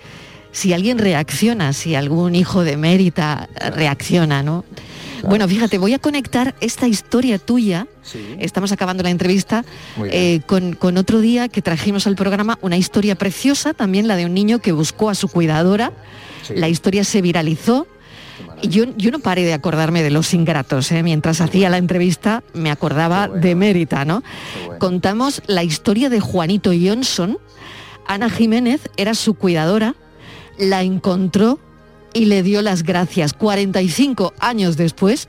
si 0.50 0.72
alguien 0.72 0.98
reacciona, 0.98 1.72
si 1.72 1.94
algún 1.94 2.34
hijo 2.34 2.64
de 2.64 2.76
Mérita 2.76 3.48
reacciona, 3.74 4.42
¿no? 4.42 4.64
Bueno, 5.28 5.48
fíjate, 5.48 5.78
voy 5.78 5.94
a 5.94 5.98
conectar 5.98 6.54
esta 6.60 6.86
historia 6.86 7.38
tuya, 7.38 7.86
estamos 8.38 8.72
acabando 8.72 9.02
la 9.02 9.10
entrevista, 9.10 9.64
eh, 10.04 10.40
con, 10.46 10.74
con 10.74 10.96
otro 10.96 11.20
día 11.20 11.48
que 11.48 11.62
trajimos 11.62 12.06
al 12.06 12.16
programa 12.16 12.58
una 12.62 12.76
historia 12.76 13.14
preciosa, 13.14 13.74
también 13.74 14.08
la 14.08 14.16
de 14.16 14.26
un 14.26 14.34
niño 14.34 14.58
que 14.58 14.72
buscó 14.72 15.10
a 15.10 15.14
su 15.14 15.28
cuidadora. 15.28 15.92
La 16.54 16.68
historia 16.68 17.04
se 17.04 17.22
viralizó. 17.22 17.86
Yo, 18.62 18.84
yo 18.96 19.10
no 19.10 19.18
paré 19.18 19.44
de 19.44 19.54
acordarme 19.54 20.02
de 20.02 20.10
los 20.10 20.34
ingratos, 20.34 20.90
¿eh? 20.92 21.02
mientras 21.02 21.40
hacía 21.40 21.68
la 21.68 21.78
entrevista 21.78 22.42
me 22.54 22.70
acordaba 22.70 23.28
de 23.28 23.54
Mérita, 23.54 24.04
¿no? 24.04 24.22
Contamos 24.78 25.42
la 25.46 25.64
historia 25.64 26.08
de 26.08 26.20
Juanito 26.20 26.70
Johnson. 26.70 27.38
Ana 28.06 28.30
Jiménez 28.30 28.88
era 28.96 29.14
su 29.14 29.34
cuidadora, 29.34 29.94
la 30.58 30.82
encontró 30.82 31.58
y 32.12 32.26
le 32.26 32.42
dio 32.42 32.62
las 32.62 32.82
gracias 32.82 33.32
45 33.32 34.34
años 34.38 34.76
después 34.76 35.28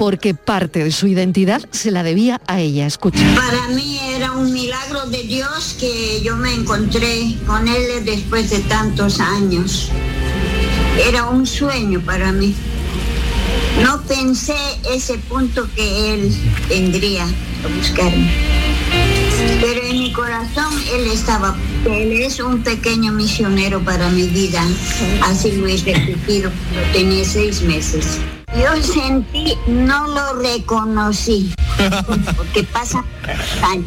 porque 0.00 0.32
parte 0.32 0.82
de 0.82 0.92
su 0.92 1.08
identidad 1.08 1.60
se 1.72 1.90
la 1.90 2.02
debía 2.02 2.40
a 2.46 2.58
ella. 2.58 2.86
Escucha. 2.86 3.20
Para 3.34 3.68
mí 3.68 3.98
era 4.14 4.32
un 4.32 4.50
milagro 4.50 5.04
de 5.06 5.22
Dios 5.24 5.76
que 5.78 6.22
yo 6.22 6.36
me 6.36 6.54
encontré 6.54 7.36
con 7.46 7.68
él 7.68 8.04
después 8.06 8.48
de 8.48 8.60
tantos 8.60 9.20
años. 9.20 9.90
Era 11.06 11.28
un 11.28 11.46
sueño 11.46 12.00
para 12.00 12.32
mí. 12.32 12.54
No 13.82 14.00
pensé 14.02 14.56
ese 14.90 15.18
punto 15.18 15.68
que 15.74 16.14
él 16.14 16.34
tendría 16.68 17.24
a 17.24 17.76
buscarme. 17.76 18.30
Pero 19.60 19.82
corazón 20.20 20.74
él 20.92 21.06
estaba, 21.06 21.56
él 21.86 22.12
es 22.12 22.40
un 22.40 22.62
pequeño 22.62 23.10
misionero 23.10 23.82
para 23.82 24.10
mi 24.10 24.26
vida. 24.26 24.62
Así 25.24 25.52
lo 25.52 25.66
he 25.66 25.78
repetido, 25.78 26.50
tenía 26.92 27.24
seis 27.24 27.62
meses. 27.62 28.18
Yo 28.54 28.82
sentí, 28.82 29.56
no 29.66 30.08
lo 30.08 30.34
reconocí, 30.34 31.54
porque 32.36 32.64
pasa 32.64 33.02
años. 33.62 33.86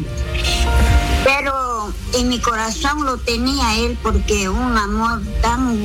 Pero 1.22 1.92
en 2.14 2.28
mi 2.28 2.40
corazón 2.40 3.04
lo 3.04 3.16
tenía 3.18 3.76
él 3.76 3.96
porque 4.02 4.48
un 4.48 4.76
amor 4.76 5.22
tan, 5.40 5.78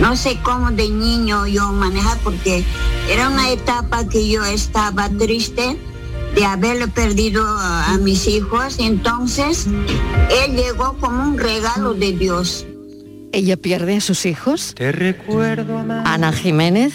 no 0.00 0.16
sé 0.16 0.40
cómo 0.42 0.72
de 0.72 0.88
niño 0.88 1.46
yo 1.46 1.70
manejar, 1.70 2.18
porque 2.24 2.64
era 3.08 3.28
una 3.28 3.48
etapa 3.50 4.08
que 4.08 4.28
yo 4.28 4.44
estaba 4.44 5.08
triste 5.08 5.78
de 6.34 6.44
haberle 6.44 6.88
perdido 6.88 7.44
a, 7.46 7.92
a 7.94 7.98
mis 7.98 8.26
hijos. 8.26 8.76
Entonces, 8.78 9.66
él 9.66 10.56
llegó 10.56 10.96
como 10.98 11.22
un 11.22 11.38
regalo 11.38 11.94
de 11.94 12.12
Dios. 12.12 12.66
Ella 13.32 13.56
pierde 13.56 13.96
a 13.96 14.00
sus 14.00 14.26
hijos. 14.26 14.74
Te 14.76 14.92
recuerdo, 14.92 15.78
Ana 15.78 16.32
Jiménez. 16.32 16.92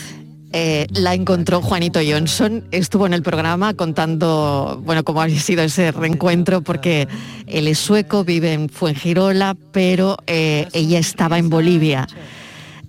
eh, 0.54 0.88
la 0.94 1.14
encontró 1.14 1.62
Juanito 1.62 2.00
Johnson, 2.08 2.64
estuvo 2.72 3.06
en 3.06 3.14
el 3.14 3.22
programa 3.22 3.74
contando, 3.74 4.82
bueno, 4.86 5.04
cómo 5.04 5.22
había 5.22 5.40
sido 5.40 5.64
ese 5.64 5.92
reencuentro, 5.92 6.62
porque 6.62 7.08
él 7.48 7.68
es 7.68 7.80
sueco, 7.80 8.24
vive 8.24 8.54
en 8.54 8.70
Fuengirola, 8.70 9.58
pero 9.72 10.18
eh, 10.28 10.68
ella 10.74 11.00
estaba 11.00 11.38
en 11.38 11.50
Bolivia. 11.50 12.08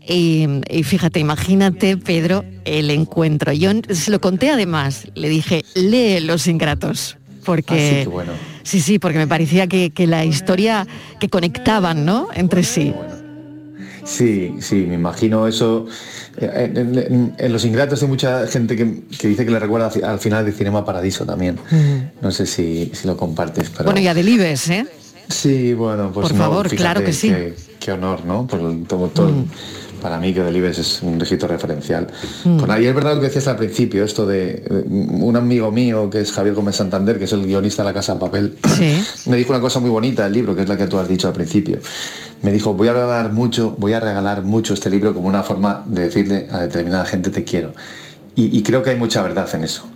Y, 0.09 0.47
y 0.71 0.83
fíjate, 0.85 1.21
imagínate, 1.21 1.97
Pedro, 1.99 2.44
el 2.64 2.90
encuentro. 2.90 3.53
Yo 3.53 3.71
se 3.90 4.11
lo 4.11 4.21
conté 4.21 4.51
además, 4.51 5.07
le 5.14 5.29
dije, 5.29 5.64
lee 5.75 6.21
Los 6.21 6.47
Ingratos, 6.47 7.18
porque... 7.44 7.75
Ah, 7.75 7.99
sí, 7.99 8.03
qué 8.05 8.09
bueno. 8.09 8.33
Sí, 8.62 8.81
sí, 8.81 8.99
porque 8.99 9.18
me 9.18 9.27
parecía 9.27 9.66
que, 9.66 9.90
que 9.90 10.07
la 10.07 10.25
historia 10.25 10.87
que 11.21 11.29
conectaban, 11.29 12.05
¿no? 12.07 12.29
Entre 12.35 12.62
sí. 12.64 12.94
Sí, 14.05 14.55
sí, 14.61 14.77
me 14.88 14.94
imagino 14.94 15.47
eso. 15.47 15.87
Eh, 16.38 16.73
En, 16.75 16.99
en- 16.99 17.35
en 17.37 17.53
Los 17.53 17.64
Ingratos 17.66 18.03
hay 18.03 18.09
mucha 18.09 18.47
gente 18.47 18.77
que, 18.77 19.03
que 19.18 19.29
dice 19.29 19.44
que 19.44 19.51
le 19.51 19.59
recuerda 19.59 19.90
al 20.05 20.18
final 20.18 20.44
de 20.47 20.53
Cinema 20.53 20.85
Paradiso 20.85 21.27
también. 21.27 21.59
No 22.23 22.31
sé 22.31 22.47
si, 22.47 22.90
si 22.94 23.07
lo 23.07 23.16
compartes, 23.16 23.68
pero... 23.71 23.85
Bueno, 23.85 24.01
y 24.01 24.07
a 24.07 24.14
Delibes, 24.14 24.71
¿eh? 24.71 24.87
Sí, 25.29 25.75
bueno, 25.75 26.11
pues 26.12 26.29
Por 26.29 26.37
no, 26.38 26.42
favor, 26.44 26.68
claro 26.75 27.05
que 27.05 27.12
sí. 27.12 27.31
Qué, 27.79 27.92
honor, 27.92 28.25
¿no? 28.25 28.47
Por 28.47 28.61
el- 28.61 28.85
todo, 28.87 29.09
todo- 29.09 29.44
Para 30.01 30.19
mí 30.19 30.33
que 30.33 30.43
Delibes 30.43 30.79
es 30.79 31.03
un 31.03 31.19
registro 31.19 31.49
referencial. 31.49 32.07
Mm. 32.45 32.57
Nada, 32.57 32.81
y 32.81 32.87
es 32.87 32.95
verdad 32.95 33.15
lo 33.15 33.21
que 33.21 33.27
decías 33.27 33.49
al 33.49 33.57
principio, 33.57 34.05
esto 34.05 34.27
de 34.27 34.85
un 34.89 35.37
amigo 35.37 35.71
mío 35.71 36.09
que 36.11 36.21
es 36.21 36.33
Javier 36.33 36.55
Gómez 36.55 36.77
Santander, 36.77 37.19
que 37.19 37.25
es 37.25 37.33
el 37.33 37.45
guionista 37.45 37.83
de 37.83 37.89
La 37.89 37.95
Casa 37.95 38.15
de 38.15 38.21
Papel, 38.21 38.59
me 39.27 39.37
dijo 39.37 39.53
una 39.53 39.61
cosa 39.61 39.81
muy 39.81 39.91
bonita 39.91 40.25
del 40.25 40.33
libro, 40.33 40.55
que 40.55 40.63
es 40.63 40.69
la 40.69 40.77
que 40.77 40.87
tú 40.87 40.99
has 40.99 41.09
dicho 41.09 41.29
al 41.29 41.35
principio. 41.35 41.79
Me 42.43 42.53
dijo, 42.53 42.75
voy 42.75 42.89
a 42.89 42.93
regalar 42.93 43.33
mucho, 43.33 43.75
voy 43.79 43.93
a 43.93 44.01
regalar 44.01 44.43
mucho 44.43 44.75
este 44.75 44.91
libro 44.91 45.13
como 45.13 45.29
una 45.29 45.43
forma 45.43 45.83
de 45.87 46.03
decirle 46.03 46.47
a 46.51 46.61
determinada 46.61 47.05
gente 47.05 47.31
te 47.31 47.45
quiero. 47.45 47.73
Y, 48.37 48.57
y 48.57 48.63
creo 48.63 48.83
que 48.83 48.91
hay 48.91 48.97
mucha 48.97 49.23
verdad 49.23 49.49
en 49.55 49.65
eso. 49.65 49.89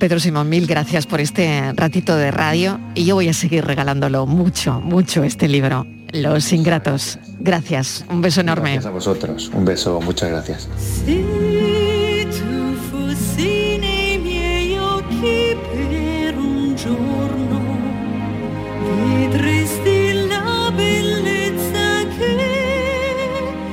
Pedro 0.00 0.18
Simón, 0.18 0.48
mil 0.48 0.66
gracias 0.66 1.06
por 1.06 1.20
este 1.20 1.72
ratito 1.74 2.16
de 2.16 2.30
radio 2.30 2.80
y 2.94 3.04
yo 3.04 3.16
voy 3.16 3.28
a 3.28 3.34
seguir 3.34 3.66
regalándolo 3.66 4.26
mucho, 4.26 4.80
mucho 4.80 5.24
este 5.24 5.46
libro, 5.46 5.84
Los 6.12 6.52
Ingratos. 6.52 7.18
Gracias, 7.38 8.04
un 8.08 8.20
beso 8.20 8.40
enorme. 8.40 8.72
Gracias 8.72 8.86
a 8.86 8.90
vosotros. 8.90 9.50
Un 9.54 9.64
beso, 9.64 10.00
muchas 10.00 10.30
gracias. 10.30 10.68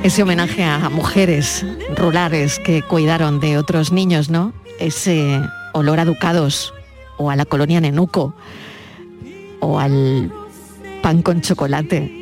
Ese 0.02 0.22
homenaje 0.22 0.64
a 0.64 0.88
mujeres 0.88 1.66
rurales 1.94 2.58
que 2.60 2.82
cuidaron 2.82 3.40
de 3.40 3.58
otros 3.58 3.92
niños, 3.92 4.30
¿no? 4.30 4.54
Ese 4.80 5.40
olor 5.74 6.00
a 6.00 6.06
ducados 6.06 6.72
o 7.18 7.30
a 7.30 7.36
la 7.36 7.44
colonia 7.44 7.80
Nenuco 7.80 8.34
o 9.60 9.78
al 9.78 10.32
pan 11.02 11.20
con 11.20 11.42
chocolate. 11.42 12.17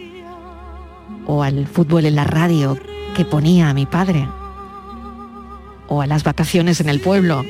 O 1.26 1.42
al 1.42 1.66
fútbol 1.66 2.06
en 2.06 2.16
la 2.16 2.24
radio 2.24 2.78
que 3.14 3.24
ponía 3.24 3.70
a 3.70 3.74
mi 3.74 3.86
padre, 3.86 4.28
o 5.88 6.02
a 6.02 6.06
las 6.06 6.24
vacaciones 6.24 6.80
en 6.80 6.88
el 6.88 7.00
pueblo. 7.00 7.42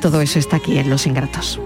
Todo 0.00 0.20
eso 0.20 0.38
está 0.38 0.56
aquí 0.56 0.78
en 0.78 0.90
Los 0.90 1.06
Ingratos. 1.06 1.60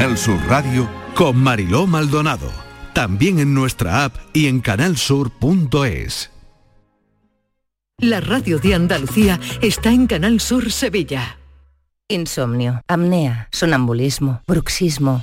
Canal 0.00 0.16
Sur 0.16 0.40
Radio 0.48 0.88
con 1.14 1.36
Mariló 1.36 1.86
Maldonado. 1.86 2.50
También 2.94 3.38
en 3.38 3.52
nuestra 3.52 4.04
app 4.04 4.16
y 4.32 4.46
en 4.46 4.60
canalsur.es. 4.60 6.30
La 7.98 8.22
radio 8.22 8.58
de 8.58 8.74
Andalucía 8.74 9.38
está 9.60 9.90
en 9.92 10.06
Canal 10.06 10.40
Sur 10.40 10.72
Sevilla. 10.72 11.36
Insomnio, 12.08 12.80
apnea, 12.88 13.48
sonambulismo, 13.52 14.40
bruxismo. 14.46 15.22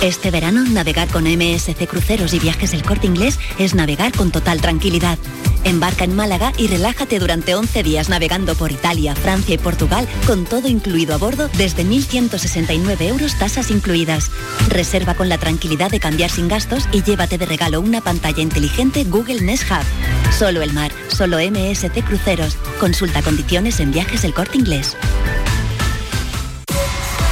Este 0.00 0.30
verano, 0.30 0.62
navegar 0.62 1.08
con 1.08 1.24
MSC 1.24 1.88
Cruceros 1.88 2.32
y 2.32 2.38
Viajes 2.38 2.70
del 2.70 2.84
Corte 2.84 3.08
Inglés 3.08 3.40
es 3.58 3.74
navegar 3.74 4.12
con 4.12 4.30
total 4.30 4.60
tranquilidad. 4.60 5.18
Embarca 5.64 6.04
en 6.04 6.14
Málaga 6.14 6.52
y 6.56 6.68
relájate 6.68 7.18
durante 7.18 7.56
11 7.56 7.82
días 7.82 8.08
navegando 8.08 8.54
por 8.54 8.70
Italia, 8.70 9.16
Francia 9.16 9.56
y 9.56 9.58
Portugal 9.58 10.06
con 10.24 10.44
todo 10.44 10.68
incluido 10.68 11.16
a 11.16 11.18
bordo 11.18 11.50
desde 11.58 11.84
1.169 11.84 13.00
euros 13.02 13.36
tasas 13.38 13.72
incluidas. 13.72 14.30
Reserva 14.68 15.14
con 15.14 15.28
la 15.28 15.38
tranquilidad 15.38 15.90
de 15.90 15.98
cambiar 15.98 16.30
sin 16.30 16.46
gastos 16.46 16.88
y 16.92 17.02
llévate 17.02 17.36
de 17.36 17.46
regalo 17.46 17.80
una 17.80 18.00
pantalla 18.00 18.40
inteligente 18.40 19.02
Google 19.02 19.40
Nest 19.40 19.64
Hub. 19.68 20.32
Solo 20.32 20.62
el 20.62 20.72
mar, 20.74 20.92
solo 21.08 21.38
MSC 21.38 22.04
Cruceros. 22.04 22.56
Consulta 22.78 23.20
condiciones 23.22 23.80
en 23.80 23.90
Viajes 23.90 24.22
del 24.22 24.32
Corte 24.32 24.58
Inglés. 24.58 24.96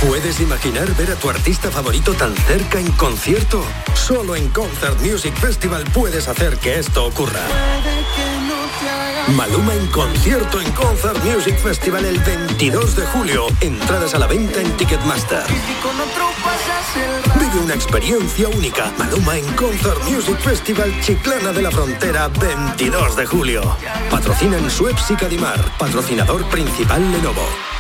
¿Puedes 0.07 0.39
imaginar 0.39 0.89
ver 0.95 1.11
a 1.11 1.17
tu 1.17 1.29
artista 1.29 1.69
favorito 1.69 2.15
tan 2.15 2.35
cerca 2.37 2.79
en 2.79 2.91
concierto? 2.93 3.65
Solo 3.95 4.37
en 4.37 4.49
Concert 4.51 5.01
Music 5.01 5.35
Festival 5.35 5.83
puedes 5.93 6.29
hacer 6.29 6.59
que 6.59 6.79
esto 6.79 7.07
ocurra. 7.07 7.41
Maluma 9.35 9.75
en 9.75 9.87
concierto 9.89 10.61
en 10.61 10.71
Concert 10.73 11.23
Music 11.25 11.59
Festival 11.59 12.05
el 12.05 12.21
22 12.21 12.95
de 12.95 13.07
julio. 13.07 13.47
Entradas 13.61 14.15
a 14.15 14.19
la 14.21 14.29
venta 14.29 14.61
en 14.61 14.77
Ticketmaster. 14.77 15.43
Vive 17.41 17.65
una 17.65 17.75
experiencia 17.75 18.49
única. 18.49 18.93
Maluma 18.99 19.37
en 19.37 19.53
Concert 19.55 20.03
Music 20.05 20.39
Festival 20.39 20.95
Chiclana 21.01 21.53
de 21.53 21.63
la 21.63 21.73
Frontera 21.73 22.29
22 22.29 23.17
de 23.17 23.27
julio. 23.27 23.77
Patrocinan 24.09 24.71
Suez 24.71 25.11
y 25.11 25.15
Cadimar. 25.15 25.59
Patrocinador 25.79 26.49
principal 26.49 27.03
Lenovo. 27.11 27.76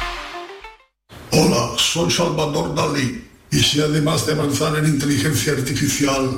Hola, 1.39 1.73
soy 1.77 2.11
Salvador 2.11 2.75
Dalí. 2.75 3.23
Y 3.51 3.59
si 3.59 3.79
además 3.79 4.27
de 4.27 4.33
avanzar 4.33 4.75
en 4.79 4.87
inteligencia 4.87 5.53
artificial, 5.53 6.31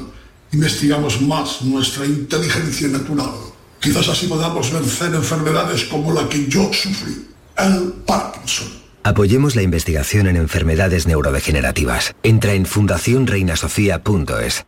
investigamos 0.51 1.21
más 1.21 1.63
nuestra 1.63 2.05
inteligencia 2.05 2.89
natural, 2.89 3.31
quizás 3.79 4.09
así 4.09 4.27
podamos 4.27 4.73
vencer 4.73 5.15
enfermedades 5.15 5.85
como 5.85 6.13
la 6.13 6.29
que 6.29 6.49
yo 6.49 6.73
sufrí, 6.73 7.29
el 7.57 7.93
Parkinson. 8.05 8.67
Apoyemos 9.05 9.55
la 9.55 9.63
investigación 9.63 10.27
en 10.27 10.35
enfermedades 10.35 11.07
neurodegenerativas. 11.07 12.17
Entra 12.25 12.55
en 12.55 12.67
fundacionreinasofía.es. 12.67 14.67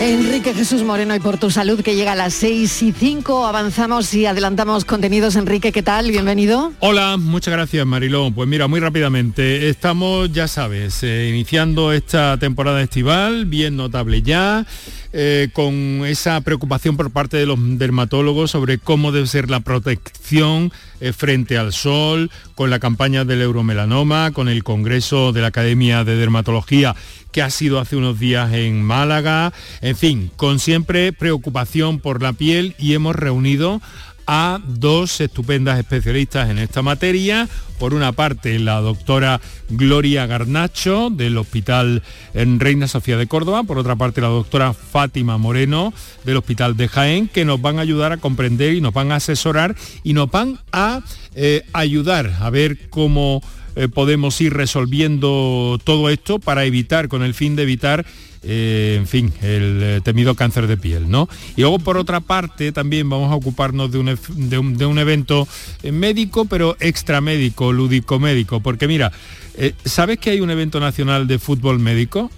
Enrique 0.00 0.54
Jesús 0.54 0.84
Moreno 0.84 1.16
y 1.16 1.18
por 1.18 1.38
tu 1.38 1.50
salud 1.50 1.82
que 1.82 1.96
llega 1.96 2.12
a 2.12 2.14
las 2.14 2.32
6 2.34 2.82
y 2.82 2.92
5. 2.92 3.46
Avanzamos 3.46 4.14
y 4.14 4.26
adelantamos 4.26 4.84
contenidos. 4.84 5.34
Enrique, 5.34 5.72
¿qué 5.72 5.82
tal? 5.82 6.12
Bienvenido. 6.12 6.72
Hola, 6.78 7.16
muchas 7.16 7.52
gracias 7.52 7.84
Marilón. 7.84 8.32
Pues 8.32 8.48
mira, 8.48 8.68
muy 8.68 8.78
rápidamente, 8.78 9.68
estamos, 9.68 10.32
ya 10.32 10.46
sabes, 10.46 11.02
eh, 11.02 11.30
iniciando 11.30 11.92
esta 11.92 12.36
temporada 12.38 12.80
estival, 12.80 13.46
bien 13.46 13.76
notable 13.76 14.22
ya, 14.22 14.64
eh, 15.12 15.48
con 15.52 16.04
esa 16.06 16.40
preocupación 16.42 16.96
por 16.96 17.10
parte 17.10 17.36
de 17.36 17.46
los 17.46 17.58
dermatólogos 17.78 18.50
sobre 18.50 18.78
cómo 18.78 19.12
debe 19.12 19.26
ser 19.26 19.50
la 19.50 19.60
protección 19.60 20.72
eh, 21.00 21.12
frente 21.12 21.56
al 21.56 21.72
sol, 21.72 22.30
con 22.54 22.70
la 22.70 22.78
campaña 22.78 23.24
del 23.24 23.42
euromelanoma, 23.42 24.32
con 24.32 24.48
el 24.48 24.64
Congreso 24.64 25.32
de 25.32 25.40
la 25.40 25.48
Academia 25.48 26.04
de 26.04 26.16
Dermatología 26.16 26.94
que 27.32 27.42
ha 27.42 27.50
sido 27.50 27.78
hace 27.78 27.96
unos 27.96 28.18
días 28.18 28.52
en 28.52 28.82
Málaga, 28.82 29.52
en 29.80 29.96
fin, 29.96 30.30
con 30.36 30.58
siempre 30.58 31.12
preocupación 31.12 32.00
por 32.00 32.22
la 32.22 32.32
piel 32.32 32.74
y 32.78 32.94
hemos 32.94 33.14
reunido 33.14 33.80
a 34.30 34.60
dos 34.62 35.22
estupendas 35.22 35.78
especialistas 35.78 36.50
en 36.50 36.58
esta 36.58 36.82
materia. 36.82 37.48
Por 37.78 37.94
una 37.94 38.12
parte, 38.12 38.58
la 38.58 38.80
doctora 38.80 39.40
Gloria 39.70 40.26
Garnacho 40.26 41.08
del 41.08 41.38
Hospital 41.38 42.02
en 42.34 42.60
Reina 42.60 42.88
Sofía 42.88 43.16
de 43.16 43.26
Córdoba. 43.26 43.62
Por 43.64 43.78
otra 43.78 43.96
parte, 43.96 44.20
la 44.20 44.28
doctora 44.28 44.74
Fátima 44.74 45.38
Moreno 45.38 45.94
del 46.24 46.36
Hospital 46.36 46.76
de 46.76 46.88
Jaén, 46.88 47.28
que 47.28 47.46
nos 47.46 47.62
van 47.62 47.78
a 47.78 47.82
ayudar 47.82 48.12
a 48.12 48.18
comprender 48.18 48.74
y 48.74 48.82
nos 48.82 48.92
van 48.92 49.12
a 49.12 49.16
asesorar 49.16 49.74
y 50.04 50.12
nos 50.12 50.30
van 50.30 50.58
a 50.72 51.00
eh, 51.34 51.64
ayudar 51.72 52.36
a 52.40 52.50
ver 52.50 52.90
cómo 52.90 53.42
eh, 53.76 53.88
podemos 53.88 54.38
ir 54.42 54.52
resolviendo 54.52 55.78
todo 55.84 56.10
esto 56.10 56.38
para 56.38 56.66
evitar, 56.66 57.08
con 57.08 57.22
el 57.22 57.32
fin 57.32 57.56
de 57.56 57.62
evitar 57.62 58.04
eh, 58.42 58.96
en 58.98 59.06
fin, 59.06 59.32
el 59.42 59.80
eh, 59.82 60.00
temido 60.02 60.34
cáncer 60.34 60.66
de 60.66 60.76
piel, 60.76 61.10
¿no? 61.10 61.28
Y 61.56 61.62
luego 61.62 61.78
por 61.78 61.96
otra 61.96 62.20
parte 62.20 62.72
también 62.72 63.08
vamos 63.08 63.30
a 63.32 63.34
ocuparnos 63.34 63.90
de 63.90 63.98
un, 63.98 64.18
de 64.48 64.58
un- 64.58 64.76
de 64.76 64.86
un 64.86 64.98
evento 64.98 65.46
eh, 65.82 65.92
médico, 65.92 66.44
pero 66.44 66.76
extramédico, 66.80 67.72
lúdico 67.72 68.18
médico, 68.18 68.60
porque 68.60 68.86
mira, 68.88 69.12
eh, 69.56 69.74
¿sabes 69.84 70.18
que 70.18 70.30
hay 70.30 70.40
un 70.40 70.50
evento 70.50 70.78
nacional 70.80 71.26
de 71.26 71.38
fútbol 71.38 71.78
médico? 71.78 72.30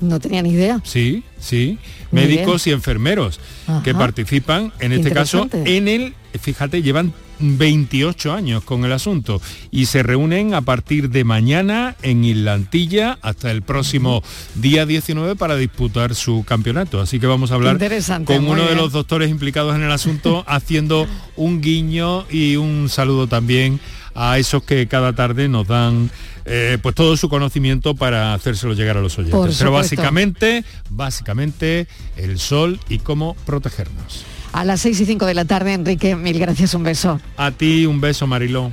No 0.00 0.20
tenía 0.20 0.42
ni 0.42 0.50
idea. 0.50 0.80
Sí, 0.84 1.22
sí, 1.40 1.78
médicos 2.10 2.66
y 2.66 2.72
enfermeros 2.72 3.40
que 3.82 3.94
participan, 3.94 4.72
en 4.80 4.92
este 4.92 5.10
caso, 5.10 5.48
en 5.66 5.88
el, 5.88 6.14
fíjate, 6.40 6.82
llevan 6.82 7.14
28 7.38 8.32
años 8.32 8.64
con 8.64 8.84
el 8.84 8.92
asunto 8.92 9.40
y 9.70 9.86
se 9.86 10.02
reúnen 10.02 10.54
a 10.54 10.62
partir 10.62 11.10
de 11.10 11.24
mañana 11.24 11.96
en 12.02 12.24
Islantilla 12.24 13.18
hasta 13.22 13.50
el 13.50 13.62
próximo 13.62 14.22
día 14.54 14.86
19 14.86 15.36
para 15.36 15.56
disputar 15.56 16.14
su 16.14 16.44
campeonato. 16.46 17.00
Así 17.00 17.20
que 17.20 17.26
vamos 17.26 17.50
a 17.50 17.54
hablar 17.54 17.78
con 18.24 18.48
uno 18.48 18.64
de 18.64 18.74
los 18.74 18.92
doctores 18.92 19.30
implicados 19.30 19.74
en 19.74 19.82
el 19.82 19.92
asunto 19.92 20.44
haciendo 20.48 21.06
un 21.36 21.60
guiño 21.60 22.26
y 22.30 22.56
un 22.56 22.88
saludo 22.88 23.26
también 23.26 23.80
a 24.14 24.38
esos 24.38 24.62
que 24.62 24.88
cada 24.88 25.14
tarde 25.14 25.48
nos 25.48 25.66
dan 25.66 26.10
eh, 26.46 26.78
pues 26.80 26.94
todo 26.94 27.16
su 27.16 27.28
conocimiento 27.28 27.94
para 27.94 28.32
hacérselo 28.32 28.72
llegar 28.72 28.96
a 28.96 29.00
los 29.00 29.18
oyentes. 29.18 29.58
Pero 29.58 29.72
básicamente, 29.72 30.64
básicamente 30.88 31.86
el 32.16 32.38
sol 32.38 32.80
y 32.88 33.00
cómo 33.00 33.36
protegernos. 33.44 34.24
A 34.56 34.64
las 34.64 34.80
6 34.80 35.00
y 35.02 35.04
5 35.04 35.26
de 35.26 35.34
la 35.34 35.44
tarde, 35.44 35.74
Enrique, 35.74 36.16
mil 36.16 36.38
gracias, 36.38 36.72
un 36.72 36.82
beso. 36.82 37.20
A 37.36 37.50
ti 37.50 37.84
un 37.84 38.00
beso, 38.00 38.26
Mariló. 38.26 38.72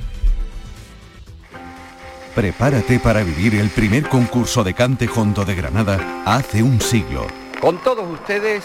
Prepárate 2.34 2.98
para 2.98 3.22
vivir 3.22 3.54
el 3.56 3.68
primer 3.68 4.08
concurso 4.08 4.64
de 4.64 4.72
cante 4.72 5.06
hondo 5.14 5.44
de 5.44 5.54
Granada 5.54 6.22
hace 6.24 6.62
un 6.62 6.80
siglo. 6.80 7.26
Con 7.60 7.76
todos 7.82 8.10
ustedes, 8.10 8.64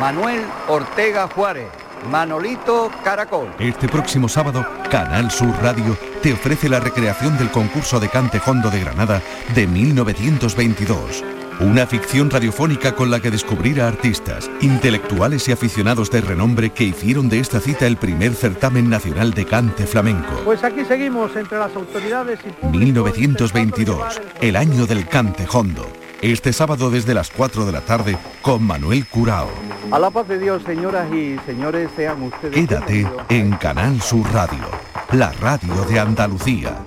Manuel 0.00 0.40
Ortega 0.66 1.28
Juárez, 1.28 1.68
Manolito 2.10 2.90
Caracol. 3.04 3.54
Este 3.60 3.86
próximo 3.86 4.28
sábado, 4.28 4.66
Canal 4.90 5.30
Sur 5.30 5.54
Radio 5.62 5.96
te 6.24 6.32
ofrece 6.32 6.68
la 6.68 6.80
recreación 6.80 7.38
del 7.38 7.52
concurso 7.52 8.00
de 8.00 8.08
cante 8.08 8.40
hondo 8.44 8.68
de 8.68 8.80
Granada 8.80 9.22
de 9.54 9.68
1922. 9.68 11.22
Una 11.60 11.88
ficción 11.88 12.30
radiofónica 12.30 12.94
con 12.94 13.10
la 13.10 13.18
que 13.18 13.32
descubrir 13.32 13.80
a 13.80 13.88
artistas, 13.88 14.48
intelectuales 14.60 15.48
y 15.48 15.52
aficionados 15.52 16.08
de 16.08 16.20
renombre 16.20 16.70
que 16.70 16.84
hicieron 16.84 17.28
de 17.28 17.40
esta 17.40 17.58
cita 17.58 17.88
el 17.88 17.96
primer 17.96 18.34
certamen 18.34 18.88
nacional 18.88 19.34
de 19.34 19.44
cante 19.44 19.84
flamenco. 19.84 20.40
Pues 20.44 20.62
aquí 20.62 20.84
seguimos 20.84 21.34
entre 21.34 21.58
las 21.58 21.74
autoridades 21.74 22.38
y 22.44 22.66
1922, 22.66 24.20
el 24.40 24.54
año 24.54 24.86
del 24.86 25.08
cante 25.08 25.48
hondo. 25.52 25.84
Este 26.22 26.52
sábado 26.52 26.92
desde 26.92 27.12
las 27.12 27.30
4 27.30 27.66
de 27.66 27.72
la 27.72 27.80
tarde 27.80 28.16
con 28.40 28.62
Manuel 28.62 29.04
Curao. 29.06 29.50
A 29.90 29.98
la 29.98 30.10
paz 30.10 30.28
de 30.28 30.38
Dios, 30.38 30.62
señoras 30.64 31.12
y 31.12 31.38
señores, 31.44 31.90
sean 31.96 32.22
ustedes 32.22 32.54
Quédate 32.54 33.04
en 33.30 33.50
Canal 33.56 34.00
Sur 34.00 34.32
Radio, 34.32 34.64
la 35.10 35.32
radio 35.32 35.74
de 35.86 35.98
Andalucía. 35.98 36.84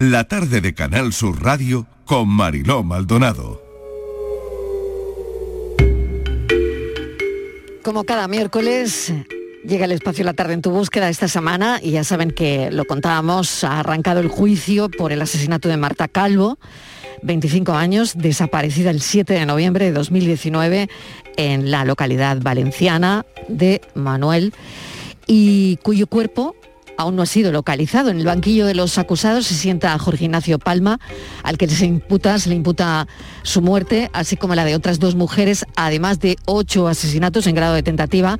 La 0.00 0.24
tarde 0.24 0.60
de 0.60 0.74
Canal 0.74 1.12
Sur 1.12 1.40
Radio 1.40 1.86
con 2.04 2.28
Mariló 2.28 2.82
Maldonado. 2.82 3.69
Como 7.82 8.04
cada 8.04 8.28
miércoles, 8.28 9.10
llega 9.64 9.86
el 9.86 9.92
espacio 9.92 10.22
La 10.22 10.34
Tarde 10.34 10.52
en 10.52 10.60
tu 10.60 10.70
búsqueda 10.70 11.08
esta 11.08 11.28
semana 11.28 11.80
y 11.82 11.92
ya 11.92 12.04
saben 12.04 12.30
que 12.30 12.70
lo 12.70 12.84
contábamos, 12.84 13.64
ha 13.64 13.80
arrancado 13.80 14.20
el 14.20 14.28
juicio 14.28 14.90
por 14.90 15.12
el 15.12 15.22
asesinato 15.22 15.66
de 15.68 15.78
Marta 15.78 16.06
Calvo, 16.06 16.58
25 17.22 17.72
años, 17.72 18.18
desaparecida 18.18 18.90
el 18.90 19.00
7 19.00 19.32
de 19.32 19.46
noviembre 19.46 19.86
de 19.86 19.92
2019 19.92 20.90
en 21.38 21.70
la 21.70 21.86
localidad 21.86 22.36
valenciana 22.42 23.24
de 23.48 23.80
Manuel 23.94 24.52
y 25.26 25.78
cuyo 25.78 26.06
cuerpo 26.06 26.54
aún 27.00 27.16
no 27.16 27.22
ha 27.22 27.26
sido 27.26 27.50
localizado. 27.50 28.10
En 28.10 28.18
el 28.18 28.26
banquillo 28.26 28.66
de 28.66 28.74
los 28.74 28.98
acusados 28.98 29.46
se 29.46 29.54
sienta 29.54 29.98
Jorge 29.98 30.24
Ignacio 30.24 30.58
Palma, 30.58 31.00
al 31.42 31.56
que 31.56 31.66
se 31.66 31.86
imputa, 31.86 32.38
se 32.38 32.50
le 32.50 32.54
imputa 32.54 33.08
su 33.42 33.62
muerte, 33.62 34.10
así 34.12 34.36
como 34.36 34.54
la 34.54 34.66
de 34.66 34.74
otras 34.74 35.00
dos 35.00 35.14
mujeres, 35.14 35.64
además 35.76 36.20
de 36.20 36.36
ocho 36.44 36.88
asesinatos 36.88 37.46
en 37.46 37.54
grado 37.54 37.74
de 37.74 37.82
tentativa 37.82 38.38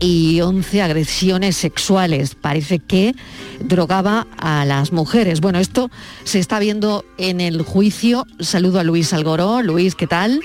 y 0.00 0.42
11 0.42 0.82
agresiones 0.82 1.56
sexuales. 1.56 2.34
Parece 2.34 2.78
que 2.78 3.14
drogaba 3.60 4.26
a 4.36 4.66
las 4.66 4.92
mujeres. 4.92 5.40
Bueno, 5.40 5.58
esto 5.58 5.90
se 6.24 6.38
está 6.40 6.58
viendo 6.58 7.06
en 7.16 7.40
el 7.40 7.62
juicio. 7.62 8.26
Saludo 8.38 8.80
a 8.80 8.84
Luis 8.84 9.14
Algoró. 9.14 9.62
Luis, 9.62 9.94
¿qué 9.94 10.06
tal? 10.06 10.40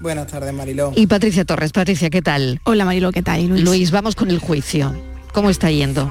Buenas 0.00 0.26
tardes, 0.26 0.52
Mariló. 0.52 0.92
Y 0.96 1.06
Patricia 1.06 1.44
Torres. 1.44 1.70
Patricia, 1.70 2.10
¿qué 2.10 2.22
tal? 2.22 2.60
Hola 2.64 2.84
Marilo, 2.84 3.12
¿qué 3.12 3.22
tal? 3.22 3.46
Luis? 3.46 3.62
Luis, 3.62 3.90
vamos 3.92 4.16
con 4.16 4.32
el 4.32 4.40
juicio. 4.40 4.92
¿Cómo 5.32 5.48
está 5.48 5.70
yendo? 5.70 6.10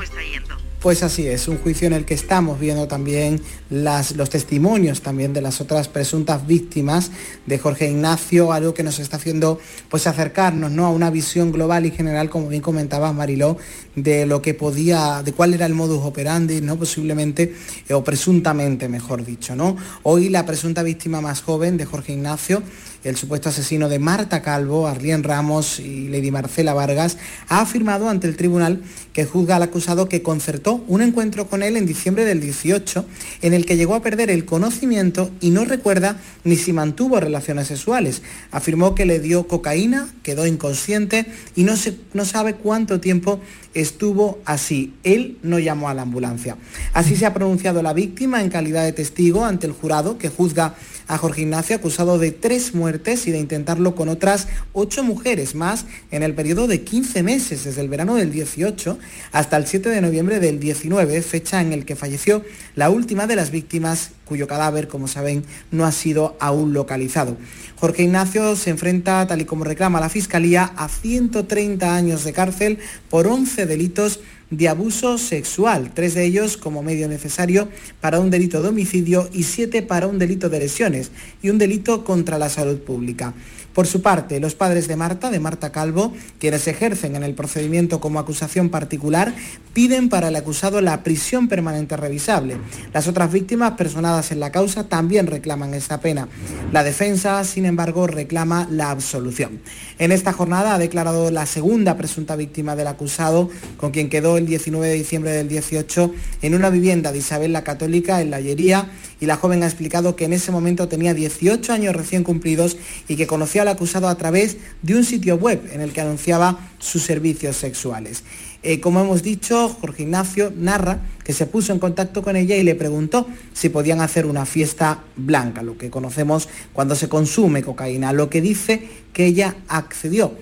Pues 0.81 1.03
así 1.03 1.27
es, 1.27 1.47
un 1.47 1.59
juicio 1.59 1.85
en 1.85 1.93
el 1.93 2.05
que 2.05 2.15
estamos 2.15 2.59
viendo 2.59 2.87
también 2.87 3.39
las, 3.69 4.15
los 4.15 4.31
testimonios 4.31 5.03
también 5.03 5.31
de 5.31 5.39
las 5.39 5.61
otras 5.61 5.87
presuntas 5.87 6.47
víctimas 6.47 7.11
de 7.45 7.59
Jorge 7.59 7.91
Ignacio, 7.91 8.51
algo 8.51 8.73
que 8.73 8.81
nos 8.81 8.97
está 8.97 9.17
haciendo 9.17 9.59
pues 9.89 10.07
acercarnos 10.07 10.71
¿no? 10.71 10.87
a 10.87 10.89
una 10.89 11.11
visión 11.11 11.51
global 11.51 11.85
y 11.85 11.91
general, 11.91 12.31
como 12.31 12.47
bien 12.47 12.63
comentaba 12.63 13.13
Mariló, 13.13 13.57
de 13.95 14.25
lo 14.25 14.41
que 14.41 14.55
podía, 14.55 15.21
de 15.23 15.33
cuál 15.33 15.53
era 15.53 15.67
el 15.67 15.75
modus 15.75 16.03
operandi, 16.03 16.61
¿no? 16.61 16.77
posiblemente, 16.77 17.53
eh, 17.87 17.93
o 17.93 18.03
presuntamente, 18.03 18.89
mejor 18.89 19.23
dicho. 19.23 19.55
¿no? 19.55 19.77
Hoy 20.01 20.29
la 20.29 20.47
presunta 20.47 20.81
víctima 20.81 21.21
más 21.21 21.43
joven 21.43 21.77
de 21.77 21.85
Jorge 21.85 22.13
Ignacio 22.13 22.63
el 23.03 23.15
supuesto 23.15 23.49
asesino 23.49 23.89
de 23.89 23.99
Marta 23.99 24.41
Calvo, 24.41 24.87
Arlien 24.87 25.23
Ramos 25.23 25.79
y 25.79 26.07
Lady 26.07 26.31
Marcela 26.31 26.73
Vargas, 26.73 27.17
ha 27.47 27.61
afirmado 27.61 28.09
ante 28.09 28.27
el 28.27 28.35
tribunal 28.35 28.81
que 29.13 29.25
juzga 29.25 29.55
al 29.55 29.63
acusado 29.63 30.07
que 30.07 30.21
concertó 30.21 30.83
un 30.87 31.01
encuentro 31.01 31.47
con 31.47 31.63
él 31.63 31.77
en 31.77 31.85
diciembre 31.85 32.25
del 32.25 32.39
18, 32.39 33.05
en 33.41 33.53
el 33.53 33.65
que 33.65 33.77
llegó 33.77 33.95
a 33.95 34.01
perder 34.01 34.29
el 34.29 34.45
conocimiento 34.45 35.31
y 35.41 35.49
no 35.49 35.65
recuerda 35.65 36.19
ni 36.43 36.55
si 36.55 36.73
mantuvo 36.73 37.19
relaciones 37.19 37.67
sexuales. 37.67 38.21
Afirmó 38.51 38.95
que 38.95 39.05
le 39.05 39.19
dio 39.19 39.47
cocaína, 39.47 40.07
quedó 40.23 40.45
inconsciente 40.45 41.25
y 41.55 41.63
no, 41.63 41.75
se, 41.75 41.97
no 42.13 42.25
sabe 42.25 42.55
cuánto 42.55 42.99
tiempo 42.99 43.39
estuvo 43.73 44.39
así. 44.45 44.93
Él 45.03 45.37
no 45.43 45.59
llamó 45.59 45.89
a 45.89 45.93
la 45.93 46.03
ambulancia. 46.03 46.57
Así 46.93 47.15
se 47.15 47.25
ha 47.25 47.33
pronunciado 47.33 47.81
la 47.81 47.93
víctima 47.93 48.41
en 48.41 48.49
calidad 48.49 48.83
de 48.83 48.93
testigo 48.93 49.45
ante 49.45 49.67
el 49.67 49.73
jurado 49.73 50.17
que 50.17 50.29
juzga 50.29 50.75
a 51.11 51.17
Jorge 51.17 51.41
Ignacio 51.41 51.75
acusado 51.75 52.17
de 52.19 52.31
tres 52.31 52.73
muertes 52.73 53.27
y 53.27 53.31
de 53.31 53.37
intentarlo 53.37 53.95
con 53.95 54.07
otras 54.07 54.47
ocho 54.71 55.03
mujeres 55.03 55.55
más 55.55 55.85
en 56.09 56.23
el 56.23 56.33
periodo 56.33 56.67
de 56.67 56.83
15 56.83 57.21
meses, 57.21 57.65
desde 57.65 57.81
el 57.81 57.89
verano 57.89 58.15
del 58.15 58.31
18 58.31 58.97
hasta 59.33 59.57
el 59.57 59.67
7 59.67 59.89
de 59.89 59.99
noviembre 59.99 60.39
del 60.39 60.61
19, 60.61 61.21
fecha 61.21 61.59
en 61.59 61.73
el 61.73 61.83
que 61.83 61.97
falleció 61.97 62.45
la 62.75 62.89
última 62.89 63.27
de 63.27 63.35
las 63.35 63.51
víctimas 63.51 64.11
cuyo 64.23 64.47
cadáver, 64.47 64.87
como 64.87 65.09
saben, 65.09 65.43
no 65.71 65.85
ha 65.85 65.91
sido 65.91 66.37
aún 66.39 66.71
localizado. 66.71 67.35
Jorge 67.75 68.03
Ignacio 68.03 68.55
se 68.55 68.69
enfrenta, 68.69 69.27
tal 69.27 69.41
y 69.41 69.45
como 69.45 69.65
reclama 69.65 69.99
la 69.99 70.07
Fiscalía, 70.07 70.71
a 70.77 70.87
130 70.87 71.93
años 71.93 72.23
de 72.23 72.31
cárcel 72.31 72.79
por 73.09 73.27
11 73.27 73.65
delitos 73.65 74.21
de 74.51 74.69
abuso 74.69 75.17
sexual, 75.17 75.91
tres 75.93 76.13
de 76.13 76.25
ellos 76.25 76.57
como 76.57 76.83
medio 76.83 77.07
necesario 77.07 77.69
para 78.01 78.19
un 78.19 78.29
delito 78.29 78.61
de 78.61 78.69
homicidio 78.69 79.29
y 79.33 79.43
siete 79.43 79.81
para 79.81 80.07
un 80.07 80.19
delito 80.19 80.49
de 80.49 80.59
lesiones 80.59 81.11
y 81.41 81.49
un 81.49 81.57
delito 81.57 82.03
contra 82.03 82.37
la 82.37 82.49
salud 82.49 82.77
pública. 82.79 83.33
Por 83.73 83.87
su 83.87 84.01
parte, 84.01 84.41
los 84.41 84.53
padres 84.53 84.89
de 84.89 84.97
Marta, 84.97 85.29
de 85.29 85.39
Marta 85.39 85.71
Calvo, 85.71 86.13
quienes 86.39 86.67
ejercen 86.67 87.15
en 87.15 87.23
el 87.23 87.35
procedimiento 87.35 88.01
como 88.01 88.19
acusación 88.19 88.69
particular, 88.69 89.33
piden 89.73 90.09
para 90.09 90.27
el 90.27 90.35
acusado 90.35 90.81
la 90.81 91.03
prisión 91.03 91.47
permanente 91.47 91.95
revisable. 91.95 92.57
Las 92.93 93.07
otras 93.07 93.31
víctimas 93.31 93.71
personadas 93.71 94.33
en 94.33 94.41
la 94.41 94.51
causa 94.51 94.89
también 94.89 95.27
reclaman 95.27 95.73
esta 95.73 96.01
pena. 96.01 96.27
La 96.73 96.83
defensa, 96.83 97.41
sin 97.45 97.65
embargo, 97.65 98.07
reclama 98.07 98.67
la 98.69 98.91
absolución. 98.91 99.61
En 99.99 100.11
esta 100.11 100.33
jornada 100.33 100.75
ha 100.75 100.79
declarado 100.79 101.31
la 101.31 101.45
segunda 101.45 101.95
presunta 101.95 102.35
víctima 102.35 102.75
del 102.75 102.87
acusado, 102.87 103.49
con 103.77 103.91
quien 103.91 104.09
quedó 104.09 104.37
el 104.41 104.47
19 104.47 104.87
de 104.87 104.93
diciembre 104.93 105.31
del 105.31 105.47
18 105.47 106.13
en 106.41 106.55
una 106.55 106.69
vivienda 106.69 107.11
de 107.11 107.19
Isabel 107.19 107.53
la 107.53 107.63
Católica 107.63 108.21
en 108.21 108.31
La 108.31 108.41
Llería 108.41 108.91
y 109.19 109.25
la 109.25 109.37
joven 109.37 109.63
ha 109.63 109.67
explicado 109.67 110.15
que 110.15 110.25
en 110.25 110.33
ese 110.33 110.51
momento 110.51 110.87
tenía 110.87 111.13
18 111.13 111.71
años 111.71 111.95
recién 111.95 112.23
cumplidos 112.23 112.77
y 113.07 113.15
que 113.15 113.27
conocía 113.27 113.61
al 113.61 113.69
acusado 113.69 114.07
a 114.07 114.15
través 114.15 114.57
de 114.81 114.95
un 114.95 115.05
sitio 115.05 115.35
web 115.35 115.61
en 115.71 115.81
el 115.81 115.93
que 115.93 116.01
anunciaba 116.01 116.71
sus 116.79 117.03
servicios 117.03 117.55
sexuales. 117.55 118.23
Eh, 118.63 118.79
como 118.79 118.99
hemos 119.01 119.23
dicho, 119.23 119.69
Jorge 119.69 120.03
Ignacio 120.03 120.53
narra 120.55 120.99
que 121.23 121.33
se 121.33 121.47
puso 121.47 121.73
en 121.73 121.79
contacto 121.79 122.21
con 122.21 122.35
ella 122.35 122.55
y 122.55 122.63
le 122.63 122.75
preguntó 122.75 123.27
si 123.53 123.69
podían 123.69 124.01
hacer 124.01 124.25
una 124.25 124.45
fiesta 124.45 125.03
blanca, 125.15 125.63
lo 125.63 125.77
que 125.77 125.89
conocemos 125.89 126.47
cuando 126.73 126.95
se 126.95 127.09
consume 127.09 127.63
cocaína, 127.63 128.13
lo 128.13 128.29
que 128.29 128.41
dice 128.41 128.87
que 129.13 129.25
ella 129.25 129.55
accedió. 129.67 130.33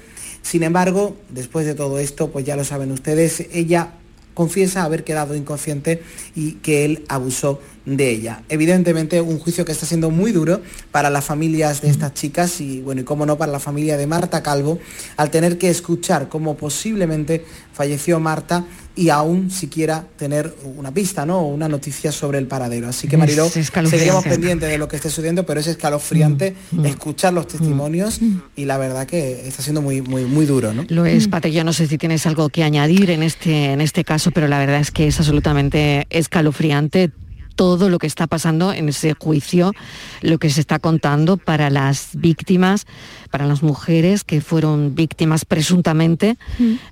Sin 0.42 0.64
embargo, 0.64 1.16
después 1.30 1.66
de 1.66 1.76
todo 1.76 2.00
esto, 2.00 2.30
pues 2.32 2.46
ya 2.46 2.56
lo 2.56 2.64
saben 2.64 2.92
ustedes, 2.92 3.46
ella 3.52 3.94
confiesa 4.40 4.84
haber 4.84 5.04
quedado 5.04 5.36
inconsciente 5.36 6.02
y 6.34 6.54
que 6.54 6.86
él 6.86 7.04
abusó 7.10 7.60
de 7.86 8.10
ella. 8.10 8.44
Evidentemente 8.48 9.20
un 9.20 9.38
juicio 9.38 9.66
que 9.66 9.74
está 9.74 9.86
siendo 9.86 10.12
muy 10.12 10.32
duro 10.32 10.62
para 10.92 11.10
las 11.10 11.26
familias 11.26 11.82
de 11.82 11.90
estas 11.90 12.14
chicas 12.14 12.62
y 12.62 12.80
bueno, 12.80 13.02
y 13.02 13.04
cómo 13.04 13.26
no 13.26 13.38
para 13.38 13.52
la 13.52 13.60
familia 13.60 13.98
de 13.98 14.08
Marta 14.08 14.42
Calvo 14.42 14.80
al 15.18 15.30
tener 15.30 15.58
que 15.58 15.70
escuchar 15.70 16.30
cómo 16.30 16.56
posiblemente 16.56 17.44
falleció 17.74 18.22
Marta 18.22 18.66
y 19.00 19.10
aún 19.10 19.50
siquiera 19.50 20.06
tener 20.18 20.54
una 20.76 20.94
pista, 20.94 21.26
¿no? 21.26 21.40
O 21.40 21.48
una 21.48 21.68
noticia 21.68 22.12
sobre 22.12 22.38
el 22.38 22.48
paradero. 22.48 22.90
Así 22.90 23.08
que 23.08 23.18
Mariló, 23.18 23.50
seguiremos 23.50 24.24
pendientes 24.24 24.70
de 24.70 24.78
lo 24.78 24.88
que 24.88 24.98
esté 24.98 25.10
sucediendo, 25.10 25.46
pero 25.46 25.60
es 25.60 25.68
escalofriante 25.68 26.50
Mm, 26.72 26.86
escuchar 26.86 27.34
los 27.34 27.48
testimonios 27.48 28.20
y 28.56 28.66
la 28.66 28.78
verdad 28.78 29.08
que 29.08 29.48
está 29.48 29.64
siendo 29.64 29.82
muy, 29.82 30.02
muy, 30.02 30.26
muy 30.26 30.46
duro, 30.46 30.74
¿no? 30.74 30.86
Lo 30.90 31.06
es, 31.06 31.28
Pate, 31.28 31.52
yo 31.52 31.64
no 31.64 31.74
sé 31.74 31.88
si 31.88 31.98
tienes 31.98 32.26
algo 32.26 32.50
que 32.50 32.64
añadir 32.64 33.10
en 33.12 33.24
este, 33.24 33.72
en 33.72 33.82
este 33.82 34.04
caso, 34.04 34.32
pero 34.32 34.48
la 34.48 34.60
verdad 34.60 34.80
es 34.80 34.92
que 34.92 35.08
es 35.08 35.20
absolutamente 35.20 36.06
escalofriante 36.10 37.12
todo 37.56 37.90
lo 37.90 38.00
que 38.00 38.08
está 38.08 38.26
pasando 38.26 38.72
en 38.72 38.88
ese 38.88 39.16
juicio, 39.16 39.74
lo 40.22 40.38
que 40.38 40.50
se 40.50 40.62
está 40.62 40.80
contando 40.80 41.36
para 41.36 41.70
las 41.70 42.12
víctimas, 42.14 42.86
para 43.30 43.46
las 43.48 43.64
mujeres 43.64 44.24
que 44.24 44.42
fueron 44.42 44.96
víctimas 44.96 45.46
presuntamente 45.46 46.38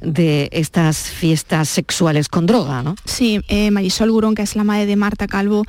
de 0.02 0.50
estas 0.52 0.98
fiestas 1.10 1.70
sexuales 1.70 2.30
con 2.30 2.46
droga, 2.46 2.84
¿no? 2.84 2.96
Sí, 3.06 3.40
eh, 3.48 3.72
Marisol 3.72 4.12
Gurón, 4.12 4.36
que 4.36 4.42
es 4.44 4.56
la 4.56 4.64
madre 4.64 4.86
de 4.86 4.96
Marta 4.96 5.28
Calvo, 5.28 5.64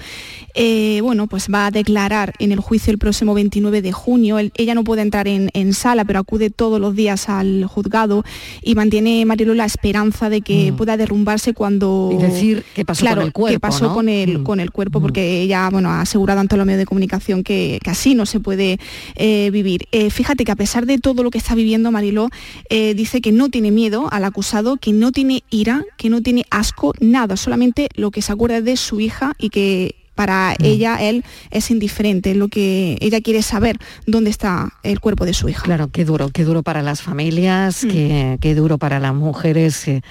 eh, 0.55 1.01
bueno, 1.03 1.27
pues 1.27 1.49
va 1.53 1.67
a 1.67 1.71
declarar 1.71 2.35
en 2.39 2.53
el 2.53 2.61
juicio 2.61 2.91
el 2.93 2.99
próximo 2.99 3.35
29 3.35 3.83
de 3.83 3.93
junio. 3.93 4.39
El- 4.39 4.53
ella 4.57 4.75
no 4.75 4.85
puede 4.85 5.03
entrar 5.03 5.29
en, 5.29 5.51
en 5.55 5.73
sala, 5.73 6.05
pero 6.05 6.19
acude 6.21 6.51
todos 6.51 6.81
los 6.81 6.95
días 6.95 7.29
al 7.29 7.65
juzgado 7.67 8.25
y 8.63 8.75
mantiene 8.75 9.25
Marilo 9.25 9.55
la 9.55 9.65
esperanza 9.65 10.29
de 10.31 10.41
que 10.41 10.73
pueda 10.77 10.97
derrumbarse 10.97 11.55
cuando... 11.55 12.11
Mm. 12.13 12.19
Y 12.19 12.23
decir 12.23 12.65
qué 12.75 12.85
pasó 12.85 13.01
Claro, 13.01 13.21
con 13.21 13.27
el 13.27 13.33
cuerpo, 13.33 13.55
qué 13.55 13.61
pasó 13.61 13.85
¿no? 13.89 13.95
con, 13.95 14.09
el, 14.09 14.39
Mm. 14.41 14.43
con 14.45 14.61
el 14.61 14.71
cuerpo, 14.71 15.01
porque 15.01 15.43
ella 15.43 15.69
bueno, 15.71 15.91
ha 15.91 16.01
asegurado 16.03 16.41
ante 16.41 16.57
los 16.57 16.67
medios 16.67 16.79
de 16.81 16.87
comunicación 16.87 17.43
que, 17.43 17.79
que 17.83 17.91
así 17.91 18.15
no 18.15 18.27
se 18.27 18.41
puede 18.41 18.79
eh, 19.15 19.51
vivir. 19.53 19.87
Eh, 19.93 20.11
fíjate 20.11 20.45
que 20.45 20.53
a 20.53 20.57
pesar 20.59 20.85
de 20.85 20.99
todo 20.99 21.23
lo 21.23 21.31
que 21.31 21.39
está 21.39 21.55
viviendo 21.55 21.91
Mariló, 21.91 22.29
eh, 22.69 22.93
dice 22.93 23.23
que 23.23 23.33
no 23.33 23.49
tiene 23.49 23.71
miedo 23.71 24.09
al 24.13 24.25
acusado, 24.25 24.77
que 24.77 24.93
no 24.93 25.13
tiene 25.13 25.45
ira, 25.49 25.87
que 25.97 26.11
no 26.11 26.21
tiene 26.21 26.45
asco, 26.51 26.93
nada, 27.01 27.39
solamente 27.39 27.89
lo 27.95 28.11
que 28.11 28.21
se 28.21 28.33
acuerda 28.33 28.61
de 28.61 28.77
su 28.77 29.01
hija 29.01 29.33
y 29.39 29.49
que 29.49 29.95
para 30.19 30.57
Mm. 30.59 30.65
ella, 30.65 30.97
él 31.01 31.25
es 31.53 31.71
indiferente, 31.71 32.35
lo 32.35 32.49
que 32.49 32.99
ella 33.01 33.21
quiere 33.21 33.41
saber 33.41 33.79
dónde 34.05 34.31
está 34.31 34.73
el 34.83 34.99
cuerpo 34.99 35.25
de 35.25 35.33
su 35.33 35.49
hija. 35.49 35.63
Claro, 35.63 35.91
qué 35.93 36.05
duro, 36.05 36.29
qué 36.31 36.43
duro 36.43 36.65
para 36.65 36.83
las 36.83 37.03
familias, 37.03 37.85
Mm. 37.85 37.89
qué, 37.89 38.39
qué 38.41 38.55
duro 38.57 38.79
para 38.79 38.99
las 38.99 39.15
mujeres, 39.15 39.85
que, 39.85 40.03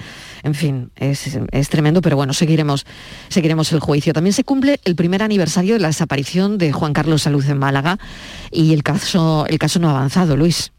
en 0.44 0.54
fin, 0.54 0.90
es, 0.96 1.38
es 1.52 1.68
tremendo, 1.68 2.00
pero 2.00 2.16
bueno, 2.16 2.32
seguiremos, 2.32 2.86
seguiremos 3.28 3.70
el 3.72 3.80
juicio. 3.80 4.14
También 4.14 4.32
se 4.32 4.44
cumple 4.44 4.80
el 4.84 4.96
primer 4.96 5.22
aniversario 5.22 5.74
de 5.74 5.80
la 5.80 5.88
desaparición 5.88 6.56
de 6.56 6.72
Juan 6.72 6.94
Carlos 6.94 7.20
Salud 7.22 7.44
en 7.46 7.58
Málaga 7.58 7.98
y 8.50 8.72
el 8.72 8.82
caso, 8.82 9.44
el 9.46 9.58
caso 9.58 9.78
no 9.78 9.88
ha 9.88 9.90
avanzado, 9.90 10.38
Luis. 10.38 10.72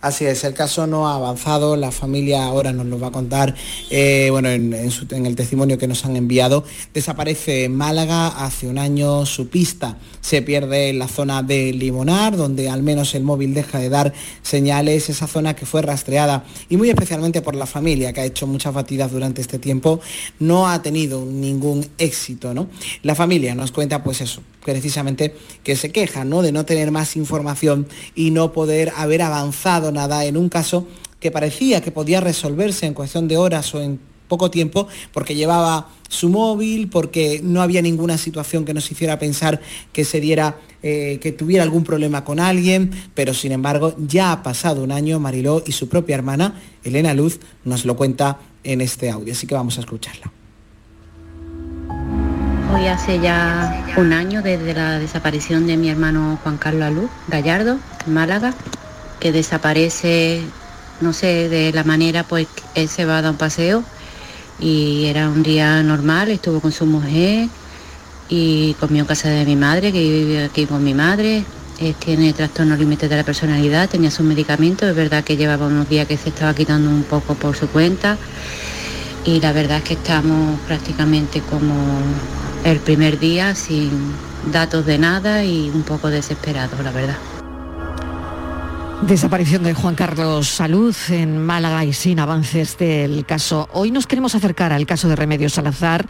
Así 0.00 0.26
es, 0.26 0.44
el 0.44 0.54
caso 0.54 0.86
no 0.86 1.08
ha 1.08 1.16
avanzado, 1.16 1.74
la 1.74 1.90
familia 1.90 2.44
ahora 2.44 2.72
nos 2.72 2.86
lo 2.86 3.00
va 3.00 3.08
a 3.08 3.10
contar, 3.10 3.56
eh, 3.90 4.28
bueno, 4.30 4.48
en, 4.48 4.72
el 4.72 5.34
testimonio 5.34 5.76
que 5.76 5.88
nos 5.88 6.04
han 6.04 6.14
enviado. 6.14 6.62
Desaparece 6.94 7.68
Málaga 7.68 8.28
hace 8.28 8.68
un 8.68 8.78
año, 8.78 9.26
su 9.26 9.48
pista 9.48 9.98
se 10.20 10.40
pierde 10.42 10.90
en 10.90 11.00
la 11.00 11.08
zona 11.08 11.42
de 11.42 11.72
Limonar, 11.72 12.36
donde 12.36 12.68
al 12.68 12.84
menos 12.84 13.16
el 13.16 13.24
móvil 13.24 13.54
deja 13.54 13.80
de 13.80 13.88
dar 13.88 14.12
señales, 14.42 15.08
esa 15.08 15.26
zona 15.26 15.56
que 15.56 15.66
fue 15.66 15.82
rastreada 15.82 16.44
y 16.68 16.76
muy 16.76 16.90
especialmente 16.90 17.42
por 17.42 17.56
la 17.56 17.66
familia, 17.66 18.12
que 18.12 18.20
ha 18.20 18.24
hecho 18.24 18.46
muchas 18.46 18.72
batidas 18.72 19.10
durante 19.10 19.40
este 19.40 19.58
tiempo, 19.58 20.00
no 20.38 20.68
ha 20.68 20.80
tenido 20.80 21.24
ningún 21.24 21.84
éxito, 21.98 22.54
¿no? 22.54 22.68
La 23.02 23.16
familia 23.16 23.56
nos 23.56 23.72
cuenta 23.72 24.04
pues 24.04 24.20
eso, 24.20 24.42
precisamente 24.64 25.34
que 25.64 25.76
se 25.76 25.90
queja 25.90 26.24
¿no? 26.24 26.42
de 26.42 26.52
no 26.52 26.66
tener 26.66 26.90
más 26.90 27.16
información 27.16 27.88
y 28.14 28.32
no 28.32 28.52
poder 28.52 28.92
haber 28.96 29.22
avanzado 29.22 29.87
nada 29.92 30.24
en 30.24 30.36
un 30.36 30.48
caso 30.48 30.86
que 31.20 31.30
parecía 31.30 31.80
que 31.80 31.90
podía 31.90 32.20
resolverse 32.20 32.86
en 32.86 32.94
cuestión 32.94 33.28
de 33.28 33.36
horas 33.36 33.74
o 33.74 33.80
en 33.80 33.98
poco 34.28 34.50
tiempo 34.50 34.86
porque 35.12 35.34
llevaba 35.34 35.88
su 36.08 36.28
móvil, 36.28 36.88
porque 36.88 37.40
no 37.42 37.62
había 37.62 37.82
ninguna 37.82 38.18
situación 38.18 38.64
que 38.64 38.74
nos 38.74 38.90
hiciera 38.90 39.18
pensar 39.18 39.60
que 39.92 40.04
se 40.04 40.20
diera, 40.20 40.56
eh, 40.82 41.18
que 41.20 41.32
tuviera 41.32 41.64
algún 41.64 41.84
problema 41.84 42.24
con 42.24 42.38
alguien, 42.38 42.90
pero 43.14 43.34
sin 43.34 43.52
embargo 43.52 43.94
ya 43.98 44.32
ha 44.32 44.42
pasado 44.42 44.82
un 44.84 44.92
año, 44.92 45.18
Mariló 45.18 45.62
y 45.66 45.72
su 45.72 45.88
propia 45.88 46.14
hermana, 46.14 46.60
Elena 46.84 47.14
Luz, 47.14 47.40
nos 47.64 47.84
lo 47.84 47.96
cuenta 47.96 48.38
en 48.64 48.80
este 48.80 49.10
audio, 49.10 49.32
así 49.32 49.46
que 49.46 49.54
vamos 49.54 49.78
a 49.78 49.80
escucharla. 49.80 50.32
Hoy 52.74 52.86
hace 52.86 53.18
ya 53.18 53.86
un 53.96 54.12
año 54.12 54.42
desde 54.42 54.74
la 54.74 54.98
desaparición 54.98 55.66
de 55.66 55.78
mi 55.78 55.88
hermano 55.88 56.38
Juan 56.42 56.58
Carlos 56.58 56.82
Alú 56.82 57.08
Gallardo, 57.28 57.78
Málaga, 58.06 58.54
que 59.20 59.32
desaparece, 59.32 60.42
no 61.00 61.12
sé, 61.12 61.48
de 61.48 61.72
la 61.72 61.84
manera 61.84 62.24
pues 62.24 62.46
él 62.74 62.88
se 62.88 63.04
va 63.04 63.18
a 63.18 63.22
dar 63.22 63.32
un 63.32 63.36
paseo 63.36 63.82
y 64.60 65.06
era 65.06 65.28
un 65.28 65.42
día 65.42 65.82
normal, 65.82 66.28
estuvo 66.30 66.60
con 66.60 66.72
su 66.72 66.86
mujer 66.86 67.48
y 68.28 68.74
comió 68.74 69.02
en 69.02 69.06
casa 69.06 69.28
de 69.28 69.44
mi 69.44 69.56
madre, 69.56 69.92
que 69.92 70.00
vive 70.00 70.44
aquí 70.44 70.66
con 70.66 70.82
mi 70.82 70.94
madre. 70.94 71.44
Él 71.78 71.94
tiene 71.94 72.32
trastorno 72.32 72.76
límite 72.76 73.08
de 73.08 73.16
la 73.16 73.22
personalidad, 73.22 73.88
tenía 73.88 74.10
sus 74.10 74.26
medicamentos, 74.26 74.88
es 74.88 74.96
verdad 74.96 75.22
que 75.22 75.36
llevaba 75.36 75.66
unos 75.66 75.88
días 75.88 76.08
que 76.08 76.16
se 76.16 76.30
estaba 76.30 76.52
quitando 76.52 76.90
un 76.90 77.04
poco 77.04 77.34
por 77.34 77.56
su 77.56 77.68
cuenta 77.68 78.18
y 79.24 79.40
la 79.40 79.52
verdad 79.52 79.78
es 79.78 79.84
que 79.84 79.94
estamos 79.94 80.58
prácticamente 80.66 81.40
como 81.40 81.74
el 82.64 82.80
primer 82.80 83.20
día 83.20 83.54
sin 83.54 83.90
datos 84.50 84.86
de 84.86 84.98
nada 84.98 85.44
y 85.44 85.70
un 85.70 85.82
poco 85.82 86.08
desesperados, 86.08 86.82
la 86.82 86.90
verdad. 86.90 87.37
Desaparición 89.02 89.62
de 89.62 89.74
Juan 89.74 89.94
Carlos 89.94 90.48
Salud 90.48 90.94
en 91.08 91.38
Málaga 91.38 91.84
y 91.84 91.92
sin 91.92 92.18
avances 92.18 92.76
del 92.76 93.24
caso. 93.24 93.68
Hoy 93.72 93.90
nos 93.90 94.06
queremos 94.06 94.34
acercar 94.34 94.72
al 94.72 94.86
caso 94.86 95.08
de 95.08 95.16
Remedios 95.16 95.54
Salazar, 95.54 96.06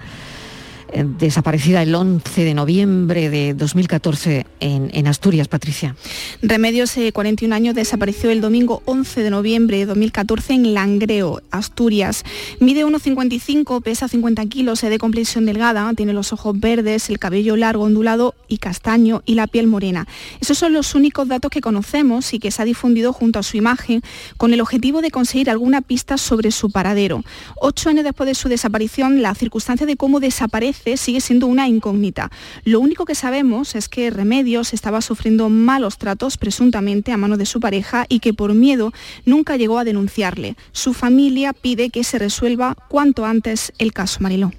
desaparecida 1.19 1.83
el 1.83 1.95
11 1.95 2.45
de 2.45 2.55
noviembre 2.55 3.31
de 3.31 3.55
2014 3.55 4.47
en, 4.61 4.91
en 4.93 5.07
Asturias, 5.07 5.49
Patricia. 5.49 5.97
Remedios, 6.43 6.97
eh, 6.97 7.13
41 7.13 7.55
años, 7.55 7.75
desapareció 7.75 8.31
el 8.31 8.41
domingo 8.41 8.83
11 8.87 9.23
de 9.23 9.31
noviembre 9.31 9.79
de 9.79 9.87
2014 9.87 10.55
en 10.55 10.75
Langreo, 10.75 11.43
Asturias. 11.51 12.25
Mide 12.61 12.85
1,55, 12.85 13.83
pesa 13.83 14.09
50 14.09 14.47
kilos, 14.47 14.83
es 14.83 14.91
de 14.91 14.99
complexión 14.99 15.47
delgada, 15.47 15.93
tiene 15.95 16.13
los 16.13 16.33
ojos 16.33 16.59
verdes, 16.59 17.11
el 17.11 17.19
cabello 17.19 17.57
largo, 17.57 17.85
ondulado 17.85 18.35
y 18.49 18.59
castaño 18.59 19.23
y 19.27 19.35
la 19.35 19.47
piel 19.47 19.67
morena. 19.67 20.07
Esos 20.41 20.59
son 20.59 20.73
los 20.73 20.95
únicos 20.95 21.29
datos 21.29 21.51
que 21.51 21.61
conocemos 21.61 22.33
y 22.35 22.39
que 22.39 22.51
se 22.51 22.63
ha 22.63 22.65
difundido 22.65 23.13
junto 23.13 23.39
a 23.39 23.43
su 23.43 23.57
imagen 23.57 24.03
con 24.37 24.53
el 24.53 24.61
objetivo 24.61 25.03
de 25.03 25.11
conseguir 25.11 25.51
alguna 25.51 25.83
pista 25.83 26.17
sobre 26.17 26.51
su 26.51 26.71
paradero. 26.71 27.23
Ocho 27.61 27.91
años 27.91 28.05
después 28.05 28.27
de 28.27 28.35
su 28.35 28.49
desaparición, 28.49 29.23
la 29.23 29.35
circunstancia 29.35 29.87
de 29.87 29.97
cómo 29.97 30.21
desaparece 30.21 30.78
sigue 30.97 31.21
siendo 31.21 31.47
una 31.47 31.69
incógnita. 31.69 32.31
Lo 32.65 32.81
único 32.81 33.05
que 33.05 33.15
sabemos 33.15 33.75
es 33.75 33.89
que 33.89 34.11
Remedios 34.11 34.73
estaba 34.73 35.01
sufriendo 35.01 35.49
malos 35.49 35.99
tratos 35.99 36.37
presuntamente 36.37 37.13
a 37.13 37.17
mano 37.17 37.37
de 37.37 37.47
su 37.47 37.61
pareja 37.61 38.07
y 38.09 38.21
que 38.21 38.35
por 38.35 38.55
miedo 38.55 38.93
nunca 39.25 39.57
llegó 39.57 39.79
a 39.79 39.85
denunciarle. 39.85 40.57
Su 40.73 40.95
familia 40.95 41.53
pide 41.53 41.91
que 41.91 42.05
se 42.05 42.19
resuelva 42.19 42.77
cuanto 42.89 43.25
antes 43.25 43.73
el 43.79 43.93
caso 43.93 44.21
Mariló. 44.21 44.53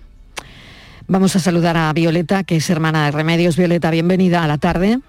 Vamos 1.07 1.35
a 1.35 1.39
saludar 1.39 1.75
a 1.75 1.91
Violeta, 1.93 2.43
que 2.43 2.57
es 2.57 2.69
hermana 2.69 3.05
de 3.05 3.11
Remedios. 3.11 3.57
Violeta, 3.57 3.89
bienvenida 3.89 4.43
a 4.43 4.47
la 4.47 4.59
tarde. 4.59 4.99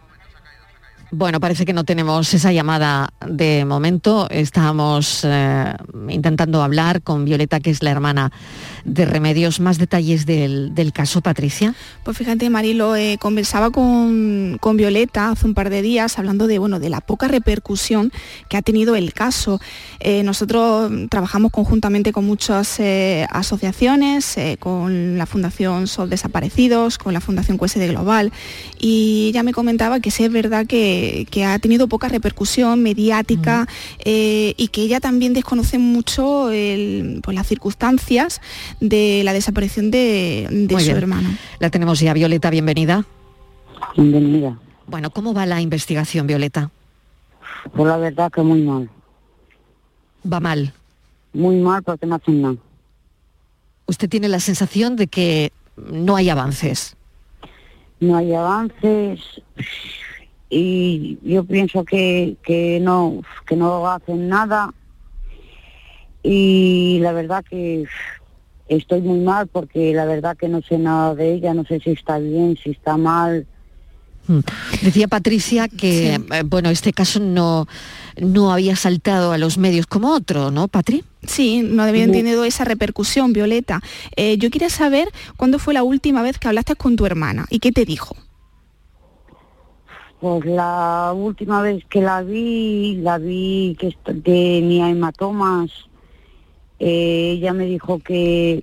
Bueno, 1.12 1.40
parece 1.40 1.64
que 1.64 1.72
no 1.72 1.84
tenemos 1.84 2.32
esa 2.34 2.52
llamada 2.52 3.12
de 3.26 3.64
momento. 3.64 4.28
Estábamos 4.30 5.22
eh, 5.24 5.74
intentando 6.08 6.62
hablar 6.62 7.02
con 7.02 7.24
Violeta, 7.24 7.58
que 7.58 7.70
es 7.70 7.82
la 7.82 7.90
hermana 7.90 8.30
de 8.84 9.04
Remedios. 9.06 9.58
Más 9.60 9.78
detalles 9.78 10.24
del, 10.24 10.74
del 10.74 10.92
caso, 10.92 11.20
Patricia. 11.20 11.74
Pues 12.04 12.16
fíjate, 12.16 12.48
Marilo, 12.48 12.94
eh, 12.94 13.18
conversaba 13.20 13.70
con, 13.70 14.58
con 14.60 14.76
Violeta 14.76 15.30
hace 15.30 15.46
un 15.46 15.54
par 15.54 15.68
de 15.70 15.82
días 15.82 16.18
hablando 16.18 16.46
de, 16.46 16.58
bueno, 16.58 16.78
de 16.78 16.90
la 16.90 17.00
poca 17.00 17.26
repercusión 17.26 18.12
que 18.48 18.56
ha 18.56 18.62
tenido 18.62 18.94
el 18.94 19.12
caso. 19.12 19.60
Eh, 19.98 20.22
nosotros 20.22 20.90
trabajamos 21.10 21.50
conjuntamente 21.50 22.12
con 22.12 22.24
muchas 22.24 22.78
eh, 22.80 23.26
asociaciones, 23.30 24.36
eh, 24.36 24.56
con 24.58 25.18
la 25.18 25.26
Fundación 25.26 25.86
Sol 25.86 26.08
Desaparecidos, 26.08 26.98
con 26.98 27.12
la 27.14 27.20
Fundación 27.20 27.58
QSD 27.58 27.88
Global, 27.88 28.32
y 28.78 29.28
ella 29.28 29.42
me 29.42 29.52
comentaba 29.52 30.00
que 30.00 30.10
sí 30.10 30.24
es 30.24 30.32
verdad 30.32 30.66
que, 30.66 30.99
que 31.30 31.44
ha 31.44 31.58
tenido 31.58 31.88
poca 31.88 32.08
repercusión 32.08 32.82
mediática 32.82 33.66
eh, 34.04 34.54
y 34.56 34.68
que 34.68 34.82
ella 34.82 35.00
también 35.00 35.32
desconoce 35.32 35.78
mucho 35.78 36.50
el- 36.50 37.20
pues, 37.22 37.34
las 37.34 37.46
circunstancias 37.46 38.40
de 38.80 39.22
la 39.24 39.32
desaparición 39.32 39.90
de, 39.90 40.46
de 40.50 40.74
su 40.78 40.84
bien. 40.84 40.96
hermano. 40.96 41.28
La 41.58 41.70
tenemos 41.70 42.00
ya. 42.00 42.12
Violeta, 42.14 42.50
bienvenida. 42.50 43.04
Bienvenida. 43.96 44.58
Bueno, 44.86 45.10
¿cómo 45.10 45.32
va 45.34 45.46
la 45.46 45.60
investigación, 45.60 46.26
Violeta? 46.26 46.70
Pues 47.74 47.86
la 47.88 47.96
verdad 47.96 48.30
que 48.32 48.42
muy 48.42 48.62
mal. 48.62 48.88
Va 50.30 50.40
mal. 50.40 50.72
Muy 51.32 51.56
mal 51.56 51.82
porque 51.82 52.06
no 52.06 52.16
hacen 52.16 52.42
nada. 52.42 52.56
usted 53.86 54.08
tiene 54.08 54.28
la 54.28 54.40
sensación 54.40 54.96
de 54.96 55.06
que 55.06 55.52
no 55.76 56.16
hay 56.16 56.28
avances. 56.28 56.96
No 58.00 58.16
hay 58.16 58.32
avances 58.34 59.20
y 60.50 61.18
yo 61.22 61.44
pienso 61.44 61.84
que, 61.84 62.36
que 62.42 62.80
no 62.80 63.22
que 63.46 63.54
no 63.54 63.88
hacen 63.88 64.28
nada 64.28 64.74
y 66.22 66.98
la 67.00 67.12
verdad 67.12 67.44
que 67.48 67.86
estoy 68.68 69.00
muy 69.00 69.20
mal 69.20 69.46
porque 69.46 69.94
la 69.94 70.04
verdad 70.04 70.36
que 70.36 70.48
no 70.48 70.60
sé 70.62 70.78
nada 70.78 71.14
de 71.14 71.34
ella, 71.34 71.54
no 71.54 71.64
sé 71.64 71.80
si 71.80 71.90
está 71.90 72.18
bien, 72.18 72.58
si 72.62 72.70
está 72.70 72.96
mal. 72.96 73.46
Mm. 74.26 74.40
Decía 74.82 75.08
Patricia 75.08 75.68
que, 75.68 76.14
eh, 76.14 76.42
bueno, 76.44 76.68
este 76.68 76.92
caso 76.92 77.20
no, 77.20 77.66
no 78.20 78.52
había 78.52 78.76
saltado 78.76 79.32
a 79.32 79.38
los 79.38 79.56
medios 79.56 79.86
como 79.86 80.12
otro, 80.12 80.50
¿no, 80.50 80.68
Patri? 80.68 81.04
Sí, 81.26 81.62
no 81.62 81.82
habían 81.82 82.12
tenido 82.12 82.44
esa 82.44 82.64
repercusión, 82.64 83.32
Violeta. 83.32 83.80
Eh, 84.16 84.36
yo 84.38 84.50
quería 84.50 84.70
saber 84.70 85.08
cuándo 85.36 85.58
fue 85.58 85.74
la 85.74 85.82
última 85.82 86.22
vez 86.22 86.38
que 86.38 86.48
hablaste 86.48 86.76
con 86.76 86.96
tu 86.96 87.06
hermana 87.06 87.46
y 87.50 87.58
qué 87.58 87.72
te 87.72 87.84
dijo. 87.84 88.16
Pues 90.20 90.44
la 90.44 91.14
última 91.16 91.62
vez 91.62 91.82
que 91.86 92.02
la 92.02 92.22
vi, 92.22 92.96
la 92.96 93.16
vi 93.16 93.74
que 93.78 93.96
tenía 94.22 94.90
hematomas. 94.90 95.70
Eh, 96.78 97.36
ella 97.36 97.54
me 97.54 97.64
dijo 97.64 97.98
que, 98.00 98.62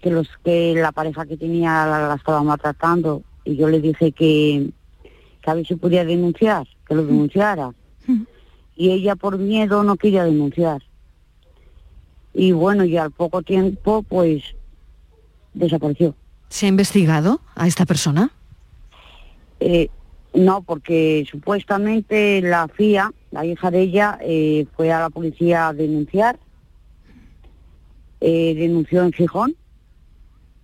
que, 0.00 0.10
los, 0.10 0.28
que 0.42 0.74
la 0.74 0.92
pareja 0.92 1.26
que 1.26 1.36
tenía 1.36 1.86
la, 1.86 2.14
estaba 2.14 2.42
maltratando 2.42 3.22
y 3.44 3.56
yo 3.56 3.68
le 3.68 3.80
dije 3.80 4.12
que, 4.12 4.70
que 5.42 5.50
a 5.50 5.54
ver 5.54 5.66
si 5.66 5.74
podía 5.76 6.06
denunciar, 6.06 6.66
que 6.86 6.94
lo 6.94 7.04
denunciara. 7.04 7.74
Y 8.74 8.90
ella 8.90 9.14
por 9.14 9.36
miedo 9.36 9.82
no 9.82 9.96
quería 9.96 10.24
denunciar. 10.24 10.82
Y 12.32 12.52
bueno, 12.52 12.84
y 12.84 12.96
al 12.96 13.10
poco 13.10 13.42
tiempo 13.42 14.02
pues 14.02 14.42
desapareció. 15.52 16.14
¿Se 16.48 16.64
ha 16.64 16.68
investigado 16.70 17.42
a 17.54 17.66
esta 17.66 17.84
persona? 17.84 18.30
Eh, 19.60 19.90
no, 20.34 20.62
porque 20.62 21.26
supuestamente 21.30 22.40
la 22.42 22.68
FIA, 22.68 23.12
la 23.30 23.46
hija 23.46 23.70
de 23.70 23.80
ella, 23.80 24.18
eh, 24.22 24.66
fue 24.76 24.92
a 24.92 25.00
la 25.00 25.10
policía 25.10 25.68
a 25.68 25.72
denunciar, 25.72 26.38
eh, 28.20 28.54
denunció 28.54 29.02
en 29.02 29.12
Fijón, 29.12 29.56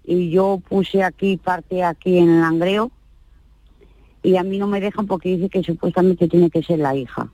y 0.05 0.31
yo 0.31 0.61
puse 0.69 1.03
aquí 1.03 1.37
parte 1.39 1.83
aquí 1.83 2.19
en 2.19 2.29
el 2.29 2.91
y 4.23 4.37
a 4.37 4.43
mí 4.43 4.59
no 4.59 4.67
me 4.67 4.81
dejan 4.81 5.07
porque 5.07 5.37
dice 5.37 5.49
que 5.49 5.63
supuestamente 5.63 6.29
tiene 6.29 6.51
que 6.51 6.63
ser 6.63 6.79
la 6.79 6.95
hija. 6.97 7.31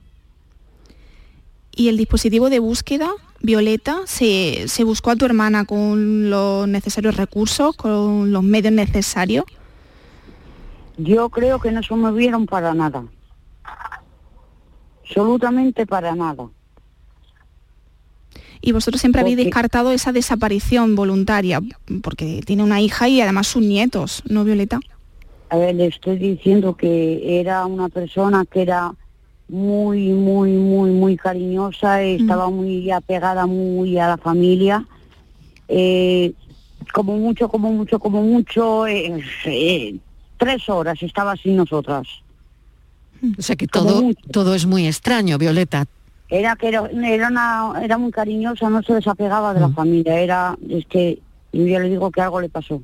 ¿Y 1.73 1.87
el 1.87 1.97
dispositivo 1.97 2.49
de 2.49 2.59
búsqueda, 2.59 3.09
Violeta, 3.41 4.01
se, 4.05 4.67
se 4.67 4.83
buscó 4.83 5.11
a 5.11 5.15
tu 5.15 5.25
hermana 5.25 5.65
con 5.65 6.29
los 6.29 6.67
necesarios 6.67 7.15
recursos, 7.15 7.75
con 7.77 8.31
los 8.31 8.43
medios 8.43 8.73
necesarios? 8.73 9.45
Yo 10.97 11.29
creo 11.29 11.59
que 11.59 11.71
no 11.71 11.81
se 11.83 11.95
movieron 11.95 12.45
para 12.45 12.73
nada. 12.73 13.03
Absolutamente 15.03 15.85
para 15.85 16.15
nada. 16.15 16.47
Y 18.61 18.71
vosotros 18.71 19.01
siempre 19.01 19.21
habéis 19.21 19.37
descartado 19.37 19.91
esa 19.91 20.11
desaparición 20.11 20.95
voluntaria, 20.95 21.61
porque 22.03 22.41
tiene 22.45 22.63
una 22.63 22.79
hija 22.79 23.09
y 23.09 23.19
además 23.19 23.47
sus 23.47 23.63
nietos, 23.63 24.21
¿no, 24.29 24.43
Violeta? 24.43 24.79
A 25.49 25.57
ver, 25.57 25.75
le 25.75 25.87
estoy 25.87 26.17
diciendo 26.17 26.75
que 26.75 27.39
era 27.39 27.65
una 27.65 27.89
persona 27.89 28.45
que 28.45 28.61
era 28.61 28.93
muy, 29.49 30.09
muy, 30.09 30.51
muy, 30.51 30.91
muy 30.91 31.17
cariñosa, 31.17 32.01
estaba 32.03 32.49
muy 32.49 32.89
apegada 32.91 33.47
muy 33.47 33.97
a 33.97 34.07
la 34.07 34.17
familia. 34.17 34.85
Eh, 35.67 36.33
como 36.93 37.17
mucho, 37.17 37.49
como 37.49 37.71
mucho, 37.71 37.99
como 37.99 38.21
mucho, 38.21 38.87
eh, 38.87 39.21
eh, 39.45 39.95
tres 40.41 40.67
horas 40.69 41.01
estaba 41.03 41.35
sin 41.35 41.55
nosotras. 41.55 42.07
O 43.37 43.41
sea 43.43 43.55
que 43.55 43.67
todo, 43.67 44.11
todo 44.31 44.55
es 44.55 44.65
muy 44.65 44.87
extraño, 44.87 45.37
Violeta. 45.37 45.85
Era 46.29 46.55
que 46.55 46.69
era, 46.69 46.81
una, 46.81 47.73
era 47.83 47.97
muy 47.99 48.11
cariñosa, 48.11 48.67
no 48.69 48.81
se 48.81 48.95
desapegaba 48.95 49.53
de 49.53 49.59
la 49.59 49.67
mm. 49.67 49.75
familia, 49.75 50.19
era, 50.19 50.57
es 50.67 50.87
que 50.87 51.19
yo 51.53 51.67
ya 51.67 51.77
le 51.77 51.89
digo 51.89 52.09
que 52.09 52.21
algo 52.21 52.41
le 52.41 52.49
pasó. 52.49 52.81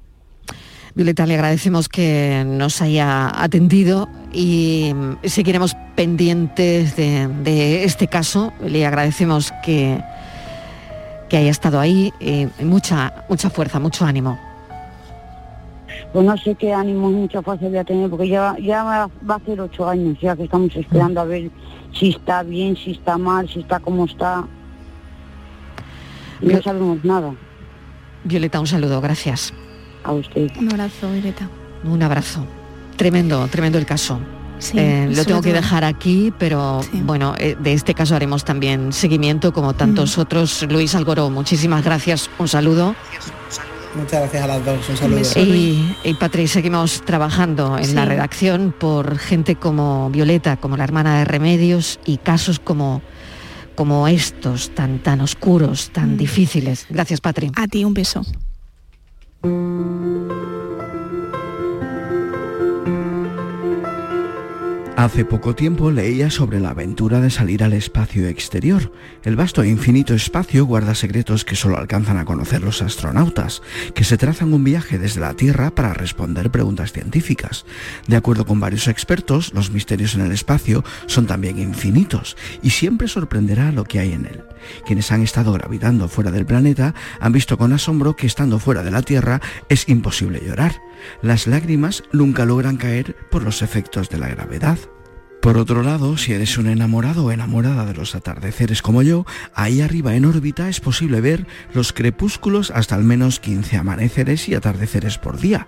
Violeta, 0.93 1.25
le 1.25 1.33
agradecemos 1.33 1.89
que 1.89 2.43
nos 2.45 2.79
haya 2.81 3.31
atendido 3.41 4.07
y 4.31 4.93
seguiremos 5.23 5.75
pendientes 5.95 6.95
de, 6.95 7.83
este 7.83 8.07
caso. 8.07 8.53
Le 8.63 8.85
agradecemos 8.85 9.51
que, 9.63 10.03
que 11.29 11.37
haya 11.37 11.49
estado 11.49 11.79
ahí 11.79 12.13
y 12.19 12.47
mucha, 12.63 13.25
mucha 13.29 13.49
fuerza, 13.49 13.79
mucho 13.79 14.05
ánimo 14.05 14.46
pues 16.13 16.25
no 16.25 16.37
sé 16.37 16.55
qué 16.55 16.73
ánimo 16.73 17.09
mucha 17.09 17.41
fuerza 17.41 17.67
voy 17.67 17.77
a 17.77 17.83
tener, 17.83 18.09
porque 18.09 18.27
ya, 18.27 18.55
ya 18.59 18.83
va 18.83 19.35
a 19.35 19.39
ser 19.45 19.61
ocho 19.61 19.87
años 19.87 20.17
ya 20.21 20.35
que 20.35 20.43
estamos 20.43 20.75
esperando 20.75 21.21
a 21.21 21.25
ver 21.25 21.51
si 21.93 22.09
está 22.09 22.43
bien, 22.43 22.75
si 22.75 22.91
está 22.91 23.17
mal, 23.17 23.49
si 23.49 23.59
está 23.59 23.79
como 23.79 24.05
está. 24.05 24.45
no 26.41 26.61
sabemos 26.61 27.03
nada. 27.03 27.33
Violeta, 28.23 28.59
un 28.59 28.67
saludo, 28.67 29.01
gracias. 29.01 29.53
A 30.03 30.11
usted. 30.11 30.51
Un 30.59 30.69
abrazo, 30.69 31.11
Violeta. 31.11 31.49
Un 31.83 32.03
abrazo. 32.03 32.45
Tremendo, 32.95 33.47
tremendo 33.47 33.77
el 33.77 33.85
caso. 33.85 34.19
Eh, 34.73 35.11
lo 35.15 35.23
tengo 35.23 35.41
que 35.41 35.53
dejar 35.53 35.83
aquí, 35.83 36.33
pero 36.37 36.81
bueno, 37.03 37.35
eh, 37.37 37.55
de 37.59 37.73
este 37.73 37.93
caso 37.93 38.15
haremos 38.15 38.43
también 38.43 38.91
seguimiento 38.91 39.53
como 39.53 39.73
tantos 39.73 40.17
otros. 40.17 40.65
Luis 40.69 40.95
Algoró, 40.95 41.29
muchísimas 41.29 41.83
gracias, 41.83 42.29
un 42.39 42.47
saludo. 42.47 42.95
Muchas 43.97 44.21
gracias 44.21 44.43
a 44.43 44.47
las 44.47 44.63
dos, 44.65 44.89
un 44.89 44.97
saludo. 44.97 45.21
Y, 45.35 45.95
y 46.03 46.47
seguimos 46.47 47.01
trabajando 47.03 47.77
en 47.77 47.95
la 47.95 48.05
redacción 48.05 48.73
por 48.77 49.17
gente 49.17 49.55
como 49.55 50.09
Violeta, 50.11 50.57
como 50.57 50.77
la 50.77 50.83
hermana 50.83 51.19
de 51.19 51.25
Remedios 51.25 51.99
y 52.05 52.17
casos 52.17 52.59
como 52.59 53.01
como 53.75 54.07
estos 54.07 54.73
tan 54.73 54.99
tan 54.99 55.21
oscuros, 55.21 55.89
tan 55.91 56.13
mm. 56.13 56.17
difíciles. 56.17 56.85
Gracias, 56.89 57.21
Patri. 57.21 57.51
A 57.55 57.67
ti 57.67 57.83
un 57.83 57.93
beso. 57.93 58.23
Hace 64.97 65.25
poco 65.25 65.53
tiempo 65.53 65.91
leía 65.91 66.31
sobre 66.31 66.59
la 66.59 66.71
aventura 66.71 67.19
de 67.21 67.29
salir 67.29 67.63
al 67.63 67.73
espacio 67.73 68.27
exterior. 68.27 68.91
El 69.23 69.35
vasto 69.35 69.61
e 69.61 69.67
infinito 69.67 70.15
espacio 70.15 70.65
guarda 70.65 70.95
secretos 70.95 71.45
que 71.45 71.55
solo 71.55 71.77
alcanzan 71.77 72.17
a 72.17 72.25
conocer 72.25 72.63
los 72.63 72.81
astronautas, 72.81 73.61
que 73.93 74.03
se 74.03 74.17
trazan 74.17 74.53
un 74.53 74.63
viaje 74.63 74.97
desde 74.97 75.21
la 75.21 75.35
Tierra 75.35 75.69
para 75.69 75.93
responder 75.93 76.49
preguntas 76.49 76.93
científicas. 76.93 77.63
De 78.07 78.15
acuerdo 78.15 78.47
con 78.47 78.59
varios 78.59 78.87
expertos, 78.87 79.53
los 79.53 79.69
misterios 79.69 80.15
en 80.15 80.21
el 80.21 80.31
espacio 80.31 80.83
son 81.05 81.27
también 81.27 81.59
infinitos 81.59 82.35
y 82.63 82.71
siempre 82.71 83.07
sorprenderá 83.07 83.71
lo 83.71 83.83
que 83.83 83.99
hay 83.99 84.13
en 84.13 84.25
él. 84.25 84.45
Quienes 84.87 85.11
han 85.11 85.21
estado 85.21 85.53
gravitando 85.53 86.07
fuera 86.07 86.31
del 86.31 86.47
planeta 86.47 86.95
han 87.19 87.33
visto 87.33 87.59
con 87.59 87.71
asombro 87.71 88.15
que 88.15 88.25
estando 88.25 88.57
fuera 88.57 88.81
de 88.81 88.89
la 88.89 89.03
Tierra 89.03 89.41
es 89.69 89.87
imposible 89.89 90.41
llorar. 90.43 90.86
Las 91.21 91.47
lágrimas 91.47 92.03
nunca 92.11 92.45
logran 92.45 92.77
caer 92.77 93.15
por 93.29 93.43
los 93.43 93.61
efectos 93.61 94.09
de 94.09 94.17
la 94.17 94.27
gravedad. 94.27 94.77
Por 95.41 95.57
otro 95.57 95.83
lado, 95.83 96.17
si 96.17 96.33
eres 96.33 96.57
un 96.57 96.67
enamorado 96.67 97.25
o 97.25 97.31
enamorada 97.31 97.85
de 97.85 97.93
los 97.93 98.15
atardeceres 98.15 98.81
como 98.81 99.01
yo, 99.01 99.25
ahí 99.53 99.81
arriba 99.81 100.15
en 100.15 100.25
órbita 100.25 100.67
es 100.67 100.79
posible 100.79 101.21
ver 101.21 101.47
los 101.73 101.93
crepúsculos 101.93 102.71
hasta 102.71 102.95
al 102.95 103.03
menos 103.03 103.39
15 103.39 103.77
amaneceres 103.77 104.49
y 104.49 104.55
atardeceres 104.55 105.17
por 105.17 105.39
día, 105.39 105.67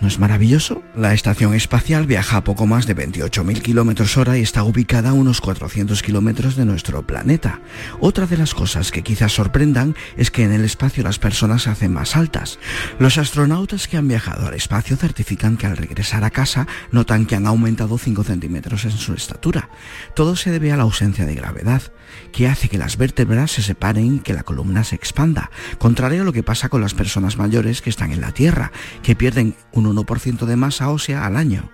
¿No 0.00 0.06
es 0.06 0.20
maravilloso? 0.20 0.84
La 0.94 1.12
estación 1.12 1.54
espacial 1.54 2.06
viaja 2.06 2.36
a 2.36 2.44
poco 2.44 2.66
más 2.66 2.86
de 2.86 2.94
28.000 2.94 3.60
kilómetros 3.60 4.16
hora 4.16 4.38
y 4.38 4.42
está 4.42 4.62
ubicada 4.62 5.10
a 5.10 5.12
unos 5.12 5.40
400 5.40 6.02
kilómetros 6.04 6.54
de 6.54 6.64
nuestro 6.64 7.04
planeta. 7.04 7.60
Otra 7.98 8.26
de 8.26 8.36
las 8.36 8.54
cosas 8.54 8.92
que 8.92 9.02
quizás 9.02 9.32
sorprendan 9.32 9.96
es 10.16 10.30
que 10.30 10.44
en 10.44 10.52
el 10.52 10.64
espacio 10.64 11.02
las 11.02 11.18
personas 11.18 11.62
se 11.62 11.70
hacen 11.70 11.92
más 11.92 12.14
altas. 12.14 12.60
Los 13.00 13.18
astronautas 13.18 13.88
que 13.88 13.96
han 13.96 14.06
viajado 14.06 14.46
al 14.46 14.54
espacio 14.54 14.96
certifican 14.96 15.56
que 15.56 15.66
al 15.66 15.76
regresar 15.76 16.22
a 16.22 16.30
casa 16.30 16.68
notan 16.92 17.26
que 17.26 17.34
han 17.34 17.48
aumentado 17.48 17.98
5 17.98 18.22
centímetros 18.22 18.84
en 18.84 18.92
su 18.92 19.14
estatura. 19.14 19.68
Todo 20.14 20.36
se 20.36 20.52
debe 20.52 20.70
a 20.70 20.76
la 20.76 20.84
ausencia 20.84 21.26
de 21.26 21.34
gravedad, 21.34 21.82
que 22.32 22.48
hace 22.48 22.68
que 22.68 22.78
las 22.78 22.96
vértebras 22.96 23.50
se 23.50 23.62
separen 23.62 24.16
y 24.16 24.18
que 24.20 24.34
la 24.34 24.42
columna 24.42 24.84
se 24.84 24.94
expanda, 24.94 25.50
contrario 25.78 26.22
a 26.22 26.24
lo 26.24 26.32
que 26.32 26.42
pasa 26.42 26.68
con 26.68 26.80
las 26.80 26.94
personas 26.94 27.36
mayores 27.36 27.82
que 27.82 27.90
están 27.90 28.12
en 28.12 28.20
la 28.20 28.32
Tierra, 28.32 28.72
que 29.02 29.16
pierden 29.16 29.54
un 29.72 29.86
1% 29.94 30.46
de 30.46 30.56
masa 30.56 30.90
ósea 30.90 31.26
al 31.26 31.36
año. 31.36 31.70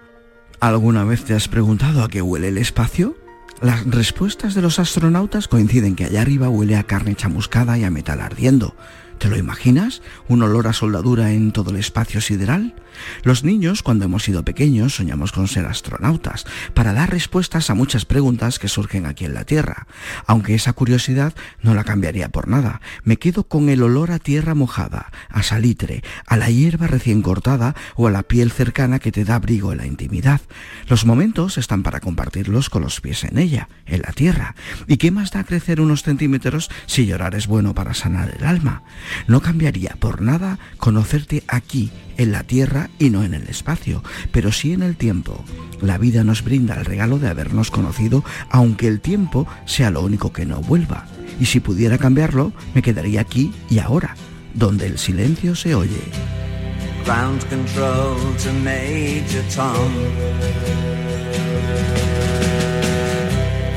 ¿Alguna 0.60 1.04
vez 1.04 1.24
te 1.24 1.34
has 1.34 1.48
preguntado 1.48 2.02
a 2.02 2.08
qué 2.08 2.22
huele 2.22 2.48
el 2.48 2.58
espacio? 2.58 3.16
Las 3.60 3.86
respuestas 3.86 4.54
de 4.54 4.62
los 4.62 4.78
astronautas 4.78 5.48
coinciden 5.48 5.94
que 5.94 6.04
allá 6.04 6.22
arriba 6.22 6.48
huele 6.48 6.76
a 6.76 6.84
carne 6.84 7.14
chamuscada 7.14 7.78
y 7.78 7.84
a 7.84 7.90
metal 7.90 8.20
ardiendo. 8.20 8.74
¿Te 9.18 9.28
lo 9.28 9.36
imaginas? 9.36 10.02
¿Un 10.28 10.42
olor 10.42 10.66
a 10.66 10.72
soldadura 10.72 11.32
en 11.32 11.52
todo 11.52 11.70
el 11.70 11.76
espacio 11.76 12.20
sideral? 12.20 12.74
Los 13.22 13.42
niños, 13.42 13.82
cuando 13.82 14.04
hemos 14.04 14.22
sido 14.22 14.44
pequeños, 14.44 14.94
soñamos 14.94 15.32
con 15.32 15.48
ser 15.48 15.66
astronautas, 15.66 16.44
para 16.74 16.92
dar 16.92 17.10
respuestas 17.10 17.70
a 17.70 17.74
muchas 17.74 18.04
preguntas 18.04 18.58
que 18.58 18.68
surgen 18.68 19.06
aquí 19.06 19.24
en 19.24 19.34
la 19.34 19.44
Tierra. 19.44 19.86
Aunque 20.26 20.54
esa 20.54 20.72
curiosidad 20.72 21.34
no 21.62 21.74
la 21.74 21.84
cambiaría 21.84 22.28
por 22.28 22.48
nada. 22.48 22.80
Me 23.02 23.16
quedo 23.16 23.44
con 23.44 23.68
el 23.68 23.82
olor 23.82 24.10
a 24.10 24.18
tierra 24.18 24.54
mojada, 24.54 25.10
a 25.28 25.42
salitre, 25.42 26.02
a 26.26 26.36
la 26.36 26.50
hierba 26.50 26.86
recién 26.86 27.22
cortada 27.22 27.74
o 27.96 28.06
a 28.06 28.10
la 28.10 28.22
piel 28.22 28.50
cercana 28.50 28.98
que 28.98 29.12
te 29.12 29.24
da 29.24 29.36
abrigo 29.36 29.72
en 29.72 29.78
la 29.78 29.86
intimidad. 29.86 30.40
Los 30.88 31.04
momentos 31.04 31.58
están 31.58 31.82
para 31.82 32.00
compartirlos 32.00 32.70
con 32.70 32.82
los 32.82 33.00
pies 33.00 33.24
en 33.24 33.38
ella, 33.38 33.68
en 33.86 34.02
la 34.02 34.12
tierra. 34.12 34.54
¿Y 34.86 34.96
qué 34.98 35.10
más 35.10 35.30
da 35.30 35.44
crecer 35.44 35.80
unos 35.80 36.02
centímetros 36.02 36.70
si 36.86 37.06
llorar 37.06 37.34
es 37.34 37.46
bueno 37.46 37.74
para 37.74 37.94
sanar 37.94 38.34
el 38.38 38.44
alma? 38.44 38.82
No 39.26 39.40
cambiaría 39.40 39.96
por 39.98 40.22
nada 40.22 40.58
conocerte 40.78 41.44
aquí, 41.48 41.90
en 42.16 42.32
la 42.32 42.44
tierra 42.44 42.90
y 42.98 43.10
no 43.10 43.24
en 43.24 43.34
el 43.34 43.48
espacio, 43.48 44.02
pero 44.32 44.52
sí 44.52 44.72
en 44.72 44.82
el 44.82 44.96
tiempo. 44.96 45.44
La 45.80 45.98
vida 45.98 46.24
nos 46.24 46.44
brinda 46.44 46.74
el 46.74 46.84
regalo 46.84 47.18
de 47.18 47.28
habernos 47.28 47.70
conocido, 47.70 48.24
aunque 48.50 48.88
el 48.88 49.00
tiempo 49.00 49.46
sea 49.66 49.90
lo 49.90 50.02
único 50.02 50.32
que 50.32 50.46
no 50.46 50.60
vuelva. 50.60 51.06
Y 51.40 51.46
si 51.46 51.60
pudiera 51.60 51.98
cambiarlo, 51.98 52.52
me 52.74 52.82
quedaría 52.82 53.20
aquí 53.20 53.52
y 53.68 53.78
ahora, 53.78 54.16
donde 54.54 54.86
el 54.86 54.98
silencio 54.98 55.54
se 55.54 55.74
oye. 55.74 56.00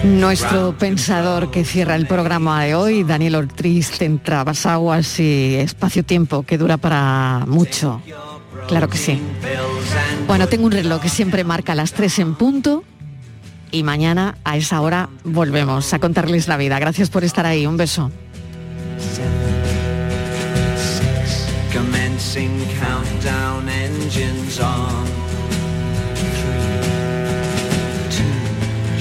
Nuestro 0.03 0.77
pensador 0.77 1.51
que 1.51 1.65
cierra 1.65 1.95
el 1.95 2.07
programa 2.07 2.63
de 2.63 2.75
hoy, 2.75 3.03
Daniel 3.03 3.35
Ortiz, 3.35 4.01
entra 4.01 4.45
aguas 4.65 5.19
y 5.19 5.55
espacio-tiempo 5.55 6.43
que 6.43 6.57
dura 6.57 6.77
para 6.77 7.45
mucho. 7.47 8.01
Claro 8.67 8.89
que 8.89 8.97
sí. 8.97 9.19
Bueno, 10.27 10.47
tengo 10.47 10.65
un 10.65 10.71
reloj 10.71 11.01
que 11.01 11.09
siempre 11.09 11.43
marca 11.43 11.75
las 11.75 11.93
3 11.93 12.19
en 12.19 12.35
punto 12.35 12.83
y 13.71 13.83
mañana 13.83 14.37
a 14.43 14.57
esa 14.57 14.81
hora 14.81 15.09
volvemos 15.23 15.93
a 15.93 15.99
contarles 15.99 16.47
la 16.47 16.57
vida. 16.57 16.79
Gracias 16.79 17.09
por 17.09 17.23
estar 17.23 17.45
ahí. 17.45 17.65
Un 17.65 17.77
beso. 17.77 18.11